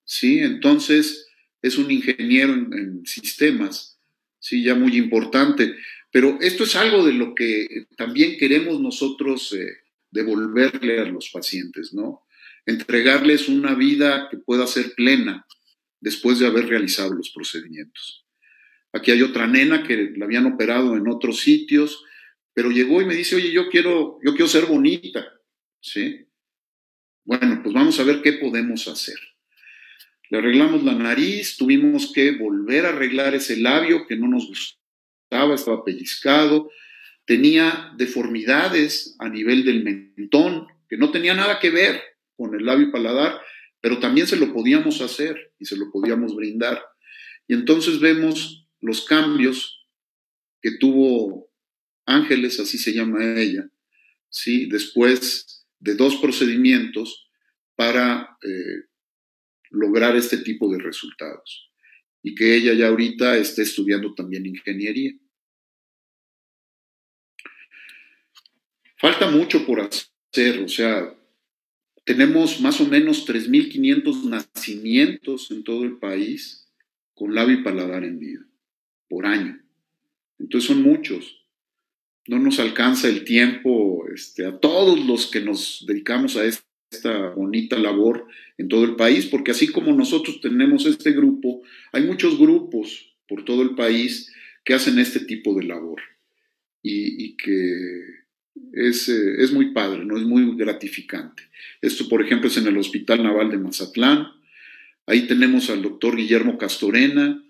¿Sí? 0.04 0.38
Entonces, 0.38 1.23
es 1.64 1.78
un 1.78 1.90
ingeniero 1.90 2.52
en, 2.52 3.04
sistemas, 3.06 3.98
¿sí? 4.38 4.62
Ya 4.62 4.74
muy 4.74 4.96
importante. 4.96 5.74
Pero 6.10 6.38
esto 6.40 6.64
es 6.64 6.76
algo 6.76 7.04
de 7.04 7.12
lo 7.12 7.34
que 7.34 7.86
también 7.96 8.36
queremos 8.38 8.80
nosotros 8.80 9.52
eh, 9.52 9.66
devolverle 10.10 11.00
a 11.00 11.04
los 11.04 11.30
pacientes, 11.30 11.92
¿no? 11.92 12.22
Entregarles 12.66 13.48
una 13.48 13.74
vida 13.74 14.28
que 14.30 14.38
pueda 14.38 14.66
ser 14.66 14.94
plena 14.94 15.46
después 16.00 16.38
de 16.38 16.46
haber 16.46 16.66
realizado 16.66 17.14
los 17.14 17.30
procedimientos. 17.30 18.24
Aquí 18.92 19.10
hay 19.10 19.22
otra 19.22 19.46
nena 19.46 19.82
que 19.82 20.12
la 20.16 20.24
habían 20.24 20.46
operado 20.46 20.96
en 20.96 21.08
otros 21.08 21.40
sitios 21.40 22.04
pero 22.54 22.70
llegó 22.70 23.02
y 23.02 23.04
me 23.04 23.16
dice, 23.16 23.34
oye, 23.34 23.50
yo 23.50 23.68
quiero, 23.68 24.20
yo 24.24 24.30
quiero 24.32 24.46
ser 24.46 24.66
bonita, 24.66 25.26
¿sí? 25.80 26.26
Bueno, 27.24 27.60
pues 27.62 27.74
vamos 27.74 27.98
a 27.98 28.04
ver 28.04 28.22
qué 28.22 28.34
podemos 28.34 28.86
hacer. 28.86 29.18
Le 30.30 30.38
arreglamos 30.38 30.82
la 30.84 30.94
nariz, 30.94 31.56
tuvimos 31.56 32.12
que 32.12 32.32
volver 32.32 32.86
a 32.86 32.90
arreglar 32.90 33.34
ese 33.34 33.56
labio 33.56 34.06
que 34.06 34.16
no 34.16 34.28
nos 34.28 34.46
gustaba, 34.46 35.54
estaba 35.54 35.84
pellizcado, 35.84 36.70
tenía 37.24 37.92
deformidades 37.96 39.16
a 39.18 39.28
nivel 39.28 39.64
del 39.64 39.84
mentón, 39.84 40.66
que 40.88 40.96
no 40.96 41.10
tenía 41.10 41.34
nada 41.34 41.58
que 41.60 41.70
ver 41.70 42.02
con 42.36 42.54
el 42.54 42.64
labio 42.64 42.90
paladar, 42.90 43.40
pero 43.80 43.98
también 43.98 44.26
se 44.26 44.36
lo 44.36 44.52
podíamos 44.52 45.00
hacer 45.00 45.52
y 45.58 45.66
se 45.66 45.76
lo 45.76 45.90
podíamos 45.90 46.34
brindar. 46.34 46.82
Y 47.46 47.54
entonces 47.54 48.00
vemos 48.00 48.66
los 48.80 49.04
cambios 49.04 49.86
que 50.62 50.72
tuvo 50.78 51.50
Ángeles, 52.06 52.60
así 52.60 52.78
se 52.78 52.92
llama 52.92 53.40
ella, 53.40 53.68
¿sí? 54.28 54.66
después 54.66 55.66
de 55.78 55.94
dos 55.94 56.16
procedimientos 56.16 57.28
para 57.76 58.36
eh, 58.42 58.88
lograr 59.74 60.16
este 60.16 60.38
tipo 60.38 60.70
de 60.70 60.78
resultados. 60.78 61.70
Y 62.22 62.34
que 62.34 62.54
ella 62.54 62.72
ya 62.74 62.88
ahorita 62.88 63.36
esté 63.36 63.62
estudiando 63.62 64.14
también 64.14 64.46
ingeniería. 64.46 65.12
Falta 68.96 69.30
mucho 69.30 69.66
por 69.66 69.80
hacer, 69.80 70.60
o 70.60 70.68
sea, 70.68 71.14
tenemos 72.04 72.60
más 72.60 72.80
o 72.80 72.86
menos 72.86 73.26
3.500 73.26 74.24
nacimientos 74.24 75.50
en 75.50 75.62
todo 75.64 75.84
el 75.84 75.98
país 75.98 76.72
con 77.14 77.34
labio 77.34 77.58
y 77.58 77.62
paladar 77.62 78.04
en 78.04 78.18
vida 78.18 78.46
por 79.08 79.26
año. 79.26 79.62
Entonces 80.38 80.68
son 80.68 80.82
muchos 80.82 81.44
no 82.26 82.38
nos 82.38 82.58
alcanza 82.58 83.08
el 83.08 83.24
tiempo 83.24 84.06
este, 84.14 84.46
a 84.46 84.58
todos 84.58 85.04
los 85.04 85.26
que 85.26 85.40
nos 85.40 85.84
dedicamos 85.86 86.36
a 86.36 86.44
esta 86.90 87.30
bonita 87.30 87.78
labor 87.78 88.26
en 88.58 88.68
todo 88.68 88.84
el 88.84 88.96
país, 88.96 89.26
porque 89.26 89.50
así 89.50 89.68
como 89.68 89.92
nosotros 89.92 90.40
tenemos 90.40 90.86
este 90.86 91.12
grupo, 91.12 91.62
hay 91.92 92.02
muchos 92.02 92.38
grupos 92.38 93.14
por 93.28 93.44
todo 93.44 93.62
el 93.62 93.74
país 93.74 94.32
que 94.64 94.74
hacen 94.74 94.98
este 94.98 95.20
tipo 95.20 95.54
de 95.54 95.64
labor 95.64 96.00
y, 96.82 97.36
que 97.36 98.00
es, 98.72 99.08
eh, 99.08 99.42
es, 99.42 99.52
muy 99.52 99.72
padre, 99.72 100.04
¿no? 100.04 100.16
es 100.16 100.22
muy 100.22 100.56
gratificante. 100.56 101.42
Esto, 101.80 102.08
por 102.08 102.22
ejemplo, 102.22 102.48
es 102.48 102.56
en 102.56 102.66
el 102.66 102.76
Hospital 102.76 103.22
Naval 103.22 103.50
de 103.50 103.58
Mazatlán. 103.58 104.26
Ahí 105.06 105.26
tenemos 105.26 105.70
al 105.70 105.82
doctor 105.82 106.16
Guillermo 106.16 106.58
Castorena, 106.58 107.42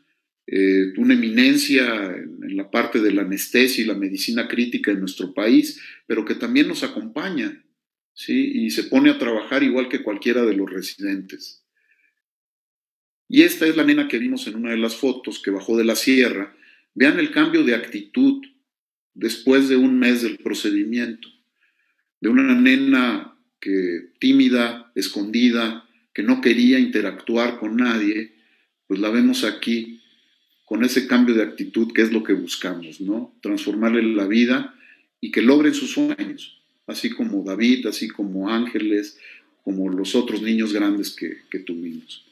eh, 0.46 0.92
una 0.98 1.14
eminencia 1.14 2.14
en, 2.14 2.56
la 2.56 2.70
parte 2.70 3.00
de 3.00 3.12
la 3.12 3.22
anestesia 3.22 3.82
y 3.82 3.86
la 3.86 3.94
medicina 3.94 4.46
crítica 4.46 4.92
en 4.92 5.00
nuestro 5.00 5.34
país, 5.34 5.80
pero 6.06 6.24
que 6.24 6.34
también 6.34 6.68
nos 6.68 6.84
acompaña, 6.84 7.64
¿sí? 8.14 8.52
Y 8.54 8.70
se 8.70 8.84
pone 8.84 9.10
a 9.10 9.18
trabajar 9.18 9.62
igual 9.62 9.88
que 9.88 10.02
cualquiera 10.02 10.44
de 10.44 10.54
los 10.54 10.70
residentes. 10.70 11.64
Y 13.28 13.42
esta 13.42 13.66
es 13.66 13.76
la 13.76 13.84
nena 13.84 14.08
que 14.08 14.18
vimos 14.18 14.46
en 14.46 14.56
una 14.56 14.70
de 14.70 14.78
las 14.78 14.96
fotos 14.96 15.40
que 15.40 15.50
bajó 15.50 15.76
de 15.76 15.84
la 15.84 15.96
sierra. 15.96 16.54
Vean 16.94 17.18
el 17.18 17.30
cambio 17.30 17.64
de 17.64 17.74
actitud 17.74 18.42
después 19.14 19.68
de 19.68 19.76
un 19.76 19.98
mes 19.98 20.22
del 20.22 20.38
procedimiento. 20.38 21.28
De 22.20 22.28
una 22.28 22.54
nena 22.54 23.36
que 23.60 24.12
tímida, 24.18 24.92
escondida, 24.94 25.88
que 26.12 26.22
no 26.22 26.40
quería 26.40 26.78
interactuar 26.78 27.58
con 27.58 27.76
nadie, 27.76 28.34
pues 28.86 29.00
la 29.00 29.10
vemos 29.10 29.44
aquí 29.44 30.00
con 30.64 30.84
ese 30.84 31.06
cambio 31.06 31.34
de 31.34 31.42
actitud 31.42 31.92
que 31.92 32.02
es 32.02 32.12
lo 32.12 32.22
que 32.22 32.32
buscamos, 32.32 33.00
¿no? 33.00 33.36
Transformarle 33.42 34.02
la 34.02 34.26
vida 34.26 34.74
y 35.20 35.30
que 35.30 35.42
logren 35.42 35.74
sus 35.74 35.92
sueños, 35.92 36.63
así 36.86 37.10
como 37.10 37.42
David, 37.42 37.86
así 37.86 38.08
como 38.08 38.48
Ángeles, 38.48 39.18
como 39.62 39.88
los 39.88 40.14
otros 40.14 40.42
niños 40.42 40.72
grandes 40.72 41.14
que, 41.14 41.58
tuvimos. 41.60 42.26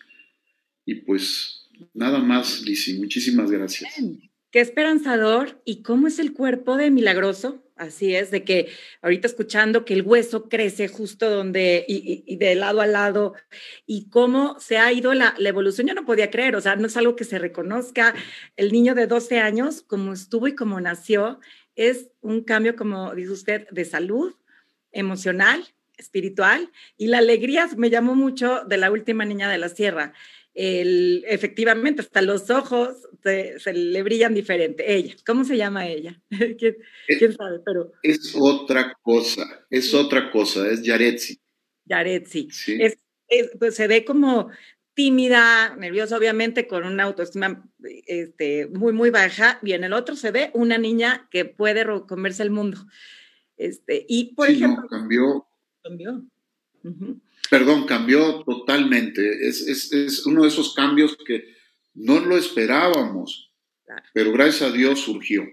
Y 0.85 0.97
pues 0.97 1.69
nada 1.95 2.19
más, 2.19 2.63
Lisi, 2.63 2.99
muchísimas 2.99 3.51
gracias. 3.51 3.95
Qué 4.51 4.61
esperanzador. 4.61 5.63
¿Y 5.65 5.83
cómo 5.83 6.09
es 6.09 6.19
el 6.19 6.35
cuerpo 6.35 6.77
de 6.77 6.91
Milagroso? 6.91 7.65
Así 7.75 8.15
es, 8.15 8.31
de 8.31 8.45
que 8.45 8.69
ahorita 9.01 9.27
escuchando 9.27 9.85
que 9.85 9.95
el 9.95 10.03
hueso 10.03 10.49
crece 10.49 10.87
justo 10.89 11.31
donde 11.31 11.85
y, 11.89 12.37
de 12.37 12.55
lado 12.55 12.81
a 12.81 12.87
lado 12.87 13.35
y 13.87 14.09
cómo 14.09 14.61
se 14.61 14.77
ha 14.77 14.93
ido 14.93 15.15
la, 15.15 15.35
la, 15.39 15.49
evolución, 15.49 15.89
yo 15.89 15.95
no 15.95 16.05
podía 16.05 16.31
creer, 16.31 16.55
o 16.55 16.61
sea, 16.61 16.77
no 16.77 16.87
es 16.87 16.97
algo 16.97 17.17
que 17.17 17.25
se 17.25 17.39
reconozca. 17.39 18.15
El 18.57 18.71
niño 18.71 18.95
de 18.95 19.07
12 19.07 19.41
años, 19.41 19.83
como 19.83 20.13
estuvo 20.13 20.47
y 20.47 20.55
como 20.55 20.81
nació, 20.81 21.41
es 21.75 22.11
un 22.21 22.45
cambio, 22.45 22.77
como 22.77 23.15
dice 23.15 23.33
usted, 23.33 23.69
de 23.71 23.85
salud 23.85 24.35
emocional, 24.93 25.65
espiritual 25.97 26.71
y 26.97 27.09
la 27.09 27.19
alegría 27.19 27.69
me 27.77 27.91
llamó 27.91 28.15
mucho 28.15 28.63
de 28.67 28.77
la 28.77 28.91
última 28.91 29.25
niña 29.25 29.51
de 29.51 29.59
la 29.59 29.69
sierra 29.69 30.15
el, 30.55 31.25
efectivamente, 31.27 32.03
hasta 32.03 32.21
los 32.21 32.51
ojos 32.51 33.09
se, 33.23 33.73
le 33.73 34.03
brillan 34.03 34.35
diferente. 34.35 34.95
Ella, 34.95 35.15
¿cómo 35.27 35.45
se 35.45 35.57
llama 35.57 35.89
ella? 35.89 36.21
¿Quién, 36.59 36.77
¿Quién, 37.07 37.33
sabe? 37.35 37.61
Pero, 37.65 37.93
es 38.03 38.35
otra 38.39 38.97
cosa, 39.03 39.67
es 39.71 39.95
otra 39.95 40.31
cosa, 40.31 40.69
es 40.69 40.83
Yaretsi. 40.83 41.41
Yaretsi. 41.87 42.49
Es, 42.79 42.99
pues 43.59 43.77
se 43.77 43.87
ve 43.87 44.05
como 44.05 44.51
tímida, 44.95 45.75
nerviosa, 45.77 46.19
obviamente, 46.19 46.67
con 46.67 46.85
una 46.85 47.05
autoestima 47.05 47.67
este, 48.07 48.67
muy, 48.67 48.93
muy 48.93 49.09
baja, 49.09 49.59
y 49.63 49.73
en 49.73 49.85
el 49.85 49.95
otro 49.95 50.17
se 50.17 50.31
ve 50.33 50.51
una 50.53 50.77
niña 50.77 51.29
que 51.31 51.47
puede 51.47 51.87
comerse 52.07 52.43
el 52.43 52.51
mundo. 52.51 52.79
Este, 53.63 54.05
y, 54.09 54.35
por 54.35 54.51
ejemplo... 54.51 54.89
cambió. 54.89 55.47
Cambió. 55.83 56.25
Perdón, 57.49 57.87
cambió 57.87 58.43
totalmente. 58.45 59.47
Es, 59.47 60.27
uno 60.27 60.43
de 60.43 60.49
esos 60.49 60.75
cambios 60.75 61.17
que 61.17 61.45
no 61.95 62.19
lo 62.21 62.37
esperábamos, 62.37 63.53
pero 64.13 64.33
gracias 64.33 64.71
a 64.71 64.73
Dios 64.73 65.01
surgió. 65.01 65.45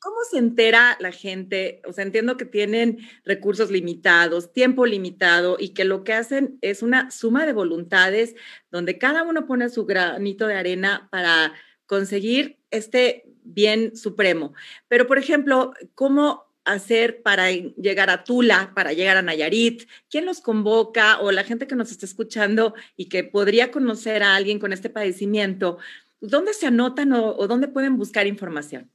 ¿Cómo, 0.00 0.16
se 0.28 0.38
entera 0.38 0.96
la 0.98 1.12
gente? 1.12 1.80
O 1.86 1.92
sea, 1.92 2.02
entiendo 2.02 2.36
que 2.36 2.44
tienen 2.44 2.98
recursos 3.24 3.70
limitados, 3.70 4.52
tiempo 4.52 4.84
limitado 4.84 5.56
y 5.60 5.74
que 5.74 5.84
lo 5.84 6.02
que 6.02 6.14
hacen 6.14 6.58
es 6.60 6.82
una 6.82 7.12
suma 7.12 7.46
de 7.46 7.52
voluntades 7.52 8.34
donde 8.72 8.98
cada 8.98 9.22
uno 9.22 9.46
pone 9.46 9.68
su 9.68 9.86
granito 9.86 10.48
de 10.48 10.54
arena 10.54 11.08
para 11.12 11.52
conseguir 11.86 12.58
este 12.72 13.24
bien 13.44 13.96
supremo. 13.96 14.54
Pero, 14.88 15.06
por 15.06 15.18
ejemplo, 15.18 15.72
¿cómo 15.94 16.51
hacer 16.64 17.22
para 17.22 17.50
llegar 17.50 18.10
a 18.10 18.24
Tula, 18.24 18.72
para 18.74 18.92
llegar 18.92 19.16
a 19.16 19.22
Nayarit? 19.22 19.88
¿Quién 20.10 20.26
los 20.26 20.40
convoca 20.40 21.20
o 21.20 21.32
la 21.32 21.44
gente 21.44 21.66
que 21.66 21.74
nos 21.74 21.90
está 21.90 22.06
escuchando 22.06 22.74
y 22.96 23.08
que 23.08 23.24
podría 23.24 23.70
conocer 23.70 24.22
a 24.22 24.34
alguien 24.34 24.58
con 24.58 24.72
este 24.72 24.90
padecimiento? 24.90 25.78
¿Dónde 26.20 26.54
se 26.54 26.66
anotan 26.66 27.12
o, 27.12 27.46
dónde 27.46 27.68
pueden 27.68 27.96
buscar 27.96 28.26
información? 28.26 28.90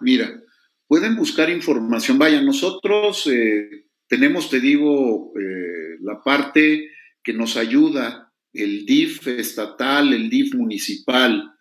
Mira, 0.00 0.42
pueden 0.86 1.16
buscar 1.16 1.50
información. 1.50 2.18
Vaya, 2.18 2.40
nosotros 2.40 3.26
eh, 3.26 3.86
tenemos, 4.06 4.50
te 4.50 4.60
digo, 4.60 5.32
eh, 5.38 5.98
la 6.00 6.22
parte 6.22 6.90
que 7.22 7.32
nos 7.32 7.56
ayuda, 7.56 8.32
el 8.52 8.86
DIF 8.86 9.26
estatal, 9.28 10.12
el 10.12 10.30
DIF 10.30 10.54
municipal, 10.54 11.54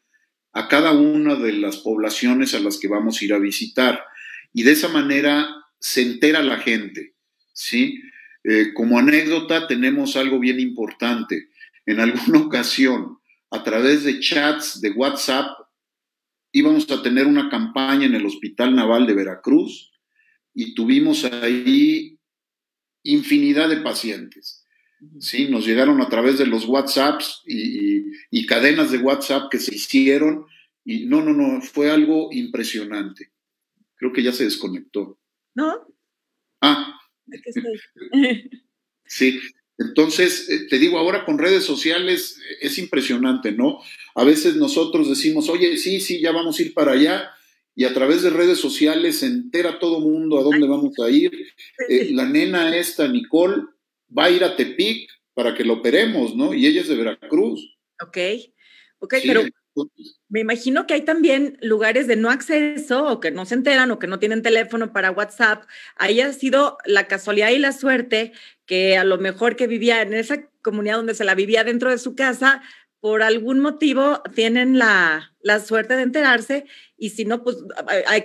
a 0.54 0.68
cada 0.68 0.92
una 0.92 1.36
de 1.36 1.54
las 1.54 1.78
poblaciones 1.78 2.54
a 2.54 2.60
las 2.60 2.78
que 2.78 2.88
vamos 2.88 3.20
a 3.20 3.26
ir 3.26 3.34
a 3.34 3.40
visitar 3.40 4.04
y 4.54 4.64
de 4.64 4.72
esa 4.72 4.88
manera 4.88 5.48
se 5.80 6.02
entera 6.02 6.42
la 6.42 6.58
gente, 6.58 7.16
¿sí? 7.52 8.02
Eh, 8.44 8.74
como 8.74 9.00
anécdota 9.00 9.68
tenemos 9.68 10.16
algo 10.16 10.40
bien 10.40 10.60
importante. 10.60 11.50
En 11.86 12.00
alguna 12.00 12.40
ocasión, 12.46 13.18
a 13.52 13.64
través 13.64 14.04
de 14.04 14.20
chats 14.20 14.80
de 14.82 14.92
WhatsApp, 14.92 15.58
íbamos 16.52 16.90
a 16.92 17.02
tener 17.02 17.26
una 17.26 17.50
campaña 17.50 18.06
en 18.06 18.16
el 18.16 18.26
Hospital 18.26 18.76
Naval 18.76 19.08
de 19.08 19.14
Veracruz 19.16 19.92
y 20.54 20.76
tuvimos 20.76 21.24
ahí 21.26 22.20
infinidad 23.04 23.70
de 23.70 23.78
pacientes. 23.78 24.64
¿sí? 25.20 25.50
Nos 25.50 25.66
llegaron 25.66 26.02
a 26.02 26.10
través 26.10 26.38
de 26.38 26.46
los 26.46 26.66
WhatsApps 26.66 27.42
y, 27.46 28.04
y 28.30 28.46
cadenas 28.46 28.92
de 28.92 29.00
WhatsApp 29.00 29.50
que 29.52 29.60
se 29.60 29.76
hicieron 29.76 30.46
y 30.86 31.06
no, 31.06 31.22
no, 31.22 31.34
no, 31.34 31.62
fue 31.62 31.90
algo 31.90 32.30
impresionante. 32.32 33.33
Creo 34.04 34.12
que 34.12 34.24
ya 34.24 34.34
se 34.34 34.44
desconectó. 34.44 35.18
¿No? 35.56 35.88
Ah. 36.60 37.00
sí. 39.06 39.40
Entonces, 39.78 40.50
eh, 40.50 40.68
te 40.70 40.78
digo, 40.78 40.98
ahora 41.00 41.24
con 41.24 41.38
redes 41.38 41.64
sociales 41.64 42.38
eh, 42.38 42.58
es 42.64 42.78
impresionante, 42.80 43.54
¿no? 43.54 43.80
A 44.14 44.26
veces 44.26 44.58
nosotros 44.58 45.08
decimos, 45.08 45.48
oye, 45.48 45.78
sí, 45.78 46.02
sí, 46.02 46.20
ya 46.20 46.34
vamos 46.34 46.60
a 46.60 46.64
ir 46.64 46.74
para 46.74 46.92
allá, 46.92 47.32
y 47.76 47.86
a 47.86 47.94
través 47.94 48.24
de 48.24 48.30
redes 48.32 48.60
sociales 48.60 49.20
se 49.20 49.28
entera 49.28 49.80
todo 49.80 50.02
mundo 50.02 50.38
a 50.38 50.44
dónde 50.44 50.68
vamos 50.68 51.00
a 51.00 51.10
ir. 51.10 51.32
Eh, 51.88 52.10
la 52.12 52.28
nena 52.28 52.76
esta, 52.76 53.08
Nicole, 53.08 53.64
va 54.16 54.26
a 54.26 54.32
ir 54.32 54.44
a 54.44 54.58
Tepic 54.58 55.10
para 55.34 55.56
que 55.56 55.64
lo 55.64 55.76
operemos, 55.76 56.36
¿no? 56.36 56.54
Y 56.54 56.68
ella 56.68 56.82
es 56.82 56.90
de 56.90 56.96
Veracruz. 56.96 57.74
Ok, 58.02 58.18
ok, 59.00 59.16
pero 59.26 59.46
me 60.30 60.40
imagino 60.40 60.88
que 60.88 60.94
hay 60.96 61.02
también 61.02 61.58
lugares 61.62 62.08
de 62.08 62.16
no 62.16 62.30
acceso 62.30 63.08
o 63.08 63.20
que 63.20 63.32
no 63.32 63.46
se 63.46 63.56
enteran 63.56 63.92
o 63.92 64.00
que 64.00 64.08
no 64.08 64.20
tienen 64.20 64.42
teléfono 64.42 64.94
para 64.94 65.12
WhatsApp. 65.12 65.64
Ahí 65.96 66.22
ha 66.22 66.32
sido 66.34 66.78
la 66.86 67.08
casualidad 67.08 67.50
y 67.50 67.60
la 67.60 67.72
suerte 67.72 68.34
que 68.66 68.98
a 68.98 69.04
lo 69.04 69.18
mejor 69.18 69.56
que 69.56 69.68
vivía 69.68 70.02
en 70.02 70.14
esa 70.14 70.50
comunidad 70.62 70.98
donde 70.98 71.16
se 71.16 71.26
la 71.26 71.36
vivía 71.36 71.64
dentro 71.64 71.90
de 71.90 71.98
su 71.98 72.16
casa, 72.16 72.62
por 73.00 73.22
algún 73.22 73.60
motivo 73.60 74.22
tienen 74.34 74.78
la, 74.78 75.36
la 75.42 75.60
suerte 75.60 75.96
de 75.96 76.04
enterarse 76.04 76.66
y 76.98 77.10
si 77.10 77.26
no, 77.26 77.44
pues 77.44 77.58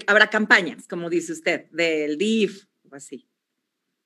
habrá 0.06 0.30
campañas, 0.30 0.86
como 0.86 1.10
dice 1.10 1.32
usted, 1.32 1.68
del 1.72 2.16
DIF 2.16 2.66
o 2.88 2.94
así. 2.94 3.26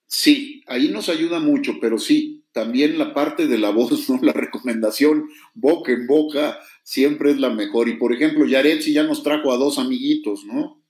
Sí, 0.06 0.62
ahí 0.66 0.88
nos 0.88 1.08
ayuda 1.08 1.40
mucho, 1.40 1.78
pero 1.80 1.98
sí, 1.98 2.44
también 2.52 2.98
la 2.98 3.14
parte 3.14 3.46
de 3.46 3.58
la 3.58 3.70
voz, 3.70 4.08
¿no? 4.08 4.18
La 4.22 4.32
recomendación 4.32 5.28
boca 5.54 5.92
en 5.92 6.06
boca 6.06 6.58
siempre 6.82 7.30
es 7.30 7.38
la 7.38 7.50
mejor. 7.50 7.88
Y 7.88 7.96
por 7.96 8.12
ejemplo, 8.12 8.46
Yaretsi 8.46 8.92
ya 8.92 9.02
nos 9.02 9.22
trajo 9.22 9.52
a 9.52 9.56
dos 9.56 9.78
amiguitos, 9.78 10.44
¿no? 10.44 10.82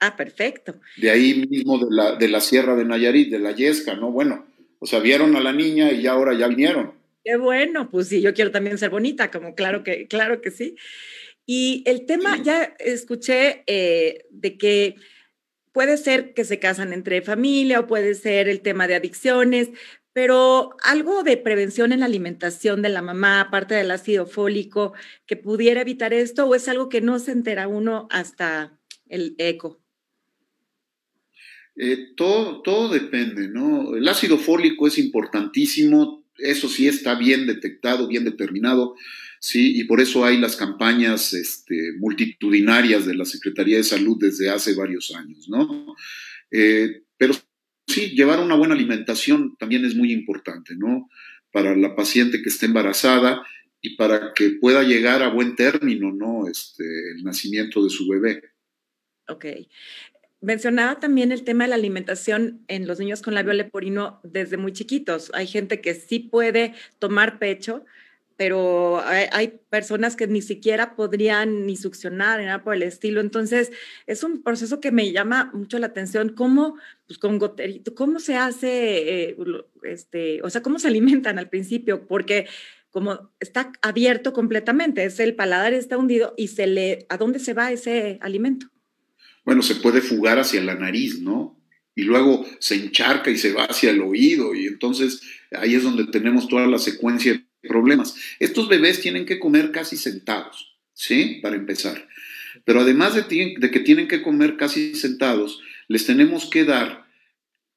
Ah, 0.00 0.16
perfecto. 0.16 0.80
De 0.96 1.10
ahí 1.10 1.46
mismo 1.46 1.78
de 1.78 1.86
la, 1.90 2.16
de 2.16 2.28
la 2.28 2.40
Sierra 2.40 2.74
de 2.74 2.86
Nayarit, 2.86 3.30
de 3.30 3.38
la 3.38 3.52
Yesca, 3.52 3.94
¿no? 3.94 4.10
Bueno, 4.10 4.46
o 4.78 4.86
sea, 4.86 4.98
vieron 5.00 5.36
a 5.36 5.40
la 5.40 5.52
niña 5.52 5.92
y 5.92 6.02
ya 6.02 6.12
ahora 6.12 6.32
ya 6.36 6.48
vinieron. 6.48 6.94
Qué 7.22 7.36
bueno, 7.36 7.90
pues 7.90 8.08
sí, 8.08 8.22
yo 8.22 8.32
quiero 8.32 8.50
también 8.50 8.78
ser 8.78 8.88
bonita, 8.88 9.30
como 9.30 9.54
claro 9.54 9.84
que, 9.84 10.08
claro 10.08 10.40
que 10.40 10.50
sí. 10.50 10.76
Y 11.44 11.82
el 11.86 12.06
tema, 12.06 12.42
ya 12.42 12.74
escuché 12.78 13.62
eh, 13.66 14.24
de 14.30 14.56
que 14.56 14.96
puede 15.72 15.98
ser 15.98 16.32
que 16.32 16.44
se 16.44 16.58
casan 16.58 16.92
entre 16.94 17.20
familia 17.20 17.80
o 17.80 17.86
puede 17.86 18.14
ser 18.14 18.48
el 18.48 18.60
tema 18.62 18.88
de 18.88 18.94
adicciones, 18.94 19.68
pero 20.12 20.76
algo 20.82 21.22
de 21.22 21.36
prevención 21.36 21.92
en 21.92 22.00
la 22.00 22.06
alimentación 22.06 22.82
de 22.82 22.88
la 22.88 23.02
mamá, 23.02 23.40
aparte 23.40 23.74
del 23.74 23.90
ácido 23.90 24.26
fólico, 24.26 24.92
que 25.26 25.36
pudiera 25.36 25.80
evitar 25.80 26.12
esto 26.12 26.46
o 26.46 26.54
es 26.54 26.68
algo 26.68 26.88
que 26.88 27.00
no 27.00 27.18
se 27.18 27.32
entera 27.32 27.68
uno 27.68 28.08
hasta 28.10 28.78
el 29.08 29.34
eco. 29.38 29.80
Eh, 31.76 32.14
todo, 32.16 32.62
todo 32.62 32.92
depende, 32.92 33.48
¿no? 33.48 33.94
El 33.96 34.06
ácido 34.08 34.36
fólico 34.36 34.86
es 34.86 34.98
importantísimo, 34.98 36.26
eso 36.38 36.68
sí 36.68 36.88
está 36.88 37.14
bien 37.14 37.46
detectado, 37.46 38.08
bien 38.08 38.24
determinado. 38.24 38.96
¿sí? 39.40 39.80
Y 39.80 39.84
por 39.84 40.00
eso 40.00 40.24
hay 40.24 40.38
las 40.38 40.54
campañas 40.54 41.32
este, 41.32 41.92
multitudinarias 41.98 43.06
de 43.06 43.14
la 43.14 43.24
Secretaría 43.24 43.78
de 43.78 43.84
Salud 43.84 44.16
desde 44.20 44.50
hace 44.50 44.74
varios 44.74 45.12
años, 45.14 45.48
¿no? 45.48 45.96
Eh, 46.52 47.02
pero 47.16 47.34
sí, 47.90 48.10
llevar 48.10 48.40
una 48.40 48.54
buena 48.54 48.74
alimentación 48.74 49.56
también 49.58 49.84
es 49.84 49.94
muy 49.94 50.12
importante, 50.12 50.74
¿no? 50.76 51.08
Para 51.52 51.76
la 51.76 51.94
paciente 51.94 52.42
que 52.42 52.48
esté 52.48 52.66
embarazada 52.66 53.42
y 53.80 53.96
para 53.96 54.32
que 54.34 54.50
pueda 54.60 54.82
llegar 54.82 55.22
a 55.22 55.28
buen 55.28 55.56
término, 55.56 56.12
¿no? 56.12 56.48
Este, 56.48 56.84
el 57.12 57.24
nacimiento 57.24 57.82
de 57.82 57.90
su 57.90 58.08
bebé. 58.08 58.42
Ok. 59.28 59.46
Mencionaba 60.42 60.98
también 61.00 61.32
el 61.32 61.44
tema 61.44 61.64
de 61.64 61.70
la 61.70 61.76
alimentación 61.76 62.64
en 62.68 62.86
los 62.86 62.98
niños 62.98 63.20
con 63.20 63.34
labio 63.34 63.52
leporino 63.52 64.20
desde 64.22 64.56
muy 64.56 64.72
chiquitos. 64.72 65.30
Hay 65.34 65.46
gente 65.46 65.80
que 65.82 65.94
sí 65.94 66.18
puede 66.18 66.74
tomar 66.98 67.38
pecho, 67.38 67.84
pero 68.40 69.02
hay, 69.04 69.60
personas 69.68 70.16
que 70.16 70.26
ni 70.26 70.40
siquiera 70.40 70.96
podrían 70.96 71.66
ni 71.66 71.76
succionar, 71.76 72.40
ni 72.40 72.46
nada 72.46 72.64
por 72.64 72.74
el 72.74 72.82
estilo. 72.82 73.20
Entonces, 73.20 73.70
es 74.06 74.24
un 74.24 74.42
proceso 74.42 74.80
que 74.80 74.90
me 74.90 75.12
llama 75.12 75.50
mucho 75.52 75.78
la 75.78 75.88
atención, 75.88 76.30
cómo, 76.30 76.76
pues 77.06 77.18
con 77.18 77.38
goterito, 77.38 77.94
cómo 77.94 78.18
se 78.18 78.36
hace, 78.36 79.28
eh, 79.28 79.36
este, 79.82 80.40
o 80.40 80.48
sea, 80.48 80.62
cómo 80.62 80.78
se 80.78 80.88
alimentan 80.88 81.38
al 81.38 81.50
principio, 81.50 82.06
porque 82.06 82.46
como 82.88 83.30
está 83.40 83.72
abierto 83.82 84.32
completamente, 84.32 85.04
es 85.04 85.20
el 85.20 85.34
paladar 85.34 85.74
está 85.74 85.98
hundido 85.98 86.32
y 86.38 86.48
se 86.48 86.66
le, 86.66 87.04
¿a 87.10 87.18
dónde 87.18 87.40
se 87.40 87.52
va 87.52 87.70
ese 87.70 88.16
alimento? 88.22 88.68
Bueno, 89.44 89.60
se 89.60 89.74
puede 89.74 90.00
fugar 90.00 90.38
hacia 90.38 90.62
la 90.62 90.76
nariz, 90.76 91.20
¿no? 91.20 91.60
Y 91.94 92.04
luego 92.04 92.46
se 92.58 92.76
encharca 92.76 93.30
y 93.30 93.36
se 93.36 93.52
va 93.52 93.64
hacia 93.64 93.90
el 93.90 94.00
oído 94.00 94.54
y 94.54 94.66
entonces 94.66 95.20
ahí 95.52 95.74
es 95.74 95.82
donde 95.82 96.06
tenemos 96.06 96.48
toda 96.48 96.66
la 96.66 96.78
secuencia 96.78 97.38
problemas. 97.62 98.14
Estos 98.38 98.68
bebés 98.68 99.00
tienen 99.00 99.26
que 99.26 99.38
comer 99.38 99.70
casi 99.70 99.96
sentados, 99.96 100.76
¿sí? 100.94 101.40
Para 101.42 101.56
empezar. 101.56 102.08
Pero 102.64 102.80
además 102.80 103.14
de, 103.14 103.26
que 103.26 103.80
tienen 103.80 104.08
que 104.08 104.22
comer 104.22 104.56
casi 104.56 104.94
sentados, 104.94 105.60
les 105.88 106.06
tenemos 106.06 106.46
que 106.46 106.64
dar 106.64 107.06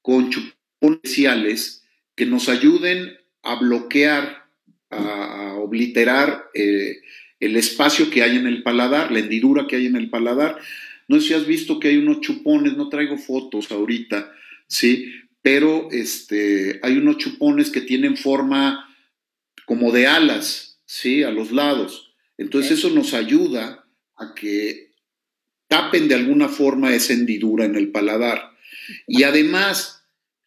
con 0.02 0.30
chupones 0.30 1.84
que 2.16 2.26
nos 2.26 2.50
ayuden 2.50 3.18
a 3.42 3.56
bloquear 3.56 4.44
a, 4.90 5.56
obliterar 5.56 6.50
eh, 6.54 6.98
el 7.40 7.56
espacio 7.56 8.10
que 8.10 8.22
hay 8.22 8.38
en 8.38 8.48
el 8.48 8.64
paladar, 8.64 9.12
la 9.12 9.20
hendidura 9.20 9.66
que 9.68 9.78
hay 9.78 9.86
en 9.86 9.96
el 9.96 10.10
paladar. 10.10 10.58
No 11.08 11.20
sé 11.20 11.28
si 11.28 11.34
has 11.34 11.48
visto 11.48 11.80
que 11.80 11.90
hay 11.90 11.98
unos 11.98 12.22
chupones, 12.22 12.76
no 12.76 12.90
traigo 12.90 13.18
fotos 13.18 13.72
ahorita, 13.72 14.32
¿sí? 14.68 15.14
Pero 15.42 15.90
este, 15.92 16.80
hay 16.84 16.98
unos 16.98 17.18
chupones 17.18 17.70
que 17.70 17.82
tienen 17.82 18.18
forma 18.18 18.93
como 19.66 19.92
de 19.92 20.08
alas, 20.08 20.80
¿sí? 20.86 21.24
A 21.24 21.32
los 21.32 21.52
lados. 21.52 22.14
Entonces 22.38 22.80
eso 22.80 22.90
nos 22.90 23.14
ayuda 23.14 23.86
a 24.16 24.34
que 24.34 24.92
tapen 25.68 26.08
de 26.08 26.16
alguna 26.16 26.50
forma 26.50 26.94
esa 26.94 27.14
hendidura 27.14 27.66
en 27.66 27.76
el 27.76 27.92
paladar. 27.92 28.52
Y 29.08 29.24
además, 29.24 30.04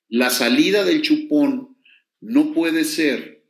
la 0.09 0.31
salida 0.31 0.85
del 0.85 1.03
chupón 1.03 1.77
no 2.21 2.53
puede 2.53 2.85
ser 2.85 3.45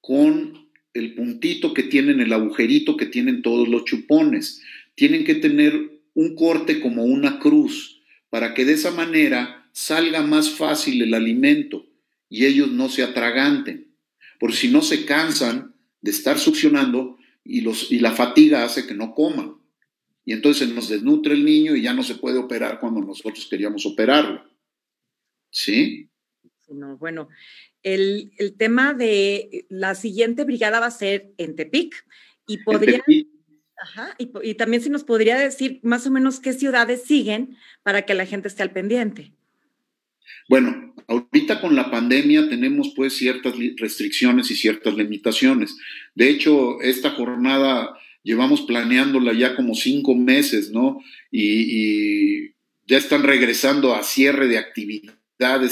con 0.00 0.68
el 0.94 1.14
puntito 1.14 1.74
que 1.74 1.82
tienen, 1.82 2.20
el 2.20 2.32
agujerito 2.32 2.96
que 2.96 3.06
tienen 3.06 3.42
todos 3.42 3.68
los 3.68 3.84
chupones. 3.84 4.62
Tienen 4.94 5.24
que 5.24 5.34
tener 5.34 6.00
un 6.14 6.34
corte 6.34 6.80
como 6.80 7.04
una 7.04 7.38
cruz 7.38 8.02
para 8.30 8.54
que 8.54 8.64
de 8.64 8.74
esa 8.74 8.90
manera 8.90 9.68
salga 9.72 10.22
más 10.22 10.50
fácil 10.50 11.02
el 11.02 11.14
alimento 11.14 11.86
y 12.28 12.46
ellos 12.46 12.70
no 12.70 12.88
se 12.88 13.02
atraganten. 13.02 13.91
Por 14.42 14.52
si 14.54 14.72
no 14.72 14.82
se 14.82 15.06
cansan 15.06 15.72
de 16.00 16.10
estar 16.10 16.36
succionando 16.36 17.16
y, 17.44 17.60
los, 17.60 17.92
y 17.92 18.00
la 18.00 18.10
fatiga 18.10 18.64
hace 18.64 18.88
que 18.88 18.92
no 18.92 19.14
coman. 19.14 19.54
Y 20.24 20.32
entonces 20.32 20.68
nos 20.68 20.88
desnutre 20.88 21.34
el 21.34 21.44
niño 21.44 21.76
y 21.76 21.82
ya 21.82 21.94
no 21.94 22.02
se 22.02 22.16
puede 22.16 22.38
operar 22.38 22.80
cuando 22.80 23.00
nosotros 23.00 23.46
queríamos 23.48 23.86
operarlo. 23.86 24.44
¿Sí? 25.48 26.10
No, 26.66 26.96
bueno, 26.96 27.28
el, 27.84 28.32
tema 28.58 28.94
de 28.94 29.64
la 29.68 29.94
siguiente 29.94 30.42
brigada 30.42 30.80
va 30.80 30.86
a 30.86 30.90
ser 30.90 31.32
en 31.38 31.54
Tepic 31.54 32.04
y 32.48 32.58
podría... 32.64 33.00
Ajá, 33.80 34.16
y, 34.18 34.54
también 34.54 34.82
si 34.82 34.90
nos 34.90 35.04
podría 35.04 35.38
decir 35.38 35.78
más 35.84 36.04
o 36.08 36.10
menos 36.10 36.40
qué 36.40 36.52
ciudades 36.52 37.04
siguen 37.04 37.56
para 37.84 38.02
que 38.02 38.14
la 38.14 38.26
gente 38.26 38.48
esté 38.48 38.64
al 38.64 38.72
pendiente. 38.72 39.34
Bueno, 40.48 40.91
ahorita 41.08 41.60
con 41.60 41.74
la 41.76 41.90
pandemia 41.90 42.48
tenemos 42.48 42.92
pues 42.94 43.14
ciertas 43.14 43.54
restricciones 43.76 44.50
y 44.50 44.56
ciertas 44.56 44.94
limitaciones. 44.94 45.76
De 46.14 46.28
hecho, 46.28 46.80
esta 46.80 47.10
jornada 47.10 47.96
llevamos 48.22 48.62
planeándola 48.62 49.32
ya 49.32 49.56
como 49.56 49.74
cinco 49.74 50.14
meses, 50.14 50.70
¿no? 50.70 51.00
Y, 51.30 52.46
y 52.46 52.54
ya 52.86 52.98
están 52.98 53.22
regresando 53.22 53.94
a 53.94 54.02
cierre 54.02 54.48
de 54.48 54.58
actividad 54.58 55.14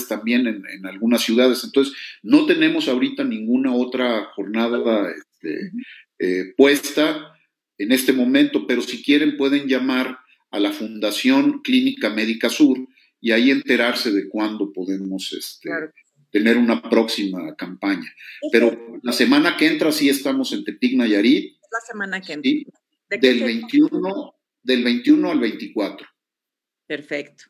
también 0.09 0.47
en, 0.47 0.87
algunas 0.87 1.23
ciudades. 1.23 1.63
Entonces, 1.65 1.95
no 2.23 2.47
tenemos 2.47 2.89
ahorita 2.89 3.25
ninguna 3.25 3.73
otra 3.73 4.27
jornada 4.35 5.11
este, 5.11 5.73
eh, 6.19 6.53
puesta 6.57 7.35
en 7.79 7.93
este 7.93 8.13
momento, 8.13 8.67
pero 8.67 8.83
si 8.83 9.03
quieren 9.03 9.37
pueden 9.37 9.69
llamar 9.69 10.19
a 10.51 10.59
la 10.59 10.73
Fundación 10.73 11.63
Clínica 11.63 12.11
Médica 12.11 12.51
Sur 12.51 12.79
y 13.21 13.33
ahí 13.33 13.51
enterarse 13.51 14.11
de 14.11 14.29
cuándo 14.29 14.73
podemos 14.73 15.33
este, 15.33 15.71
tener 16.31 16.57
una 16.57 16.83
próxima 16.83 17.55
campaña. 17.57 18.11
Pero 18.51 18.99
la 19.03 19.13
semana 19.13 19.57
que 19.57 19.67
entra 19.67 19.93
sí 19.93 20.09
estamos 20.09 20.53
en 20.53 20.65
Tepic 20.65 20.97
Nayarit. 20.97 21.57
La 21.71 21.81
semana 21.81 22.21
que 22.21 22.33
entra. 22.35 22.51
del, 23.21 23.43
21, 23.43 24.35
del 24.63 24.85
21 24.85 25.31
al 25.31 25.41
24. 25.41 26.07
Perfecto. 26.87 27.45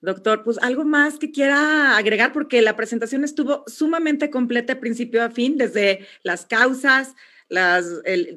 Doctor, 0.00 0.44
pues 0.44 0.58
algo 0.58 0.84
más 0.84 1.18
que 1.18 1.30
quiera 1.30 1.96
agregar, 1.96 2.32
porque 2.32 2.60
la 2.60 2.76
presentación 2.76 3.24
estuvo 3.24 3.64
sumamente 3.66 4.30
completa 4.30 4.74
de 4.74 4.80
principio 4.80 5.22
a 5.22 5.30
fin, 5.30 5.56
desde 5.56 6.06
las 6.22 6.44
causas, 6.44 7.14
las, 7.48 7.86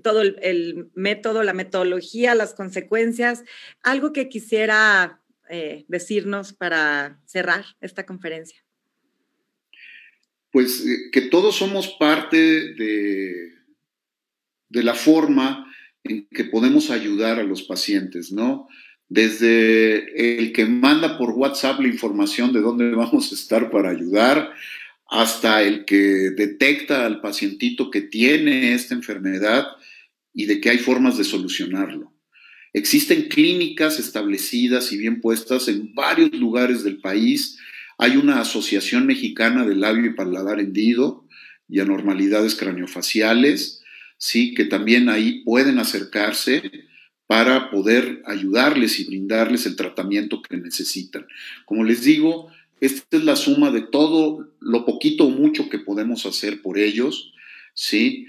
todo 0.02 0.22
el, 0.22 0.90
método, 0.94 1.44
la 1.44 1.54
metodología, 1.54 2.36
las 2.36 2.54
consecuencias. 2.54 3.44
Algo 3.84 4.14
que 4.14 4.30
quisiera 4.30 5.19
eh, 5.50 5.86
decirnos 5.88 6.54
para 6.54 7.20
cerrar 7.26 7.66
esta 7.82 8.06
conferencia. 8.06 8.64
Pues 10.52 10.86
eh, 10.86 11.10
que 11.12 11.22
todos 11.22 11.56
somos 11.56 11.90
parte 12.00 12.38
de, 12.38 13.54
de 14.70 14.84
la 14.84 14.96
forma 14.96 15.66
en 16.04 16.28
que 16.28 16.46
podemos 16.46 16.90
ayudar 16.90 17.40
a 17.40 17.44
los 17.44 17.64
pacientes, 17.64 18.32
¿no? 18.32 18.68
desde 19.10 20.40
el 20.40 20.54
que 20.54 20.66
manda 20.66 21.18
por 21.18 21.32
WhatsApp 21.32 21.80
la 21.82 21.88
información 21.88 22.54
de 22.54 22.62
dónde 22.62 22.92
vamos 22.96 23.32
a 23.32 23.36
estar 23.36 23.70
para 23.70 23.90
ayudar, 23.90 24.52
hasta 25.08 25.64
el 25.64 25.86
que 25.86 26.32
detecta 26.36 27.06
al 27.06 27.20
pacientito 27.20 27.90
que 27.90 28.02
tiene 28.02 28.74
esta 28.74 28.94
enfermedad 28.94 29.66
y 30.34 30.46
de 30.46 30.62
que 30.62 30.70
hay 30.70 30.78
formas 30.78 31.18
de 31.18 31.24
solucionarlo. 31.24 32.14
Existen 32.74 33.30
clínicas 33.30 34.00
establecidas 34.00 34.92
y 34.92 34.98
bien 34.98 35.22
puestas 35.22 35.68
en 35.68 35.94
varios 35.96 36.32
lugares 36.34 36.84
del 36.84 37.00
país. 37.00 37.58
Hay 37.98 38.18
una 38.18 38.40
Asociación 38.40 39.08
Mexicana 39.08 39.66
de 39.66 39.76
Labio 39.76 40.06
y 40.06 40.14
Paladar 40.14 40.60
Hendido 40.60 41.26
y 41.68 41.80
Anormalidades 41.80 42.56
Craniofaciales, 42.56 43.82
sí, 44.18 44.54
que 44.54 44.66
también 44.66 45.10
ahí 45.10 45.44
pueden 45.44 45.80
acercarse 45.80 46.64
para 47.28 47.70
poder 47.70 48.24
ayudarles 48.26 49.00
y 49.00 49.06
brindarles 49.06 49.66
el 49.66 49.76
tratamiento 49.76 50.42
que 50.42 50.58
necesitan. 50.58 51.28
Como 51.66 51.84
les 51.84 52.04
digo, 52.04 52.52
esta 52.82 53.18
es 53.18 53.24
la 53.24 53.36
suma 53.36 53.72
de 53.72 53.82
todo 53.82 54.52
lo 54.60 54.86
poquito 54.86 55.26
o 55.26 55.30
mucho 55.30 55.70
que 55.70 55.80
podemos 55.80 56.26
hacer 56.26 56.62
por 56.62 56.80
ellos, 56.80 57.34
¿sí? 57.74 58.26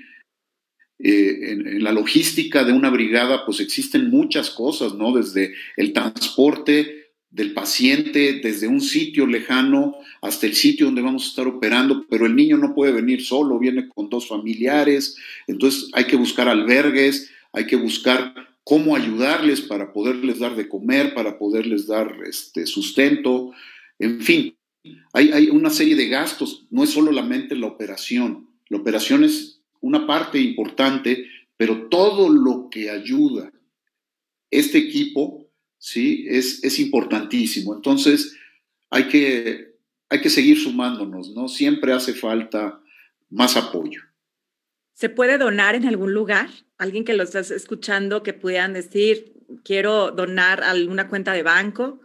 Eh, 1.03 1.53
en, 1.53 1.82
la 1.82 1.92
logística 1.92 2.62
de 2.62 2.74
una 2.74 2.90
brigada, 2.90 3.46
pues 3.46 3.61
existen 3.61 4.11
muchas 4.11 4.51
cosas, 4.51 4.94
¿no? 4.94 5.16
Desde 5.16 5.55
el 5.76 5.94
transporte 5.94 7.12
del 7.30 7.55
paciente, 7.55 8.40
desde 8.42 8.68
un 8.68 8.82
sitio 8.82 9.26
lejano 9.26 9.96
hasta 10.20 10.46
el 10.46 10.55
sitio 10.55 10.86
donde 10.86 11.01
vamos 11.01 11.24
a 11.24 11.28
estar 11.28 11.46
operando, 11.46 12.05
pero 12.11 12.26
el 12.26 12.36
niño 12.36 12.59
no 12.59 12.74
puede 12.74 12.92
venir 12.92 13.24
solo, 13.24 13.59
viene 13.59 13.88
con 13.88 14.11
dos 14.11 14.28
familiares, 14.28 15.16
entonces 15.46 15.88
hay 15.92 16.05
que 16.05 16.16
buscar 16.16 16.48
albergues, 16.48 17.30
hay 17.53 17.66
que 17.66 17.76
buscar 17.76 18.34
cómo 18.64 18.94
ayudarles 18.94 19.62
para 19.62 19.92
poderles 19.92 20.38
dar 20.40 20.55
de 20.55 20.68
comer, 20.68 21.14
para 21.14 21.38
poderles 21.38 21.86
dar 21.86 22.14
este, 22.26 22.66
sustento, 22.66 23.53
en 23.98 24.20
fin, 24.20 24.57
hay, 25.12 25.30
hay 25.30 25.48
una 25.48 25.70
serie 25.70 25.94
de 25.94 26.09
gastos, 26.09 26.66
no 26.70 26.84
es 26.84 26.90
solamente 26.90 27.55
la 27.55 27.68
operación, 27.68 28.51
la 28.68 28.78
operación 28.78 29.24
es 29.24 29.49
una 29.81 30.07
parte 30.07 30.39
importante, 30.39 31.26
pero 31.57 31.89
todo 31.89 32.28
lo 32.28 32.68
que 32.70 32.91
ayuda 32.91 33.53
este 34.51 34.78
equipo, 34.78 35.47
¿sí? 35.78 36.26
Es, 36.28 36.62
es 36.64 36.78
importantísimo. 36.78 37.74
Entonces, 37.74 38.37
hay 38.91 39.09
que, 39.09 39.76
hay 40.09 40.20
que 40.20 40.31
seguir 40.31 40.59
sumándonos, 40.59 41.31
¿no? 41.31 41.49
Siempre 41.49 41.93
hace 41.93 42.14
falta 42.14 42.81
más 43.31 43.57
apoyo. 43.57 44.03
¿Se 44.95 45.09
puede 45.09 45.39
donar 45.39 45.74
en 45.74 45.87
algún 45.87 46.12
lugar? 46.12 46.51
Alguien 46.76 47.05
que 47.05 47.14
lo 47.14 47.22
estás 47.22 47.51
escuchando 47.51 48.22
que 48.22 48.35
puedan 48.35 48.74
decir, 48.74 49.33
quiero 49.64 50.11
donar 50.11 50.62
a 50.62 50.70
alguna 50.70 51.09
cuenta 51.09 51.33
de 51.33 51.43
banco. 51.43 52.01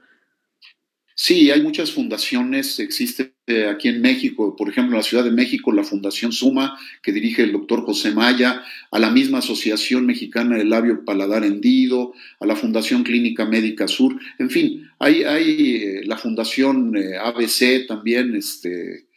Sí, 1.17 1.49
hay 1.49 1.61
muchas 1.61 1.91
fundaciones, 1.91 2.77
existe 2.77 3.35
eh, 3.47 3.67
aquí 3.67 3.87
en 3.87 4.01
México, 4.01 4.53
por 4.57 4.67
ejemplo, 4.67 4.95
en 4.95 4.97
la 4.97 5.03
Ciudad 5.03 5.23
de 5.23 5.31
México, 5.31 5.71
la 5.71 5.85
Fundación 5.85 6.33
Suma, 6.33 6.77
que 7.01 7.13
dirige 7.13 7.41
el 7.41 7.53
doctor 7.53 7.85
José 7.85 8.11
Maya, 8.11 8.63
a 8.91 8.99
la 8.99 9.09
misma 9.09 9.37
Asociación 9.37 10.05
Mexicana 10.05 10.57
del 10.57 10.69
Labio 10.69 11.05
Paladar 11.05 11.45
Hendido, 11.45 12.13
a 12.41 12.45
la 12.45 12.57
Fundación 12.57 13.03
Clínica 13.03 13.45
Médica 13.45 13.87
Sur, 13.87 14.19
en 14.39 14.49
fin, 14.49 14.89
hay, 14.99 15.23
hay 15.23 15.75
eh, 15.75 16.01
la 16.03 16.17
Fundación 16.17 16.97
eh, 16.97 17.15
ABC 17.15 17.87
también, 17.87 18.35
este, 18.35 19.07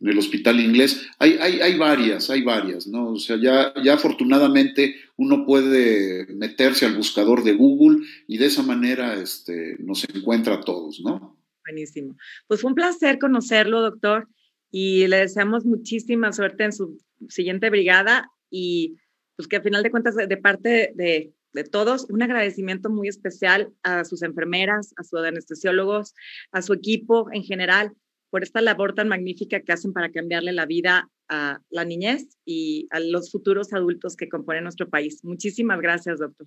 en 0.00 0.08
el 0.08 0.18
hospital 0.18 0.60
inglés. 0.60 1.08
Hay, 1.18 1.38
hay, 1.40 1.60
hay, 1.60 1.76
varias, 1.76 2.30
hay 2.30 2.42
varias, 2.42 2.86
¿no? 2.86 3.10
O 3.10 3.18
sea, 3.18 3.36
ya, 3.36 3.74
ya 3.82 3.94
afortunadamente 3.94 4.94
uno 5.16 5.44
puede 5.44 6.32
meterse 6.34 6.86
al 6.86 6.94
buscador 6.94 7.42
de 7.42 7.54
Google 7.54 8.06
y 8.28 8.38
de 8.38 8.46
esa 8.46 8.62
manera 8.62 9.14
este, 9.20 9.76
nos 9.80 10.04
encuentra 10.14 10.54
a 10.54 10.60
todos, 10.60 11.00
¿no? 11.00 11.37
Buenísimo. 11.68 12.16
Pues 12.46 12.62
fue 12.62 12.70
un 12.70 12.74
placer 12.74 13.18
conocerlo, 13.18 13.82
doctor, 13.82 14.26
y 14.70 15.06
le 15.06 15.18
deseamos 15.18 15.66
muchísima 15.66 16.32
suerte 16.32 16.64
en 16.64 16.72
su 16.72 16.98
siguiente 17.28 17.68
brigada 17.68 18.30
y 18.50 18.96
pues 19.36 19.48
que 19.48 19.56
al 19.56 19.62
final 19.62 19.82
de 19.82 19.90
cuentas, 19.90 20.16
de 20.16 20.36
parte 20.38 20.92
de, 20.94 21.34
de 21.52 21.64
todos, 21.64 22.08
un 22.08 22.22
agradecimiento 22.22 22.88
muy 22.88 23.08
especial 23.08 23.70
a 23.82 24.06
sus 24.06 24.22
enfermeras, 24.22 24.94
a 24.96 25.04
sus 25.04 25.20
anestesiólogos, 25.20 26.14
a 26.52 26.62
su 26.62 26.72
equipo 26.72 27.28
en 27.32 27.42
general 27.42 27.92
por 28.30 28.42
esta 28.42 28.62
labor 28.62 28.94
tan 28.94 29.08
magnífica 29.08 29.60
que 29.60 29.72
hacen 29.72 29.92
para 29.92 30.10
cambiarle 30.10 30.52
la 30.52 30.64
vida 30.64 31.10
a 31.28 31.60
la 31.68 31.84
niñez 31.84 32.28
y 32.46 32.86
a 32.90 33.00
los 33.00 33.30
futuros 33.30 33.74
adultos 33.74 34.16
que 34.16 34.30
componen 34.30 34.64
nuestro 34.64 34.88
país. 34.88 35.22
Muchísimas 35.22 35.80
gracias, 35.82 36.18
doctor. 36.18 36.46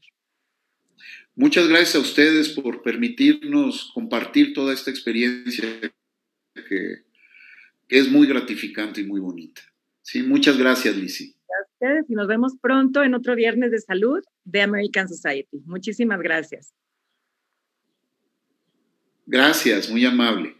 Muchas 1.35 1.67
gracias 1.67 1.95
a 1.95 1.99
ustedes 1.99 2.49
por 2.49 2.81
permitirnos 2.81 3.91
compartir 3.93 4.53
toda 4.53 4.73
esta 4.73 4.91
experiencia 4.91 5.65
que, 6.53 7.03
es 7.89 8.09
muy 8.09 8.25
gratificante 8.25 9.01
y 9.01 9.05
muy 9.05 9.19
bonita. 9.19 9.61
Sí, 10.01 10.23
muchas 10.23 10.57
gracias, 10.57 10.95
Lizzie. 10.95 11.35
A 11.49 11.73
ustedes 11.73 12.09
y 12.09 12.13
nos 12.13 12.27
vemos 12.27 12.53
pronto 12.61 13.03
en 13.03 13.13
otro 13.13 13.35
viernes 13.35 13.71
de 13.71 13.79
salud 13.79 14.23
de 14.45 14.61
American 14.61 15.09
Society. 15.09 15.61
Muchísimas 15.65 16.21
gracias. 16.21 16.73
Gracias, 19.25 19.89
muy 19.89 20.05
amable. 20.05 20.55